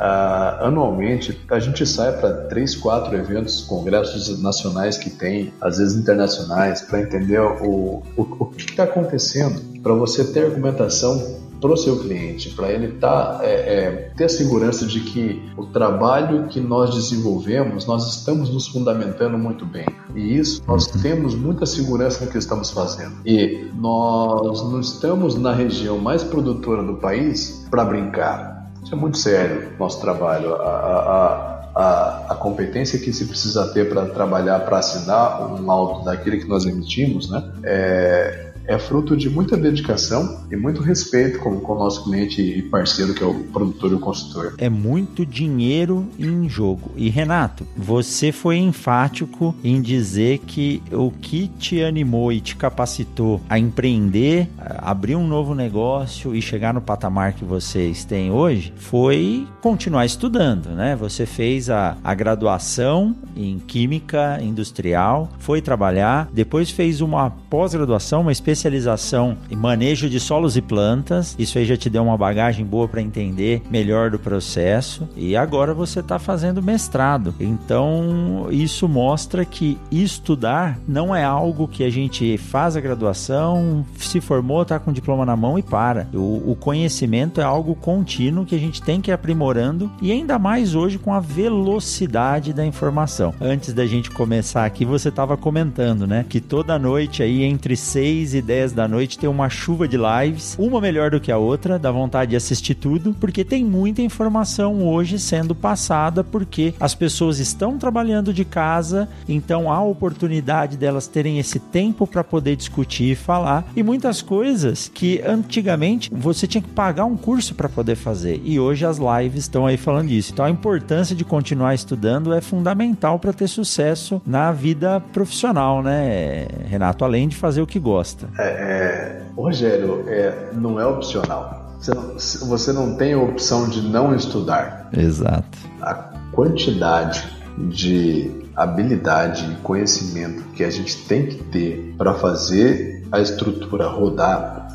Uh, 0.00 0.64
anualmente 0.64 1.38
a 1.50 1.58
gente 1.58 1.84
sai 1.84 2.18
para 2.18 2.32
três, 2.48 2.74
quatro 2.74 3.14
eventos, 3.14 3.60
congressos 3.60 4.42
nacionais 4.42 4.96
que 4.96 5.10
tem, 5.10 5.52
às 5.60 5.76
vezes 5.76 5.94
internacionais, 5.94 6.80
para 6.80 7.02
entender 7.02 7.38
o, 7.38 8.02
o, 8.16 8.22
o 8.38 8.46
que 8.46 8.70
está 8.70 8.84
acontecendo, 8.84 9.60
para 9.82 9.92
você 9.92 10.24
ter 10.24 10.46
argumentação 10.46 11.49
para 11.60 11.72
o 11.72 11.76
seu 11.76 11.98
cliente, 11.98 12.50
para 12.50 12.70
ele 12.70 12.92
tá, 12.94 13.40
é, 13.42 13.50
é, 13.50 13.90
ter 14.16 14.24
a 14.24 14.28
segurança 14.28 14.86
de 14.86 15.00
que 15.00 15.42
o 15.56 15.66
trabalho 15.66 16.48
que 16.48 16.60
nós 16.60 16.94
desenvolvemos, 16.94 17.86
nós 17.86 18.08
estamos 18.16 18.48
nos 18.50 18.66
fundamentando 18.68 19.36
muito 19.36 19.66
bem. 19.66 19.86
E 20.14 20.36
isso, 20.36 20.62
nós 20.66 20.86
uhum. 20.86 21.02
temos 21.02 21.34
muita 21.34 21.66
segurança 21.66 22.24
no 22.24 22.30
que 22.30 22.38
estamos 22.38 22.70
fazendo. 22.70 23.16
E 23.26 23.70
nós 23.74 24.62
não 24.62 24.80
estamos 24.80 25.34
na 25.36 25.52
região 25.52 25.98
mais 25.98 26.24
produtora 26.24 26.82
do 26.82 26.94
país 26.94 27.66
para 27.70 27.84
brincar. 27.84 28.70
Isso 28.82 28.94
é 28.94 28.96
muito 28.96 29.18
sério, 29.18 29.72
nosso 29.78 30.00
trabalho. 30.00 30.54
A, 30.54 30.68
a, 30.68 31.60
a, 31.74 32.32
a, 32.32 32.34
competência 32.34 32.98
que 32.98 33.12
se 33.12 33.26
precisa 33.26 33.66
ter 33.72 33.88
para 33.88 34.06
trabalhar, 34.06 34.60
para 34.60 34.78
assinar 34.78 35.52
um 35.52 35.64
laudo 35.64 36.04
daquele 36.04 36.38
que 36.38 36.48
nós 36.48 36.64
emitimos, 36.64 37.30
né? 37.30 37.44
É, 37.62 38.49
é 38.70 38.78
fruto 38.78 39.16
de 39.16 39.28
muita 39.28 39.56
dedicação 39.56 40.44
e 40.48 40.54
muito 40.54 40.80
respeito 40.80 41.40
com, 41.40 41.58
com 41.58 41.72
o 41.72 41.78
nosso 41.78 42.04
cliente 42.04 42.40
e 42.40 42.62
parceiro, 42.62 43.12
que 43.12 43.20
é 43.20 43.26
o 43.26 43.34
produtor 43.34 43.90
e 43.90 43.94
o 43.94 43.98
consultor. 43.98 44.54
É 44.58 44.68
muito 44.70 45.26
dinheiro 45.26 46.06
em 46.16 46.48
jogo. 46.48 46.92
E 46.96 47.08
Renato, 47.08 47.66
você 47.76 48.30
foi 48.30 48.58
enfático 48.58 49.56
em 49.64 49.82
dizer 49.82 50.38
que 50.46 50.80
o 50.92 51.10
que 51.10 51.48
te 51.48 51.82
animou 51.82 52.32
e 52.32 52.40
te 52.40 52.54
capacitou 52.54 53.40
a 53.48 53.58
empreender, 53.58 54.48
a 54.56 54.92
abrir 54.92 55.16
um 55.16 55.26
novo 55.26 55.52
negócio 55.52 56.32
e 56.32 56.40
chegar 56.40 56.72
no 56.72 56.80
patamar 56.80 57.32
que 57.32 57.44
vocês 57.44 58.04
têm 58.04 58.30
hoje 58.30 58.72
foi 58.76 59.48
continuar 59.60 60.06
estudando, 60.06 60.68
né? 60.76 60.94
Você 60.94 61.26
fez 61.26 61.68
a, 61.68 61.96
a 62.04 62.14
graduação 62.14 63.16
em 63.36 63.58
Química 63.58 64.38
Industrial, 64.40 65.28
foi 65.40 65.60
trabalhar, 65.60 66.28
depois 66.32 66.70
fez 66.70 67.00
uma 67.00 67.30
pós-graduação, 67.30 68.20
uma 68.20 68.30
especialização 68.30 68.59
especialização 68.60 69.36
em 69.50 69.56
manejo 69.56 70.08
de 70.08 70.20
solos 70.20 70.56
e 70.56 70.60
plantas. 70.62 71.34
Isso 71.38 71.58
aí 71.58 71.64
já 71.64 71.76
te 71.76 71.88
deu 71.88 72.02
uma 72.02 72.16
bagagem 72.16 72.64
boa 72.64 72.86
para 72.86 73.00
entender 73.00 73.62
melhor 73.70 74.10
do 74.10 74.18
processo. 74.18 75.08
E 75.16 75.36
agora 75.36 75.72
você 75.72 76.00
está 76.00 76.18
fazendo 76.18 76.62
mestrado. 76.62 77.34
Então, 77.40 78.48
isso 78.50 78.88
mostra 78.88 79.44
que 79.44 79.78
estudar 79.90 80.78
não 80.86 81.14
é 81.14 81.24
algo 81.24 81.66
que 81.66 81.84
a 81.84 81.90
gente 81.90 82.36
faz 82.36 82.76
a 82.76 82.80
graduação, 82.80 83.84
se 83.98 84.20
formou, 84.20 84.62
está 84.62 84.78
com 84.78 84.90
o 84.90 84.94
diploma 84.94 85.24
na 85.24 85.36
mão 85.36 85.58
e 85.58 85.62
para. 85.62 86.08
O, 86.12 86.52
o 86.52 86.56
conhecimento 86.56 87.40
é 87.40 87.44
algo 87.44 87.74
contínuo 87.74 88.44
que 88.44 88.54
a 88.54 88.58
gente 88.58 88.82
tem 88.82 89.00
que 89.00 89.10
ir 89.10 89.14
aprimorando 89.14 89.90
e 90.02 90.12
ainda 90.12 90.38
mais 90.38 90.74
hoje 90.74 90.98
com 90.98 91.14
a 91.14 91.20
velocidade 91.20 92.52
da 92.52 92.66
informação. 92.66 93.32
Antes 93.40 93.72
da 93.72 93.86
gente 93.86 94.10
começar 94.10 94.64
aqui, 94.64 94.84
você 94.84 95.08
estava 95.08 95.36
comentando, 95.36 96.06
né? 96.06 96.26
Que 96.28 96.40
toda 96.40 96.78
noite 96.78 97.22
aí 97.22 97.42
entre 97.42 97.76
6 97.76 98.34
e 98.34 98.42
10 98.42 98.49
da 98.74 98.88
noite 98.88 99.16
tem 99.16 99.30
uma 99.30 99.48
chuva 99.48 99.86
de 99.86 99.96
lives, 99.96 100.56
uma 100.58 100.80
melhor 100.80 101.12
do 101.12 101.20
que 101.20 101.30
a 101.30 101.38
outra, 101.38 101.78
dá 101.78 101.90
vontade 101.92 102.30
de 102.30 102.36
assistir 102.36 102.74
tudo, 102.74 103.14
porque 103.20 103.44
tem 103.44 103.64
muita 103.64 104.02
informação 104.02 104.82
hoje 104.82 105.20
sendo 105.20 105.54
passada, 105.54 106.24
porque 106.24 106.74
as 106.80 106.94
pessoas 106.94 107.38
estão 107.38 107.78
trabalhando 107.78 108.34
de 108.34 108.44
casa, 108.44 109.08
então 109.28 109.70
há 109.70 109.80
oportunidade 109.80 110.76
delas 110.76 111.06
terem 111.06 111.38
esse 111.38 111.60
tempo 111.60 112.08
para 112.08 112.24
poder 112.24 112.56
discutir 112.56 113.12
e 113.12 113.14
falar, 113.14 113.64
e 113.76 113.84
muitas 113.84 114.20
coisas 114.20 114.90
que 114.92 115.22
antigamente 115.24 116.10
você 116.12 116.46
tinha 116.46 116.62
que 116.62 116.70
pagar 116.70 117.04
um 117.04 117.16
curso 117.16 117.54
para 117.54 117.68
poder 117.68 117.94
fazer, 117.94 118.40
e 118.44 118.58
hoje 118.58 118.84
as 118.84 118.98
lives 118.98 119.42
estão 119.42 119.64
aí 119.64 119.76
falando 119.76 120.08
disso. 120.08 120.32
Então 120.32 120.44
a 120.44 120.50
importância 120.50 121.14
de 121.14 121.24
continuar 121.24 121.74
estudando 121.74 122.32
é 122.32 122.40
fundamental 122.40 123.18
para 123.20 123.32
ter 123.32 123.46
sucesso 123.46 124.20
na 124.26 124.50
vida 124.50 125.00
profissional, 125.12 125.82
né, 125.82 126.48
Renato? 126.68 127.04
Além 127.04 127.28
de 127.28 127.36
fazer 127.36 127.62
o 127.62 127.66
que 127.66 127.78
gosta. 127.78 128.28
É, 128.38 128.42
é, 128.42 129.22
Rogério, 129.36 130.04
é, 130.08 130.50
não 130.52 130.80
é 130.80 130.86
opcional. 130.86 131.76
Você 131.78 131.94
não, 131.94 132.48
você 132.48 132.72
não 132.72 132.94
tem 132.96 133.14
a 133.14 133.18
opção 133.18 133.68
de 133.68 133.80
não 133.80 134.14
estudar. 134.14 134.88
Exato. 134.92 135.58
A 135.80 135.94
quantidade 136.32 137.24
de 137.56 138.30
habilidade 138.54 139.50
e 139.50 139.54
conhecimento 139.62 140.42
que 140.54 140.62
a 140.62 140.70
gente 140.70 140.96
tem 141.06 141.26
que 141.26 141.36
ter 141.44 141.94
para 141.96 142.14
fazer 142.14 143.02
a 143.10 143.20
estrutura 143.20 143.88
rodar, 143.88 144.68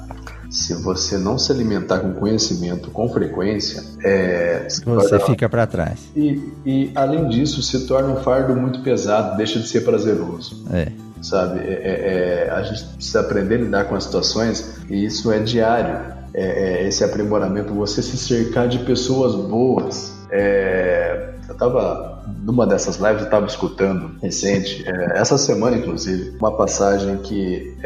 se 0.49 0.73
você 0.73 1.17
não 1.17 1.37
se 1.37 1.51
alimentar 1.51 1.99
com 1.99 2.13
conhecimento 2.13 2.89
com 2.89 3.07
frequência, 3.09 3.83
é, 4.03 4.67
você 4.85 5.19
fica 5.19 5.47
para 5.47 5.67
trás. 5.67 5.99
E, 6.15 6.51
e, 6.65 6.91
além 6.95 7.29
disso, 7.29 7.61
se 7.61 7.85
torna 7.85 8.09
um 8.09 8.23
fardo 8.23 8.55
muito 8.55 8.81
pesado, 8.81 9.37
deixa 9.37 9.59
de 9.59 9.67
ser 9.67 9.81
prazeroso. 9.81 10.65
É 10.71 11.04
sabe? 11.21 11.59
É, 11.59 11.63
é, 11.63 12.47
é, 12.47 12.51
a 12.51 12.61
gente 12.63 12.83
precisa 12.95 13.21
aprender 13.21 13.55
a 13.55 13.57
lidar 13.59 13.85
com 13.85 13.95
as 13.95 14.03
situações 14.03 14.77
e 14.89 15.05
isso 15.05 15.31
é 15.31 15.39
diário. 15.39 16.13
É, 16.33 16.81
é 16.83 16.87
esse 16.87 17.03
aprimoramento, 17.03 17.73
você 17.73 18.01
se 18.01 18.17
cercar 18.17 18.67
de 18.67 18.79
pessoas 18.79 19.35
boas. 19.35 20.13
É, 20.29 21.33
eu 21.47 21.53
estava 21.53 22.23
numa 22.43 22.65
dessas 22.65 22.97
lives, 22.97 23.19
eu 23.19 23.25
estava 23.25 23.45
escutando 23.45 24.19
recente, 24.21 24.83
essa 25.13 25.37
semana 25.37 25.77
inclusive, 25.77 26.35
uma 26.39 26.57
passagem 26.57 27.17
que 27.17 27.77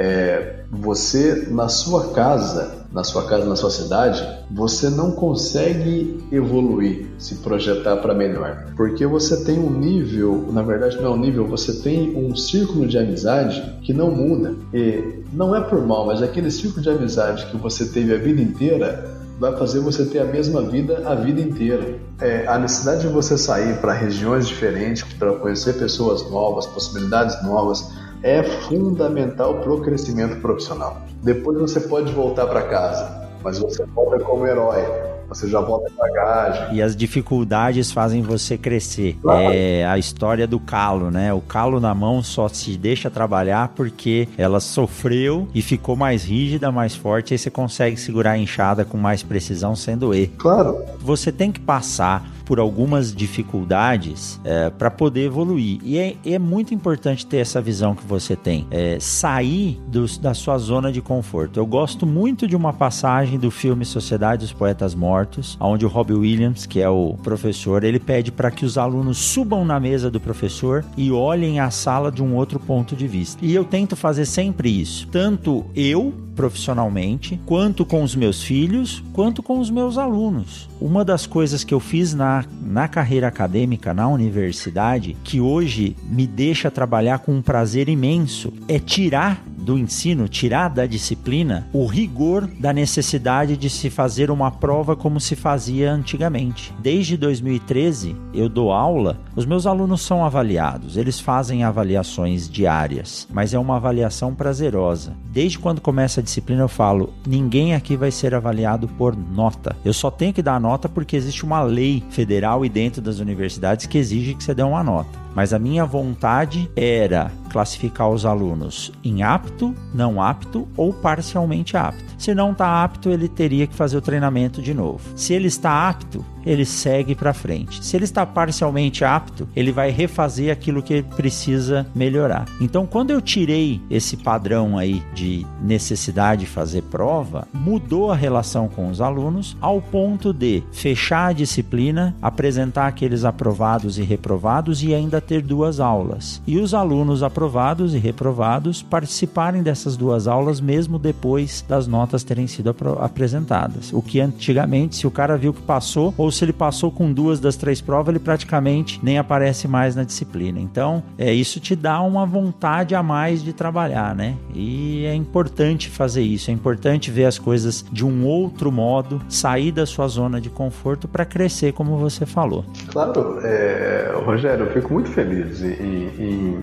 você 0.71 1.47
na 1.49 1.67
sua 1.67 2.13
casa 2.13 2.78
na 2.91 3.03
sua 3.03 3.25
casa, 3.25 3.45
na 3.45 3.55
sua 3.55 3.69
cidade, 3.69 4.25
você 4.49 4.89
não 4.89 5.11
consegue 5.11 6.23
evoluir, 6.31 7.05
se 7.17 7.35
projetar 7.35 7.97
para 7.97 8.13
melhor. 8.13 8.65
Porque 8.75 9.05
você 9.05 9.43
tem 9.43 9.59
um 9.59 9.69
nível, 9.69 10.47
na 10.51 10.63
verdade 10.63 10.97
não 10.97 11.05
é 11.05 11.09
um 11.09 11.19
nível, 11.19 11.47
você 11.47 11.81
tem 11.81 12.15
um 12.15 12.35
círculo 12.35 12.87
de 12.87 12.97
amizade 12.97 13.61
que 13.83 13.93
não 13.93 14.09
muda. 14.09 14.55
E 14.73 15.23
não 15.31 15.55
é 15.55 15.61
por 15.61 15.85
mal, 15.85 16.07
mas 16.07 16.21
aquele 16.21 16.49
círculo 16.49 16.81
de 16.81 16.89
amizade 16.89 17.45
que 17.47 17.57
você 17.57 17.85
teve 17.85 18.13
a 18.13 18.17
vida 18.17 18.41
inteira 18.41 19.19
vai 19.39 19.55
fazer 19.55 19.79
você 19.79 20.03
ter 20.05 20.19
a 20.19 20.25
mesma 20.25 20.61
vida 20.61 21.01
a 21.05 21.15
vida 21.15 21.39
inteira. 21.39 21.95
É, 22.19 22.45
a 22.47 22.59
necessidade 22.59 23.01
de 23.01 23.07
você 23.07 23.37
sair 23.37 23.77
para 23.79 23.93
regiões 23.93 24.47
diferentes, 24.47 25.03
para 25.13 25.33
conhecer 25.33 25.73
pessoas 25.73 26.29
novas, 26.29 26.65
possibilidades 26.65 27.41
novas, 27.43 27.89
é 28.23 28.43
fundamental 28.43 29.59
para 29.59 29.73
o 29.73 29.81
crescimento 29.81 30.39
profissional. 30.41 31.01
Depois 31.23 31.57
você 31.59 31.79
pode 31.79 32.11
voltar 32.13 32.47
para 32.47 32.61
casa, 32.63 33.29
mas 33.43 33.59
você 33.59 33.85
volta 33.85 34.19
como 34.23 34.45
herói. 34.45 34.83
Você 35.29 35.47
já 35.47 35.61
volta 35.61 35.91
em 35.91 35.95
bagagem. 35.95 36.75
E 36.75 36.81
as 36.81 36.95
dificuldades 36.95 37.91
fazem 37.91 38.23
você 38.23 38.57
crescer. 38.57 39.15
Claro. 39.21 39.53
É 39.53 39.85
a 39.85 39.95
história 39.95 40.47
do 40.47 40.59
calo, 40.59 41.11
né? 41.11 41.31
O 41.31 41.39
calo 41.39 41.79
na 41.79 41.93
mão 41.93 42.23
só 42.23 42.47
se 42.47 42.75
deixa 42.75 43.11
trabalhar 43.11 43.73
porque 43.75 44.27
ela 44.35 44.59
sofreu 44.59 45.47
e 45.53 45.61
ficou 45.61 45.95
mais 45.95 46.23
rígida, 46.23 46.71
mais 46.71 46.95
forte. 46.95 47.35
Aí 47.35 47.37
você 47.37 47.51
consegue 47.51 47.95
segurar 47.95 48.31
a 48.31 48.37
enxada 48.39 48.83
com 48.83 48.97
mais 48.97 49.21
precisão 49.21 49.75
sem 49.75 49.95
doer. 49.95 50.31
Claro. 50.35 50.83
Você 50.99 51.31
tem 51.31 51.51
que 51.51 51.59
passar 51.59 52.27
por 52.49 52.59
algumas 52.59 53.13
dificuldades 53.13 54.41
é, 54.43 54.71
para 54.71 54.89
poder 54.89 55.25
evoluir. 55.25 55.79
E 55.83 55.99
é, 55.99 56.15
é, 56.25 56.39
muito 56.39 56.73
importante 56.73 57.23
ter 57.23 57.37
essa 57.37 57.61
visão 57.61 57.93
que 57.93 58.03
você 58.03 58.35
tem. 58.35 58.65
É, 58.71 58.97
sair 58.99 59.79
do, 59.85 60.07
da 60.17 60.33
sua 60.33 60.57
zona 60.57 60.91
de 60.91 60.99
conforto. 60.99 61.59
Eu 61.59 61.65
gosto 61.67 62.07
muito 62.07 62.47
de 62.47 62.55
uma 62.55 62.73
passagem 62.73 63.37
do 63.37 63.51
filme 63.51 63.85
Sociedade 63.85 64.41
dos 64.41 64.51
Poetas 64.51 64.95
Mortos, 64.95 65.59
onde 65.61 65.85
o 65.85 65.87
Robbie 65.87 66.15
Williams, 66.15 66.65
que 66.65 66.81
é 66.81 66.89
o 66.89 67.15
professor, 67.21 67.83
ele 67.83 67.99
pede 67.99 68.31
para 68.31 68.49
que 68.49 68.65
os 68.65 68.79
alunos 68.79 69.19
subam 69.19 69.63
na 69.63 69.79
mesa 69.79 70.09
do 70.09 70.19
professor 70.19 70.83
e 70.97 71.11
olhem 71.11 71.59
a 71.59 71.69
sala 71.69 72.11
de 72.11 72.23
um 72.23 72.33
outro 72.33 72.59
ponto 72.59 72.95
de 72.95 73.07
vista. 73.07 73.45
E 73.45 73.53
eu 73.53 73.63
tento 73.63 73.95
fazer 73.95 74.25
sempre 74.25 74.81
isso. 74.81 75.07
Tanto 75.11 75.67
eu 75.75 76.15
profissionalmente, 76.39 77.37
quanto 77.45 77.85
com 77.85 78.01
os 78.01 78.15
meus 78.15 78.41
filhos, 78.41 79.03
quanto 79.11 79.43
com 79.43 79.59
os 79.59 79.69
meus 79.69 79.97
alunos. 79.97 80.69
Uma 80.79 81.03
das 81.03 81.27
coisas 81.27 81.65
que 81.65 81.73
eu 81.73 81.81
fiz 81.81 82.13
na, 82.13 82.45
na 82.61 82.87
carreira 82.87 83.27
acadêmica, 83.27 83.93
na 83.93 84.07
universidade, 84.07 85.17
que 85.21 85.41
hoje 85.41 85.97
me 86.09 86.25
deixa 86.25 86.71
trabalhar 86.71 87.19
com 87.19 87.33
um 87.33 87.41
prazer 87.41 87.89
imenso, 87.89 88.53
é 88.69 88.79
tirar 88.79 89.43
do 89.59 89.77
ensino, 89.77 90.27
tirar 90.27 90.69
da 90.69 90.85
disciplina 90.85 91.67
o 91.71 91.85
rigor 91.85 92.47
da 92.59 92.73
necessidade 92.73 93.57
de 93.57 93.69
se 93.69 93.89
fazer 93.89 94.31
uma 94.31 94.49
prova 94.49 94.95
como 94.95 95.19
se 95.19 95.35
fazia 95.35 95.91
antigamente. 95.91 96.73
Desde 96.79 97.17
2013, 97.17 98.15
eu 98.33 98.49
dou 98.49 98.71
aula, 98.71 99.19
os 99.35 99.45
meus 99.45 99.67
alunos 99.67 100.01
são 100.01 100.25
avaliados, 100.25 100.97
eles 100.97 101.19
fazem 101.19 101.63
avaliações 101.63 102.49
diárias, 102.49 103.27
mas 103.31 103.53
é 103.53 103.59
uma 103.59 103.75
avaliação 103.75 104.33
prazerosa. 104.33 105.13
Desde 105.31 105.59
quando 105.59 105.81
começa 105.81 106.21
a 106.21 106.23
disciplina, 106.29 106.61
eu 106.61 106.69
falo: 106.69 107.13
ninguém 107.27 107.73
aqui 107.73 107.97
vai 107.97 108.11
ser 108.11 108.33
avaliado 108.33 108.87
por 108.87 109.15
nota. 109.15 109.75
Eu 109.83 109.93
só 109.93 110.09
tenho 110.09 110.33
que 110.33 110.41
dar 110.41 110.59
nota 110.59 110.87
porque 110.87 111.15
existe 111.15 111.43
uma 111.43 111.61
lei 111.61 112.03
federal 112.09 112.63
e 112.63 112.69
dentro 112.69 113.01
das 113.01 113.19
universidades 113.19 113.85
que 113.85 113.97
exige 113.97 114.35
que 114.35 114.43
você 114.43 114.53
dê 114.53 114.63
uma 114.63 114.83
nota 114.83 115.28
mas 115.35 115.53
a 115.53 115.59
minha 115.59 115.85
vontade 115.85 116.69
era 116.75 117.31
classificar 117.49 118.09
os 118.09 118.25
alunos 118.25 118.91
em 119.03 119.23
apto, 119.23 119.73
não 119.93 120.21
apto 120.21 120.67
ou 120.77 120.93
parcialmente 120.93 121.75
apto. 121.75 122.03
Se 122.17 122.35
não 122.35 122.51
está 122.51 122.83
apto, 122.83 123.09
ele 123.09 123.27
teria 123.27 123.65
que 123.65 123.73
fazer 123.73 123.97
o 123.97 124.01
treinamento 124.01 124.61
de 124.61 124.73
novo. 124.73 125.01
Se 125.15 125.33
ele 125.33 125.47
está 125.47 125.89
apto, 125.89 126.23
ele 126.45 126.65
segue 126.65 127.15
para 127.15 127.33
frente. 127.33 127.83
Se 127.83 127.95
ele 127.95 128.05
está 128.05 128.25
parcialmente 128.25 129.03
apto, 129.03 129.47
ele 129.55 129.71
vai 129.71 129.89
refazer 129.89 130.51
aquilo 130.51 130.83
que 130.83 131.01
precisa 131.01 131.87
melhorar. 131.93 132.45
Então, 132.59 132.85
quando 132.85 133.11
eu 133.11 133.21
tirei 133.21 133.81
esse 133.89 134.17
padrão 134.17 134.77
aí 134.77 135.03
de 135.13 135.45
necessidade 135.61 136.39
de 136.39 136.45
fazer 136.45 136.83
prova, 136.83 137.47
mudou 137.53 138.11
a 138.11 138.15
relação 138.15 138.67
com 138.67 138.89
os 138.89 139.01
alunos 139.01 139.57
ao 139.59 139.81
ponto 139.81 140.33
de 140.33 140.63
fechar 140.71 141.27
a 141.27 141.33
disciplina, 141.33 142.15
apresentar 142.21 142.87
aqueles 142.87 143.25
aprovados 143.25 143.97
e 143.97 144.03
reprovados 144.03 144.81
e 144.83 144.93
ainda 144.93 145.18
ter 145.21 145.41
duas 145.41 145.79
aulas. 145.79 146.41
E 146.45 146.59
os 146.59 146.73
alunos 146.73 147.23
aprovados 147.23 147.93
e 147.93 147.97
reprovados 147.97 148.81
participarem 148.81 149.61
dessas 149.61 149.95
duas 149.97 150.27
aulas 150.27 150.59
mesmo 150.59 150.99
depois 150.99 151.63
das 151.67 151.87
notas 151.87 152.23
terem 152.23 152.47
sido 152.47 152.75
apresentadas. 152.99 153.91
O 153.93 154.01
que 154.01 154.19
antigamente, 154.19 154.95
se 154.95 155.07
o 155.07 155.11
cara 155.11 155.37
viu 155.37 155.53
que 155.53 155.61
passou 155.61 156.13
ou 156.17 156.31
se 156.31 156.43
ele 156.45 156.53
passou 156.53 156.91
com 156.91 157.11
duas 157.11 157.39
das 157.39 157.55
três 157.55 157.81
provas, 157.81 158.09
ele 158.09 158.19
praticamente 158.19 158.99
nem 159.03 159.17
aparece 159.17 159.67
mais 159.67 159.95
na 159.95 160.03
disciplina. 160.03 160.59
Então, 160.59 161.03
é 161.17 161.33
isso 161.33 161.59
te 161.59 161.75
dá 161.75 162.01
uma 162.01 162.25
vontade 162.25 162.95
a 162.95 163.03
mais 163.03 163.43
de 163.43 163.53
trabalhar, 163.53 164.15
né? 164.15 164.35
E 164.53 165.05
é 165.05 165.13
importante 165.13 165.89
fazer 165.89 166.21
isso, 166.21 166.51
é 166.51 166.53
importante 166.53 167.11
ver 167.11 167.25
as 167.25 167.39
coisas 167.39 167.85
de 167.91 168.05
um 168.05 168.25
outro 168.25 168.71
modo, 168.71 169.21
sair 169.27 169.71
da 169.71 169.85
sua 169.85 170.07
zona 170.07 170.39
de 170.39 170.49
conforto 170.49 171.07
para 171.07 171.25
crescer, 171.25 171.73
como 171.73 171.97
você 171.97 172.25
falou. 172.25 172.65
Claro, 172.89 173.39
é, 173.43 174.11
Rogério, 174.25 174.65
eu 174.65 174.73
fico 174.73 174.93
muito 174.93 175.08
feliz 175.09 175.61
em, 175.61 176.09
em, 176.19 176.59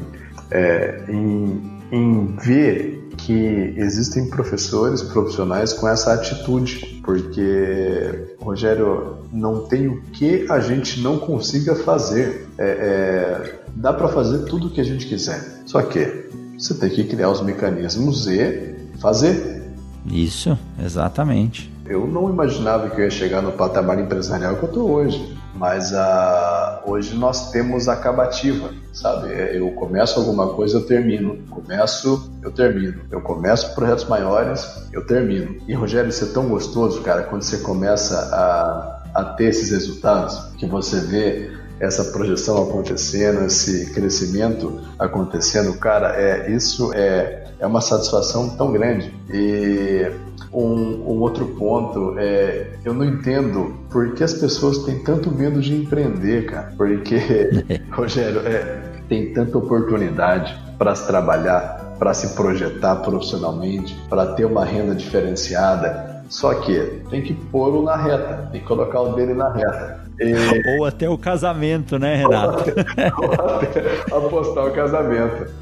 é, 0.50 1.04
em, 1.08 1.80
em 1.92 2.36
ver 2.36 2.96
que 3.16 3.74
existem 3.76 4.28
professores 4.28 5.02
profissionais 5.02 5.72
com 5.72 5.88
essa 5.88 6.12
atitude, 6.12 7.00
porque, 7.04 8.36
Rogério, 8.40 9.18
não 9.32 9.62
tem 9.66 9.88
o 9.88 10.02
que 10.12 10.46
a 10.50 10.60
gente 10.60 11.00
não 11.00 11.18
consiga 11.18 11.74
fazer. 11.74 12.46
É, 12.58 12.64
é, 12.64 13.54
dá 13.74 13.92
para 13.92 14.08
fazer 14.08 14.44
tudo 14.44 14.68
o 14.68 14.70
que 14.70 14.80
a 14.80 14.84
gente 14.84 15.06
quiser, 15.06 15.62
só 15.66 15.82
que 15.82 16.26
você 16.58 16.74
tem 16.74 16.90
que 16.90 17.04
criar 17.04 17.30
os 17.30 17.42
mecanismos 17.42 18.26
e 18.26 18.74
fazer. 18.98 19.64
Isso, 20.06 20.56
exatamente. 20.82 21.72
Eu 21.84 22.06
não 22.06 22.30
imaginava 22.30 22.90
que 22.90 23.00
eu 23.00 23.04
ia 23.04 23.10
chegar 23.10 23.42
no 23.42 23.52
patamar 23.52 23.98
empresarial 23.98 24.56
que 24.56 24.62
eu 24.62 24.68
estou 24.68 24.90
hoje. 24.90 25.36
Mas 25.56 25.92
uh, 25.92 26.90
hoje 26.90 27.14
nós 27.14 27.50
temos 27.50 27.88
acabativa, 27.88 28.70
sabe? 28.92 29.32
É, 29.32 29.58
eu 29.58 29.70
começo 29.72 30.18
alguma 30.18 30.48
coisa, 30.54 30.78
eu 30.78 30.86
termino. 30.86 31.38
Começo, 31.48 32.30
eu 32.42 32.50
termino. 32.50 33.00
Eu 33.10 33.20
começo 33.20 33.74
projetos 33.74 34.04
maiores, 34.04 34.88
eu 34.92 35.06
termino. 35.06 35.56
E 35.66 35.74
Rogério, 35.74 36.10
isso 36.10 36.24
é 36.24 36.28
tão 36.28 36.48
gostoso, 36.48 37.00
cara, 37.02 37.22
quando 37.22 37.42
você 37.42 37.58
começa 37.58 38.18
a, 38.34 39.20
a 39.20 39.24
ter 39.24 39.46
esses 39.46 39.70
resultados, 39.70 40.38
que 40.58 40.66
você 40.66 41.00
vê 41.00 41.55
essa 41.78 42.04
projeção 42.04 42.62
acontecendo, 42.62 43.44
esse 43.44 43.92
crescimento 43.92 44.80
acontecendo, 44.98 45.76
cara, 45.78 46.14
é 46.16 46.50
isso 46.50 46.92
é, 46.94 47.44
é 47.58 47.66
uma 47.66 47.80
satisfação 47.80 48.50
tão 48.50 48.72
grande. 48.72 49.12
E 49.30 50.10
um, 50.52 50.62
um, 50.62 51.20
outro 51.20 51.46
ponto 51.48 52.14
é 52.18 52.70
eu 52.84 52.94
não 52.94 53.04
entendo 53.04 53.74
por 53.90 54.14
que 54.14 54.24
as 54.24 54.34
pessoas 54.34 54.78
têm 54.78 55.00
tanto 55.00 55.30
medo 55.30 55.60
de 55.60 55.74
empreender, 55.74 56.46
cara. 56.46 56.72
Porque, 56.76 57.18
Rogério, 57.90 58.40
é, 58.46 58.82
tem 59.08 59.32
tanta 59.32 59.58
oportunidade 59.58 60.56
para 60.78 60.94
se 60.94 61.06
trabalhar, 61.06 61.94
para 61.98 62.12
se 62.14 62.34
projetar 62.34 62.96
profissionalmente, 62.96 63.94
para 64.08 64.34
ter 64.34 64.44
uma 64.44 64.64
renda 64.64 64.94
diferenciada. 64.94 66.22
Só 66.28 66.54
que 66.54 67.02
tem 67.08 67.22
que 67.22 67.34
pôr-o 67.34 67.82
na 67.82 67.96
reta, 67.96 68.48
tem 68.50 68.60
que 68.60 68.66
colocar 68.66 69.00
o 69.00 69.14
dele 69.14 69.32
na 69.32 69.52
reta. 69.52 70.05
E... 70.20 70.78
Ou 70.78 70.84
até 70.84 71.08
o 71.08 71.18
casamento, 71.18 71.98
né, 71.98 72.16
Renato? 72.16 72.70
Ou 72.70 72.80
até, 72.80 73.12
ou 73.16 73.32
até 73.32 74.16
apostar 74.16 74.66
o 74.66 74.72
casamento. 74.72 75.52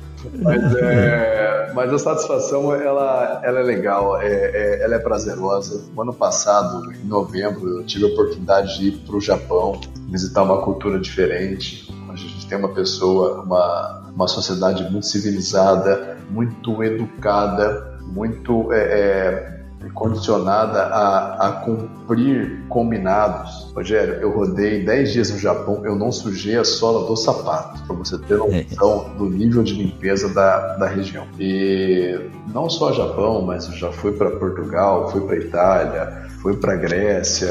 Mas, 0.41 0.75
é, 0.77 1.73
mas 1.75 1.93
a 1.93 1.99
satisfação 1.99 2.75
ela, 2.75 3.41
ela 3.45 3.61
é 3.61 3.63
legal, 3.63 4.21
é, 4.21 4.27
é, 4.27 4.83
ela 4.83 4.95
é 4.95 4.99
prazerosa. 4.99 5.85
No 5.95 6.03
ano 6.03 6.15
passado, 6.15 6.93
em 6.93 7.07
novembro, 7.07 7.79
eu 7.79 7.85
tive 7.85 8.05
a 8.05 8.09
oportunidade 8.09 8.79
de 8.79 8.89
ir 8.89 8.93
para 8.99 9.17
o 9.17 9.21
Japão, 9.21 9.81
visitar 10.09 10.43
uma 10.43 10.63
cultura 10.63 10.99
diferente. 10.99 11.93
A 12.09 12.17
gente 12.17 12.47
tem 12.47 12.57
uma 12.57 12.69
pessoa, 12.69 13.43
uma, 13.43 14.11
uma 14.15 14.29
sociedade 14.29 14.89
muito 14.91 15.07
civilizada, 15.07 16.17
muito 16.31 16.83
educada, 16.83 17.99
muito 18.01 18.73
é, 18.73 18.79
é 18.79 19.54
condicionada 19.91 20.83
a, 20.83 21.49
a 21.49 21.53
cumprir 21.53 22.65
combinados. 22.69 23.73
Rogério, 23.75 24.15
eu 24.15 24.31
rodei 24.31 24.85
10 24.85 25.13
dias 25.13 25.31
no 25.31 25.39
Japão, 25.39 25.85
eu 25.85 25.97
não 25.97 26.13
sujei 26.13 26.57
a 26.57 26.65
sola 26.65 27.07
do 27.07 27.17
sapato, 27.17 27.83
para 27.87 27.97
você 27.97 28.19
ter 28.19 28.35
é. 28.35 28.39
noção 28.39 29.15
do 29.17 29.29
nível 29.29 29.63
de 29.63 29.75
limpeza 29.75 30.29
da, 30.33 30.77
da 30.77 30.87
região. 30.87 31.27
E 31.39 32.19
não 32.53 32.69
só 32.69 32.93
Japão, 32.93 33.43
mas 33.43 33.67
eu 33.67 33.73
já 33.73 33.93
fui 33.93 34.13
para 34.13 34.31
Portugal, 34.31 35.11
fui 35.11 35.21
para 35.23 35.37
Itália, 35.37 36.25
fui 36.45 36.55
para 36.59 36.77
Grécia, 36.77 37.51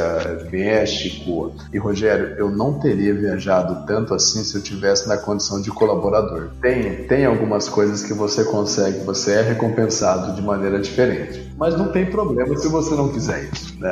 México. 0.51 1.51
E 1.73 1.79
Rogério, 1.79 2.35
eu 2.37 2.51
não 2.51 2.79
teria 2.79 3.11
viajado 3.13 3.87
tanto 3.87 4.13
assim 4.13 4.43
se 4.43 4.55
eu 4.55 4.61
tivesse 4.61 5.07
na 5.07 5.17
condição 5.17 5.59
de 5.59 5.71
colaborador. 5.71 6.49
Tem, 6.61 7.07
tem 7.07 7.25
algumas 7.25 7.67
coisas 7.67 8.03
que 8.03 8.13
você 8.13 8.43
consegue, 8.43 8.99
você 8.99 9.33
é 9.33 9.41
recompensado 9.41 10.35
de 10.35 10.41
maneira 10.43 10.79
diferente. 10.79 11.52
Mas 11.63 11.77
não 11.77 11.93
tem 11.93 12.05
problema 12.05 12.57
se 12.57 12.67
você 12.67 12.93
não 12.93 13.07
quiser 13.07 13.45
isso. 13.45 13.79
Né? 13.79 13.89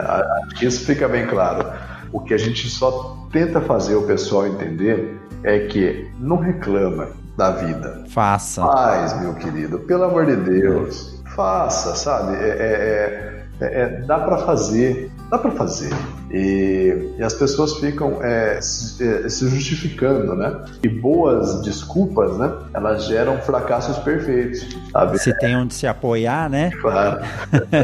Isso 0.62 0.86
fica 0.86 1.08
bem 1.08 1.26
claro. 1.26 1.72
O 2.12 2.20
que 2.20 2.34
a 2.34 2.38
gente 2.38 2.70
só 2.70 3.26
tenta 3.32 3.62
fazer 3.62 3.96
o 3.96 4.02
pessoal 4.02 4.46
entender 4.46 5.18
é 5.42 5.68
que 5.68 6.12
não 6.20 6.36
reclama 6.36 7.08
da 7.38 7.52
vida. 7.52 8.04
Faça. 8.10 8.62
Faz, 8.62 9.18
meu 9.22 9.34
querido, 9.36 9.80
pelo 9.80 10.04
amor 10.04 10.26
de 10.26 10.36
Deus. 10.36 11.24
Faça, 11.34 11.96
sabe? 11.96 12.36
é, 12.36 12.50
é, 12.50 12.52
é 12.60 13.32
é, 13.62 13.82
é, 13.82 13.88
dá 14.02 14.20
para 14.20 14.40
fazer, 14.40 15.12
dá 15.30 15.38
para 15.38 15.52
fazer. 15.52 15.92
E, 16.34 17.14
e, 17.18 17.24
as 17.24 17.34
pessoas 17.34 17.78
ficam 17.78 18.24
é, 18.24 18.60
se, 18.62 19.04
é, 19.04 19.28
se, 19.28 19.50
justificando, 19.50 20.36
né? 20.36 20.64
E 20.84 20.88
boas 20.88 21.62
desculpas, 21.62 22.38
né? 22.38 22.52
Elas 22.74 23.06
geram 23.06 23.38
fracassos 23.40 23.98
perfeitos, 24.00 24.66
sabe? 24.92 25.20
Se 25.20 25.38
tem 25.40 25.56
onde 25.56 25.74
se 25.74 25.86
apoiar, 25.86 26.50
né? 26.50 26.72
Claro. 26.82 27.22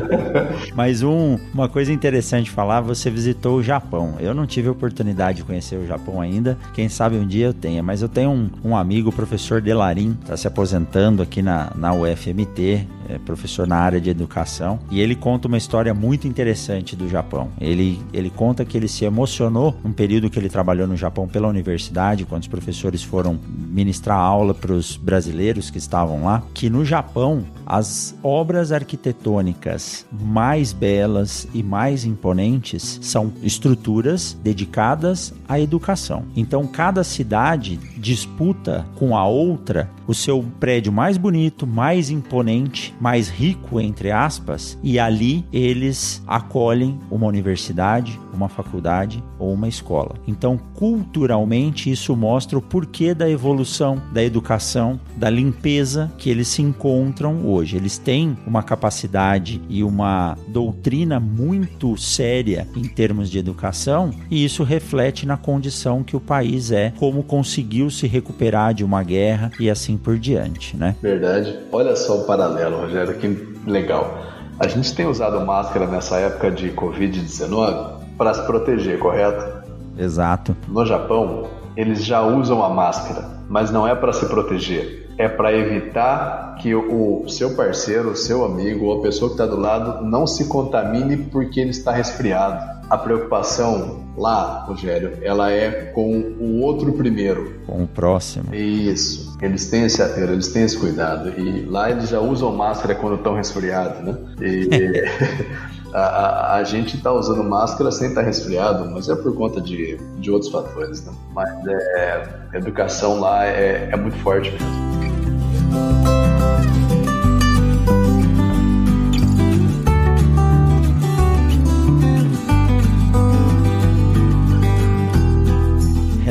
Mas 0.73 1.03
um, 1.03 1.37
uma 1.53 1.67
coisa 1.67 1.91
interessante 1.91 2.49
falar, 2.49 2.81
você 2.81 3.09
visitou 3.09 3.57
o 3.57 3.63
Japão. 3.63 4.15
Eu 4.19 4.33
não 4.33 4.45
tive 4.45 4.69
a 4.69 4.71
oportunidade 4.71 5.37
de 5.37 5.43
conhecer 5.43 5.75
o 5.75 5.85
Japão 5.85 6.21
ainda. 6.21 6.57
Quem 6.73 6.87
sabe 6.87 7.17
um 7.17 7.27
dia 7.27 7.47
eu 7.47 7.53
tenha. 7.53 7.83
Mas 7.83 8.01
eu 8.01 8.09
tenho 8.09 8.29
um, 8.29 8.49
um 8.63 8.77
amigo, 8.77 9.09
o 9.09 9.13
professor 9.13 9.61
Delarim, 9.61 10.17
está 10.21 10.37
se 10.37 10.47
aposentando 10.47 11.21
aqui 11.21 11.41
na, 11.41 11.71
na 11.75 11.93
UFMT 11.93 12.87
é 13.09 13.17
professor 13.17 13.65
na 13.65 13.77
área 13.77 14.01
de 14.01 14.09
educação, 14.09 14.79
e 14.91 14.99
ele 14.99 15.15
conta 15.15 15.47
uma 15.47 15.57
história 15.57 15.93
muito 15.93 16.27
interessante 16.27 16.95
do 16.95 17.07
Japão. 17.07 17.49
Ele, 17.59 18.01
ele 18.13 18.29
conta 18.37 18.63
que 18.63 18.77
ele 18.77 18.87
se 18.87 19.03
emocionou 19.03 19.75
num 19.83 19.91
período 19.91 20.29
que 20.29 20.37
ele 20.37 20.47
trabalhou 20.47 20.87
no 20.87 20.95
Japão 20.95 21.27
pela 21.27 21.47
universidade, 21.47 22.23
quando 22.23 22.43
os 22.43 22.47
professores 22.47 23.03
foram 23.03 23.39
ministrar 23.47 24.19
aula 24.19 24.53
para 24.53 24.71
os 24.71 24.95
brasileiros 24.95 25.71
que 25.71 25.79
estavam 25.79 26.23
lá, 26.23 26.43
que 26.53 26.69
no 26.69 26.85
Japão 26.85 27.43
as 27.65 28.15
obras 28.23 28.71
arquitetônicas 28.71 30.05
mais 30.11 30.71
belas 30.71 31.47
e 31.53 31.63
mais 31.63 32.05
imponentes 32.05 32.99
são 33.01 33.33
estruturas 33.41 34.37
dedicadas 34.43 35.33
à 35.49 35.59
educação. 35.59 36.23
Então 36.35 36.67
cada 36.67 37.03
cidade 37.03 37.77
disputa 37.97 38.85
com 38.95 39.17
a 39.17 39.25
outra 39.25 39.89
o 40.07 40.13
seu 40.13 40.43
prédio 40.59 40.91
mais 40.91 41.17
bonito, 41.17 41.67
mais 41.67 42.09
imponente, 42.09 42.95
mais 42.99 43.27
rico, 43.27 43.79
entre 43.79 44.11
aspas, 44.11 44.77
e 44.81 44.97
ali 44.97 45.45
eles 45.51 46.23
acolhem 46.25 46.97
uma 47.11 47.27
universidade, 47.27 48.17
uma 48.37 48.47
faculdade 48.47 49.23
ou 49.39 49.51
uma 49.53 49.67
escola. 49.67 50.15
Então, 50.27 50.57
culturalmente, 50.75 51.91
isso 51.91 52.15
mostra 52.15 52.57
o 52.57 52.61
porquê 52.61 53.13
da 53.13 53.29
evolução, 53.29 54.01
da 54.13 54.23
educação, 54.23 54.99
da 55.15 55.29
limpeza 55.29 56.11
que 56.17 56.29
eles 56.29 56.47
se 56.47 56.61
encontram 56.61 57.45
hoje. 57.45 57.75
Eles 57.75 57.97
têm 57.97 58.37
uma 58.45 58.63
capacidade 58.63 59.61
e 59.67 59.83
uma 59.83 60.37
doutrina 60.47 61.19
muito 61.19 61.97
séria 61.97 62.67
em 62.75 62.83
termos 62.83 63.29
de 63.29 63.39
educação, 63.39 64.11
e 64.29 64.45
isso 64.45 64.63
reflete 64.63 65.25
na 65.25 65.35
condição 65.35 66.03
que 66.03 66.15
o 66.15 66.19
país 66.19 66.71
é, 66.71 66.93
como 66.97 67.23
conseguiu 67.23 67.89
se 67.89 68.07
recuperar 68.07 68.73
de 68.73 68.83
uma 68.83 69.03
guerra 69.03 69.51
e 69.59 69.69
assim 69.69 69.97
por 69.97 70.17
diante, 70.17 70.77
né? 70.77 70.95
Verdade. 71.01 71.57
Olha 71.71 71.95
só 71.95 72.21
o 72.21 72.25
paralelo, 72.25 72.77
Rogério, 72.77 73.17
que 73.17 73.27
legal. 73.65 74.23
A 74.59 74.67
gente 74.67 74.93
tem 74.95 75.05
usado 75.05 75.45
máscara 75.45 75.85
nessa 75.87 76.17
época 76.17 76.49
de 76.49 76.71
Covid-19 76.71 77.96
para 78.17 78.33
se 78.33 78.45
proteger, 78.45 78.99
correto? 78.99 79.67
Exato. 79.97 80.55
No 80.67 80.85
Japão, 80.85 81.47
eles 81.75 82.03
já 82.03 82.21
usam 82.21 82.63
a 82.63 82.69
máscara, 82.69 83.29
mas 83.49 83.71
não 83.71 83.87
é 83.87 83.95
para 83.95 84.13
se 84.13 84.25
proteger, 84.25 85.09
é 85.17 85.27
para 85.27 85.53
evitar 85.53 86.55
que 86.59 86.73
o 86.75 87.27
seu 87.27 87.55
parceiro, 87.55 88.11
o 88.11 88.15
seu 88.15 88.43
amigo 88.45 88.85
ou 88.85 88.99
a 88.99 89.01
pessoa 89.01 89.29
que 89.29 89.35
está 89.35 89.45
do 89.45 89.59
lado 89.59 90.03
não 90.03 90.25
se 90.25 90.45
contamine 90.45 91.17
porque 91.17 91.59
ele 91.59 91.71
está 91.71 91.91
resfriado. 91.91 92.77
A 92.89 92.97
preocupação 92.97 94.05
lá, 94.15 94.63
Rogério, 94.65 95.17
ela 95.21 95.51
é 95.51 95.91
com 95.93 96.09
o 96.39 96.61
outro 96.61 96.93
primeiro. 96.93 97.59
Com 97.67 97.83
o 97.83 97.87
próximo. 97.87 98.53
Isso. 98.55 99.37
Eles 99.41 99.69
têm 99.69 99.83
esse 99.83 100.01
apelo, 100.01 100.33
eles 100.33 100.47
têm 100.47 100.63
esse 100.63 100.77
cuidado. 100.77 101.29
E 101.37 101.65
lá 101.65 101.91
eles 101.91 102.09
já 102.09 102.19
usam 102.19 102.55
máscara 102.55 102.95
quando 102.95 103.15
estão 103.15 103.35
resfriados, 103.35 104.03
né? 104.03 104.17
E 104.41 105.05
a, 105.97 106.01
a, 106.01 106.55
a, 106.57 106.63
gente 106.63 106.95
está 106.95 107.11
usando 107.11 107.43
máscara 107.43 107.91
sem 107.91 108.09
estar 108.09 108.21
tá 108.21 108.27
resfriado, 108.27 108.89
mas 108.91 109.09
é 109.09 109.15
por 109.15 109.35
conta 109.35 109.59
de, 109.59 109.97
de 110.19 110.29
outros 110.29 110.51
fatores, 110.51 111.03
né? 111.03 111.11
Mas 111.33 111.49
é, 111.67 112.29
a 112.53 112.57
educação 112.57 113.19
lá 113.19 113.45
é, 113.45 113.89
é 113.91 113.95
muito 113.95 114.17
forte 114.17 114.51
mesmo. 114.51 116.06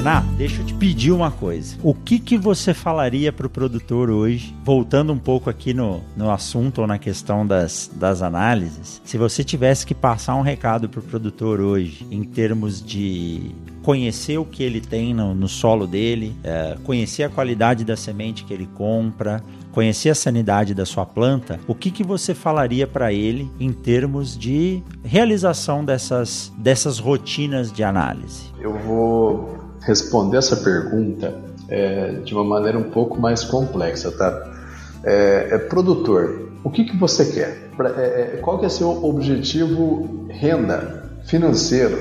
Renato, 0.06 0.28
deixa 0.36 0.62
eu 0.62 0.64
te 0.64 0.72
pedir 0.72 1.10
uma 1.10 1.32
coisa. 1.32 1.76
O 1.82 1.92
que 1.92 2.20
que 2.20 2.38
você 2.38 2.72
falaria 2.72 3.32
para 3.32 3.44
o 3.44 3.50
produtor 3.50 4.08
hoje, 4.08 4.54
voltando 4.64 5.12
um 5.12 5.18
pouco 5.18 5.50
aqui 5.50 5.74
no, 5.74 6.00
no 6.16 6.30
assunto 6.30 6.82
ou 6.82 6.86
na 6.86 6.96
questão 6.96 7.44
das, 7.44 7.90
das 7.92 8.22
análises, 8.22 9.02
se 9.04 9.18
você 9.18 9.42
tivesse 9.42 9.84
que 9.84 9.96
passar 9.96 10.36
um 10.36 10.42
recado 10.42 10.88
para 10.88 11.00
o 11.00 11.02
produtor 11.02 11.60
hoje, 11.60 12.06
em 12.08 12.22
termos 12.22 12.80
de 12.80 13.50
conhecer 13.82 14.38
o 14.38 14.44
que 14.44 14.62
ele 14.62 14.80
tem 14.80 15.12
no, 15.12 15.34
no 15.34 15.48
solo 15.48 15.88
dele, 15.88 16.36
é, 16.44 16.76
conhecer 16.84 17.24
a 17.24 17.28
qualidade 17.28 17.84
da 17.84 17.96
semente 17.96 18.44
que 18.44 18.54
ele 18.54 18.68
compra, 18.76 19.42
conhecer 19.72 20.10
a 20.10 20.14
sanidade 20.14 20.72
da 20.72 20.86
sua 20.86 21.04
planta, 21.04 21.58
o 21.66 21.74
que, 21.74 21.90
que 21.90 22.04
você 22.04 22.32
falaria 22.32 22.86
para 22.86 23.12
ele 23.12 23.50
em 23.58 23.72
termos 23.72 24.38
de 24.38 24.84
realização 25.02 25.84
dessas, 25.84 26.52
dessas 26.56 27.00
rotinas 27.00 27.72
de 27.72 27.82
análise? 27.82 28.52
Eu 28.60 28.78
vou 28.78 29.65
responder 29.86 30.38
essa 30.38 30.56
pergunta 30.56 31.32
é, 31.68 32.20
de 32.24 32.34
uma 32.34 32.44
maneira 32.44 32.76
um 32.76 32.90
pouco 32.90 33.18
mais 33.20 33.44
complexa, 33.44 34.10
tá? 34.10 34.52
É, 35.04 35.48
é 35.52 35.58
produtor, 35.58 36.50
o 36.64 36.70
que, 36.70 36.84
que 36.84 36.96
você 36.96 37.24
quer? 37.26 37.70
É, 37.96 38.00
é, 38.00 38.40
qual 38.42 38.58
que 38.58 38.66
é 38.66 38.68
seu 38.68 39.04
objetivo 39.04 40.26
renda 40.28 41.04
financeiro? 41.24 41.96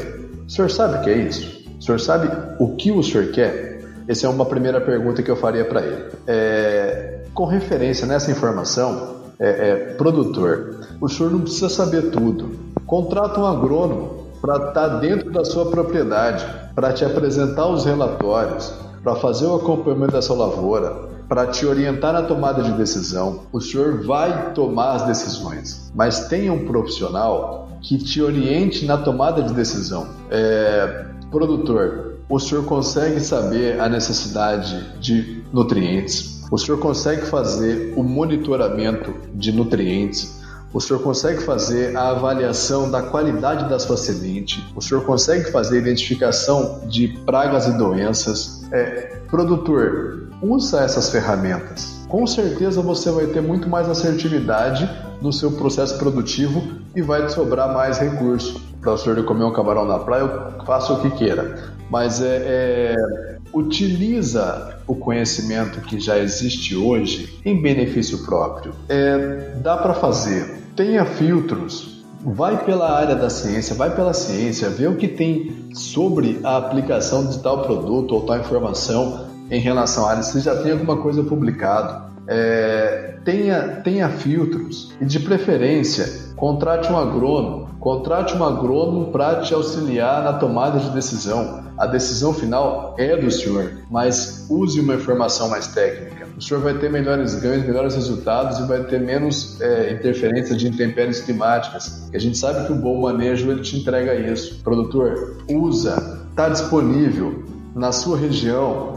O 0.48 0.50
senhor 0.50 0.72
sabe 0.72 0.98
o 0.98 1.02
que 1.02 1.10
é 1.12 1.18
isso? 1.18 1.64
O 1.80 1.84
senhor 1.84 2.00
sabe 2.00 2.30
o 2.60 2.76
que 2.76 2.92
o 2.92 3.04
senhor 3.04 3.28
quer? 3.28 3.82
Essa 4.08 4.26
é 4.26 4.30
uma 4.30 4.46
primeira 4.46 4.82
pergunta 4.82 5.22
que 5.22 5.30
eu 5.30 5.36
faria 5.36 5.66
para 5.66 5.82
ele. 5.82 6.06
É, 6.26 7.20
com 7.34 7.46
referência 7.46 8.08
nessa 8.08 8.32
informação, 8.32 9.16
é, 9.38 9.94
produtor, 9.98 10.88
o 11.00 11.08
senhor 11.08 11.32
não 11.32 11.42
precisa 11.42 11.70
saber 11.70 12.10
tudo. 12.10 12.58
Contrata 12.86 13.40
um 13.40 13.46
agrônomo 13.46 14.24
para 14.46 14.58
estar 14.58 14.74
tá 14.74 14.88
dentro 15.00 15.32
da 15.32 15.43
sua 15.43 15.72
propriedade, 15.72 16.46
para 16.76 16.93
te 16.93 17.04
apresentar 17.04 17.66
os 17.68 17.84
relatórios, 17.84 18.72
para 19.02 19.16
fazer 19.16 19.48
o 19.48 19.56
acompanhamento 19.56 20.12
dessa 20.12 20.36
lavoura, 20.36 21.10
para 21.28 21.48
te 21.48 21.66
orientar 21.66 22.14
na 22.14 22.22
tomada 22.22 22.62
de 22.62 22.72
decisão. 22.74 23.39
O 23.52 23.60
senhor 23.60 24.04
vai 24.06 24.54
tomar 24.54 24.91
as 24.91 25.08
decisões, 25.08 25.91
mas 25.96 26.28
tenha 26.28 26.54
um 26.54 26.64
profissional 26.64 27.70
que 27.82 27.98
te 27.98 28.22
oriente 28.22 28.86
na 28.86 28.98
tomada 28.98 29.41
de 29.41 29.52
decisão. 29.52 30.06
É, 30.30 31.06
produtor, 31.32 32.18
o 32.30 32.39
senhor 32.39 32.66
consegue 32.66 33.20
saber 33.22 33.80
a 33.80 33.89
necessidade 33.89 35.00
de 35.00 35.43
nutrientes, 35.52 36.43
o 36.52 36.58
senhor 36.60 36.78
consegue 36.78 37.26
fazer 37.26 37.93
o 37.98 38.04
monitoramento 38.04 39.12
de 39.34 39.52
nutrientes, 39.52 40.35
o 40.76 40.82
senhor 40.82 41.01
consegue 41.01 41.41
fazer 41.41 41.95
a 41.95 42.09
avaliação 42.09 42.91
da 42.91 43.01
qualidade 43.01 43.69
da 43.69 43.80
sua 43.80 43.95
semente, 43.95 44.61
o 44.76 44.82
senhor 44.82 45.05
consegue 45.05 45.49
fazer 45.49 45.78
a 45.78 45.80
identificação 45.80 46.82
de 46.89 47.07
pragas 47.26 47.65
e 47.65 47.78
doenças. 47.78 48.61
É, 48.73 49.21
produtor, 49.30 50.28
usa 50.41 50.82
essas 50.82 51.09
ferramentas. 51.09 52.05
Com 52.09 52.28
certeza 52.28 52.82
você 52.82 53.09
vai 53.09 53.26
ter 53.28 53.41
muito 53.41 53.69
mais 53.69 53.88
assertividade 53.88 54.89
no 55.21 55.32
seu 55.32 55.53
processo 55.53 55.97
produtivo 55.97 56.61
e 56.93 57.01
vai 57.01 57.26
te 57.26 57.32
sobrar 57.32 57.73
mais 57.73 57.97
recurso. 57.97 58.61
Para 58.82 58.91
o 58.91 58.97
senhor 58.97 59.23
comer 59.23 59.45
um 59.45 59.53
camarão 59.53 59.86
na 59.86 59.99
praia, 59.99 60.23
eu 60.23 60.65
faço 60.65 60.95
o 60.95 60.99
que 60.99 61.09
queira. 61.11 61.73
Mas 61.89 62.21
é, 62.21 62.41
é 62.43 63.36
utiliza 63.53 64.78
o 64.86 64.93
conhecimento 64.93 65.80
que 65.80 66.01
já 66.01 66.19
existe 66.19 66.76
hoje 66.76 67.39
em 67.45 67.61
benefício 67.61 68.26
próprio. 68.26 68.73
É, 68.89 69.53
dá 69.61 69.78
para 69.78 69.93
fazer 69.93 70.64
tenha 70.76 71.05
filtros, 71.05 72.03
vai 72.23 72.65
pela 72.65 72.91
área 72.91 73.15
da 73.15 73.30
ciência, 73.30 73.76
vai 73.76 73.95
pela 73.95 74.13
ciência, 74.13 74.69
vê 74.69 74.88
o 74.88 74.97
que 74.97 75.07
tem 75.07 75.69
sobre 75.73 76.39
a 76.43 76.57
aplicação 76.57 77.26
de 77.28 77.39
tal 77.39 77.63
produto 77.63 78.13
ou 78.13 78.26
tal 78.26 78.39
informação 78.39 79.28
em 79.49 79.59
relação 79.59 80.05
à 80.05 80.11
área, 80.11 80.23
se 80.23 80.39
já 80.39 80.55
tem 80.61 80.71
alguma 80.71 80.97
coisa 80.97 81.23
publicado. 81.23 82.13
É, 82.28 83.19
tenha, 83.23 83.82
tenha 83.84 84.09
filtros 84.09 84.91
e, 84.99 85.05
de 85.05 85.19
preferência, 85.19 86.34
contrate 86.36 86.91
um 86.91 86.97
agrônomo. 86.97 87.65
Contrate 87.80 88.36
um 88.36 88.43
agrônomo 88.43 89.11
para 89.11 89.41
te 89.41 89.53
auxiliar 89.53 90.23
na 90.23 90.34
tomada 90.34 90.80
de 90.80 90.89
decisão. 90.89 91.65
A 91.78 91.86
decisão 91.86 92.34
final 92.34 92.95
é 92.97 93.15
do 93.15 93.30
senhor, 93.30 93.84
mas 93.91 94.47
use 94.49 94.80
uma 94.80 94.95
informação 94.95 95.49
mais 95.49 95.67
técnica. 95.67 96.24
O 96.38 96.42
senhor 96.42 96.62
vai 96.62 96.78
ter 96.78 96.90
melhores 96.90 97.36
ganhos, 97.36 97.66
melhores 97.66 97.96
resultados 97.96 98.60
e 98.60 98.64
vai 98.64 98.84
ter 98.84 99.00
menos 99.00 99.60
é, 99.62 99.94
interferência 99.94 100.56
de 100.56 100.68
intempéries 100.68 101.22
climáticas. 101.22 102.10
E 102.12 102.18
a 102.18 102.20
gente 102.20 102.38
sabe 102.38 102.66
que 102.68 102.74
o 102.74 102.76
bom 102.76 103.02
manejo 103.02 103.50
ele 103.50 103.62
te 103.62 103.78
entrega 103.78 104.14
isso. 104.16 104.62
Produtor, 104.62 105.38
usa, 105.50 106.20
está 106.30 106.50
disponível 106.50 107.44
na 107.74 107.92
sua 107.92 108.18
região, 108.18 108.95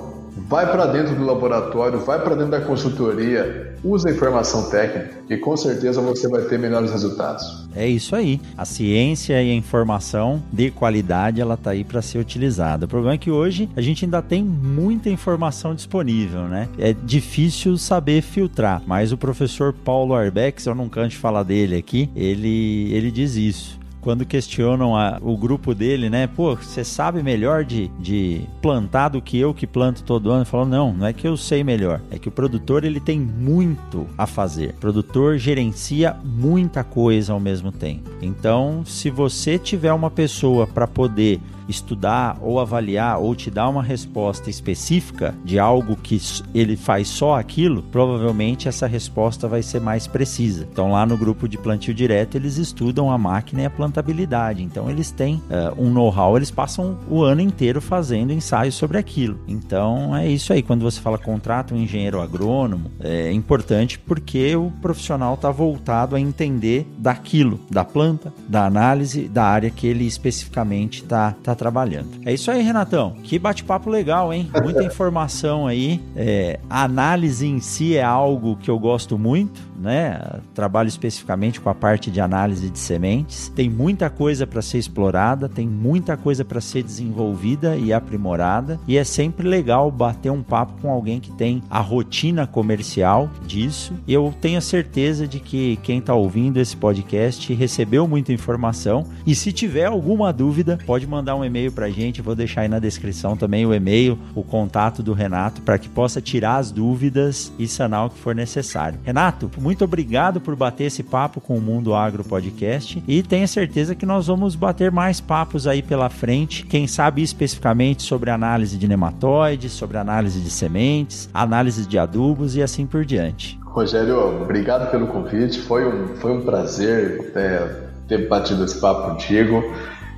vai 0.48 0.70
para 0.70 0.86
dentro 0.86 1.14
do 1.14 1.24
laboratório, 1.24 2.00
vai 2.00 2.18
para 2.18 2.34
dentro 2.34 2.52
da 2.52 2.60
consultoria, 2.62 3.74
usa 3.84 4.08
a 4.08 4.12
informação 4.12 4.70
técnica 4.70 5.10
e 5.28 5.36
com 5.36 5.54
certeza 5.56 6.00
você 6.00 6.26
vai 6.26 6.42
ter 6.42 6.58
melhores 6.58 6.90
resultados. 6.90 7.68
É 7.76 7.86
isso 7.86 8.16
aí. 8.16 8.40
A 8.56 8.64
ciência 8.64 9.40
e 9.42 9.50
a 9.50 9.54
informação 9.54 10.42
de 10.50 10.70
qualidade 10.70 11.40
ela 11.40 11.56
tá 11.56 11.70
aí 11.70 11.84
para 11.84 12.00
ser 12.00 12.18
utilizada. 12.18 12.86
O 12.86 12.88
problema 12.88 13.14
é 13.14 13.18
que 13.18 13.30
hoje 13.30 13.68
a 13.76 13.82
gente 13.82 14.06
ainda 14.06 14.22
tem 14.22 14.42
muita 14.42 15.10
informação 15.10 15.74
disponível, 15.74 16.44
né? 16.44 16.66
É 16.78 16.94
difícil 16.94 17.76
saber 17.76 18.22
filtrar, 18.22 18.82
mas 18.86 19.12
o 19.12 19.18
professor 19.18 19.74
Paulo 19.74 20.14
Arbex, 20.14 20.64
eu 20.64 20.74
não 20.74 20.88
canso 20.88 21.10
de 21.10 21.16
falar 21.18 21.42
dele 21.42 21.76
aqui, 21.76 22.10
ele 22.16 22.90
ele 22.92 23.10
diz 23.10 23.36
isso 23.36 23.78
quando 24.00 24.24
questionam 24.24 24.96
a, 24.96 25.18
o 25.20 25.36
grupo 25.36 25.74
dele, 25.74 26.08
né? 26.08 26.26
Pô, 26.26 26.54
você 26.54 26.84
sabe 26.84 27.22
melhor 27.22 27.64
de, 27.64 27.88
de 27.98 28.42
plantar 28.62 29.10
do 29.10 29.20
que 29.20 29.38
eu 29.38 29.52
que 29.52 29.66
planto 29.66 30.02
todo 30.02 30.30
ano? 30.30 30.44
Falou, 30.44 30.66
não, 30.66 30.92
não 30.92 31.06
é 31.06 31.12
que 31.12 31.26
eu 31.26 31.36
sei 31.36 31.62
melhor, 31.64 32.00
é 32.10 32.18
que 32.18 32.28
o 32.28 32.32
produtor 32.32 32.84
ele 32.84 33.00
tem 33.00 33.18
muito 33.18 34.06
a 34.16 34.26
fazer. 34.26 34.70
O 34.70 34.80
produtor 34.80 35.38
gerencia 35.38 36.16
muita 36.24 36.84
coisa 36.84 37.32
ao 37.32 37.40
mesmo 37.40 37.72
tempo. 37.72 38.10
Então, 38.22 38.82
se 38.84 39.10
você 39.10 39.58
tiver 39.58 39.92
uma 39.92 40.10
pessoa 40.10 40.66
para 40.66 40.86
poder 40.86 41.40
estudar 41.68 42.38
ou 42.40 42.58
avaliar 42.58 43.18
ou 43.18 43.34
te 43.34 43.50
dar 43.50 43.68
uma 43.68 43.82
resposta 43.82 44.50
específica 44.50 45.34
de 45.44 45.58
algo 45.58 45.96
que 45.96 46.20
ele 46.54 46.76
faz 46.76 47.08
só 47.08 47.38
aquilo, 47.38 47.82
provavelmente 47.82 48.68
essa 48.68 48.86
resposta 48.86 49.46
vai 49.46 49.62
ser 49.62 49.80
mais 49.80 50.06
precisa. 50.06 50.66
Então, 50.70 50.92
lá 50.92 51.04
no 51.04 51.16
grupo 51.16 51.48
de 51.48 51.58
plantio 51.58 51.94
direto, 51.94 52.36
eles 52.36 52.56
estudam 52.56 53.10
a 53.10 53.18
máquina 53.18 53.62
e 53.62 53.66
a 53.66 53.70
plantabilidade. 53.70 54.62
Então, 54.62 54.90
eles 54.90 55.10
têm 55.10 55.36
uh, 55.36 55.80
um 55.80 55.90
know-how, 55.90 56.36
eles 56.36 56.50
passam 56.50 56.98
o 57.08 57.22
ano 57.22 57.40
inteiro 57.40 57.80
fazendo 57.80 58.32
ensaios 58.32 58.74
sobre 58.74 58.98
aquilo. 58.98 59.38
Então, 59.46 60.16
é 60.16 60.28
isso 60.28 60.52
aí. 60.52 60.62
Quando 60.62 60.82
você 60.82 61.00
fala 61.00 61.18
contrata 61.18 61.74
um 61.74 61.78
engenheiro 61.78 62.20
agrônomo, 62.20 62.90
é 63.00 63.32
importante 63.32 63.98
porque 63.98 64.54
o 64.56 64.70
profissional 64.82 65.34
está 65.34 65.50
voltado 65.50 66.16
a 66.16 66.20
entender 66.20 66.86
daquilo, 66.98 67.60
da 67.70 67.84
planta, 67.84 68.32
da 68.48 68.66
análise, 68.66 69.28
da 69.28 69.44
área 69.44 69.70
que 69.70 69.86
ele 69.86 70.06
especificamente 70.06 71.02
está 71.02 71.32
tá 71.42 71.54
trabalhando. 71.58 72.08
É 72.24 72.32
isso 72.32 72.50
aí, 72.50 72.62
Renatão. 72.62 73.14
Que 73.22 73.38
bate-papo 73.38 73.90
legal, 73.90 74.32
hein? 74.32 74.48
Muita 74.62 74.82
informação 74.84 75.66
aí. 75.66 76.00
É, 76.16 76.58
a 76.70 76.84
análise 76.84 77.46
em 77.46 77.60
si 77.60 77.96
é 77.96 78.02
algo 78.02 78.56
que 78.56 78.70
eu 78.70 78.78
gosto 78.78 79.18
muito 79.18 79.67
né? 79.78 80.20
Trabalho 80.54 80.88
especificamente 80.88 81.60
com 81.60 81.70
a 81.70 81.74
parte 81.74 82.10
de 82.10 82.20
análise 82.20 82.68
de 82.68 82.78
sementes. 82.78 83.48
Tem 83.54 83.68
muita 83.68 84.10
coisa 84.10 84.46
para 84.46 84.62
ser 84.62 84.78
explorada, 84.78 85.48
tem 85.48 85.68
muita 85.68 86.16
coisa 86.16 86.44
para 86.44 86.60
ser 86.60 86.82
desenvolvida 86.82 87.76
e 87.76 87.92
aprimorada, 87.92 88.78
e 88.86 88.96
é 88.96 89.04
sempre 89.04 89.48
legal 89.48 89.90
bater 89.90 90.30
um 90.30 90.42
papo 90.42 90.80
com 90.80 90.90
alguém 90.90 91.20
que 91.20 91.32
tem 91.32 91.62
a 91.70 91.80
rotina 91.80 92.46
comercial 92.46 93.30
disso. 93.46 93.94
Eu 94.06 94.34
tenho 94.40 94.60
certeza 94.60 95.26
de 95.26 95.40
que 95.40 95.76
quem 95.82 95.98
está 95.98 96.14
ouvindo 96.14 96.58
esse 96.58 96.76
podcast 96.76 97.52
recebeu 97.54 98.06
muita 98.08 98.32
informação. 98.32 99.06
E 99.26 99.34
se 99.34 99.52
tiver 99.52 99.86
alguma 99.86 100.32
dúvida, 100.32 100.78
pode 100.86 101.06
mandar 101.06 101.36
um 101.36 101.44
e-mail 101.44 101.70
para 101.72 101.86
a 101.86 101.90
gente. 101.90 102.22
Vou 102.22 102.34
deixar 102.34 102.62
aí 102.62 102.68
na 102.68 102.78
descrição 102.78 103.36
também 103.36 103.66
o 103.66 103.74
e-mail, 103.74 104.18
o 104.34 104.42
contato 104.42 105.02
do 105.02 105.12
Renato, 105.12 105.62
para 105.62 105.78
que 105.78 105.88
possa 105.88 106.20
tirar 106.20 106.56
as 106.56 106.70
dúvidas 106.70 107.52
e 107.58 107.66
sanar 107.66 108.06
o 108.06 108.10
que 108.10 108.18
for 108.18 108.34
necessário. 108.34 108.98
Renato, 109.04 109.50
muito 109.58 109.67
obrigado 109.84 110.40
por 110.40 110.56
bater 110.56 110.84
esse 110.84 111.02
papo 111.02 111.40
com 111.40 111.56
o 111.56 111.60
Mundo 111.60 111.94
Agro 111.94 112.24
Podcast 112.24 113.02
e 113.06 113.22
tenha 113.22 113.46
certeza 113.46 113.94
que 113.94 114.06
nós 114.06 114.26
vamos 114.26 114.54
bater 114.54 114.90
mais 114.90 115.20
papos 115.20 115.66
aí 115.66 115.82
pela 115.82 116.08
frente, 116.08 116.64
quem 116.64 116.86
sabe 116.86 117.22
especificamente 117.22 118.02
sobre 118.02 118.30
análise 118.30 118.78
de 118.78 118.88
nematóides, 118.88 119.72
sobre 119.72 119.98
análise 119.98 120.40
de 120.40 120.50
sementes, 120.50 121.28
análise 121.34 121.86
de 121.86 121.98
adubos 121.98 122.56
e 122.56 122.62
assim 122.62 122.86
por 122.86 123.04
diante. 123.04 123.58
Rogério, 123.62 124.42
obrigado 124.42 124.90
pelo 124.90 125.06
convite, 125.08 125.58
foi 125.58 125.86
um, 125.86 126.16
foi 126.16 126.32
um 126.32 126.40
prazer 126.40 127.32
ter, 127.32 127.90
ter 128.08 128.28
batido 128.28 128.64
esse 128.64 128.80
papo 128.80 129.10
contigo. 129.10 129.62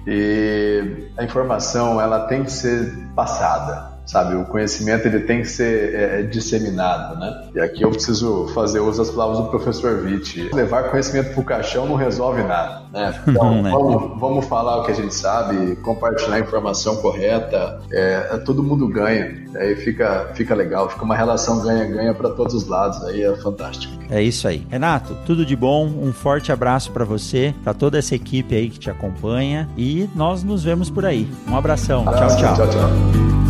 E 0.07 1.09
a 1.17 1.25
informação 1.25 2.01
ela 2.01 2.21
tem 2.27 2.45
que 2.45 2.53
ser 2.53 2.97
passada 3.15 3.90
sabe? 4.11 4.35
O 4.35 4.45
conhecimento 4.45 5.07
ele 5.07 5.21
tem 5.21 5.43
que 5.43 5.49
ser 5.49 5.95
é, 5.95 6.21
é, 6.21 6.23
disseminado, 6.23 7.17
né? 7.19 7.49
E 7.55 7.61
aqui 7.61 7.83
eu 7.83 7.91
preciso 7.91 8.49
fazer 8.49 8.81
uso 8.81 8.99
das 8.99 9.11
palavras 9.11 9.39
do 9.39 9.51
professor 9.51 10.03
Witt. 10.05 10.51
Levar 10.53 10.91
conhecimento 10.91 11.33
para 11.33 11.41
o 11.41 11.45
caixão 11.45 11.87
não 11.87 11.95
resolve 11.95 12.43
nada, 12.43 12.83
né? 12.93 13.15
Então, 13.31 13.63
né? 13.63 13.71
vamos, 13.71 14.21
vamos, 14.21 14.47
falar 14.47 14.79
o 14.79 14.85
que 14.85 14.91
a 14.91 14.95
gente 14.95 15.15
sabe, 15.15 15.77
compartilhar 15.77 16.37
a 16.37 16.41
informação 16.41 16.97
correta, 16.97 17.81
é, 17.93 18.31
é 18.33 18.37
todo 18.39 18.63
mundo 18.63 18.89
ganha, 18.89 19.47
aí 19.57 19.77
fica, 19.77 20.31
fica 20.35 20.55
legal, 20.55 20.91
fica 20.91 21.05
uma 21.05 21.15
relação 21.15 21.61
ganha-ganha 21.63 22.13
para 22.13 22.31
todos 22.31 22.55
os 22.55 22.67
lados, 22.67 23.03
aí 23.05 23.23
é 23.23 23.37
fantástico. 23.37 23.93
É 24.11 24.21
isso 24.21 24.49
aí. 24.49 24.67
Renato, 24.69 25.17
tudo 25.25 25.47
de 25.47 25.55
bom, 25.55 25.87
um 25.87 26.13
forte 26.13 26.51
abraço 26.51 26.91
para 26.91 27.05
você, 27.05 27.55
para 27.63 27.73
toda 27.73 27.99
essa 27.99 28.15
equipe 28.17 28.55
aí 28.57 28.69
que 28.69 28.79
te 28.79 28.91
acompanha 28.91 29.69
e 29.77 30.11
nós 30.17 30.43
nos 30.43 30.65
vemos 30.65 30.91
por 30.91 31.07
aí. 31.07 31.29
Um 31.49 31.57
abração. 31.57 32.09
Abraço, 32.09 32.39
tchau, 32.39 32.57
tchau. 32.57 32.67
tchau, 32.67 32.81
tchau. 32.81 33.50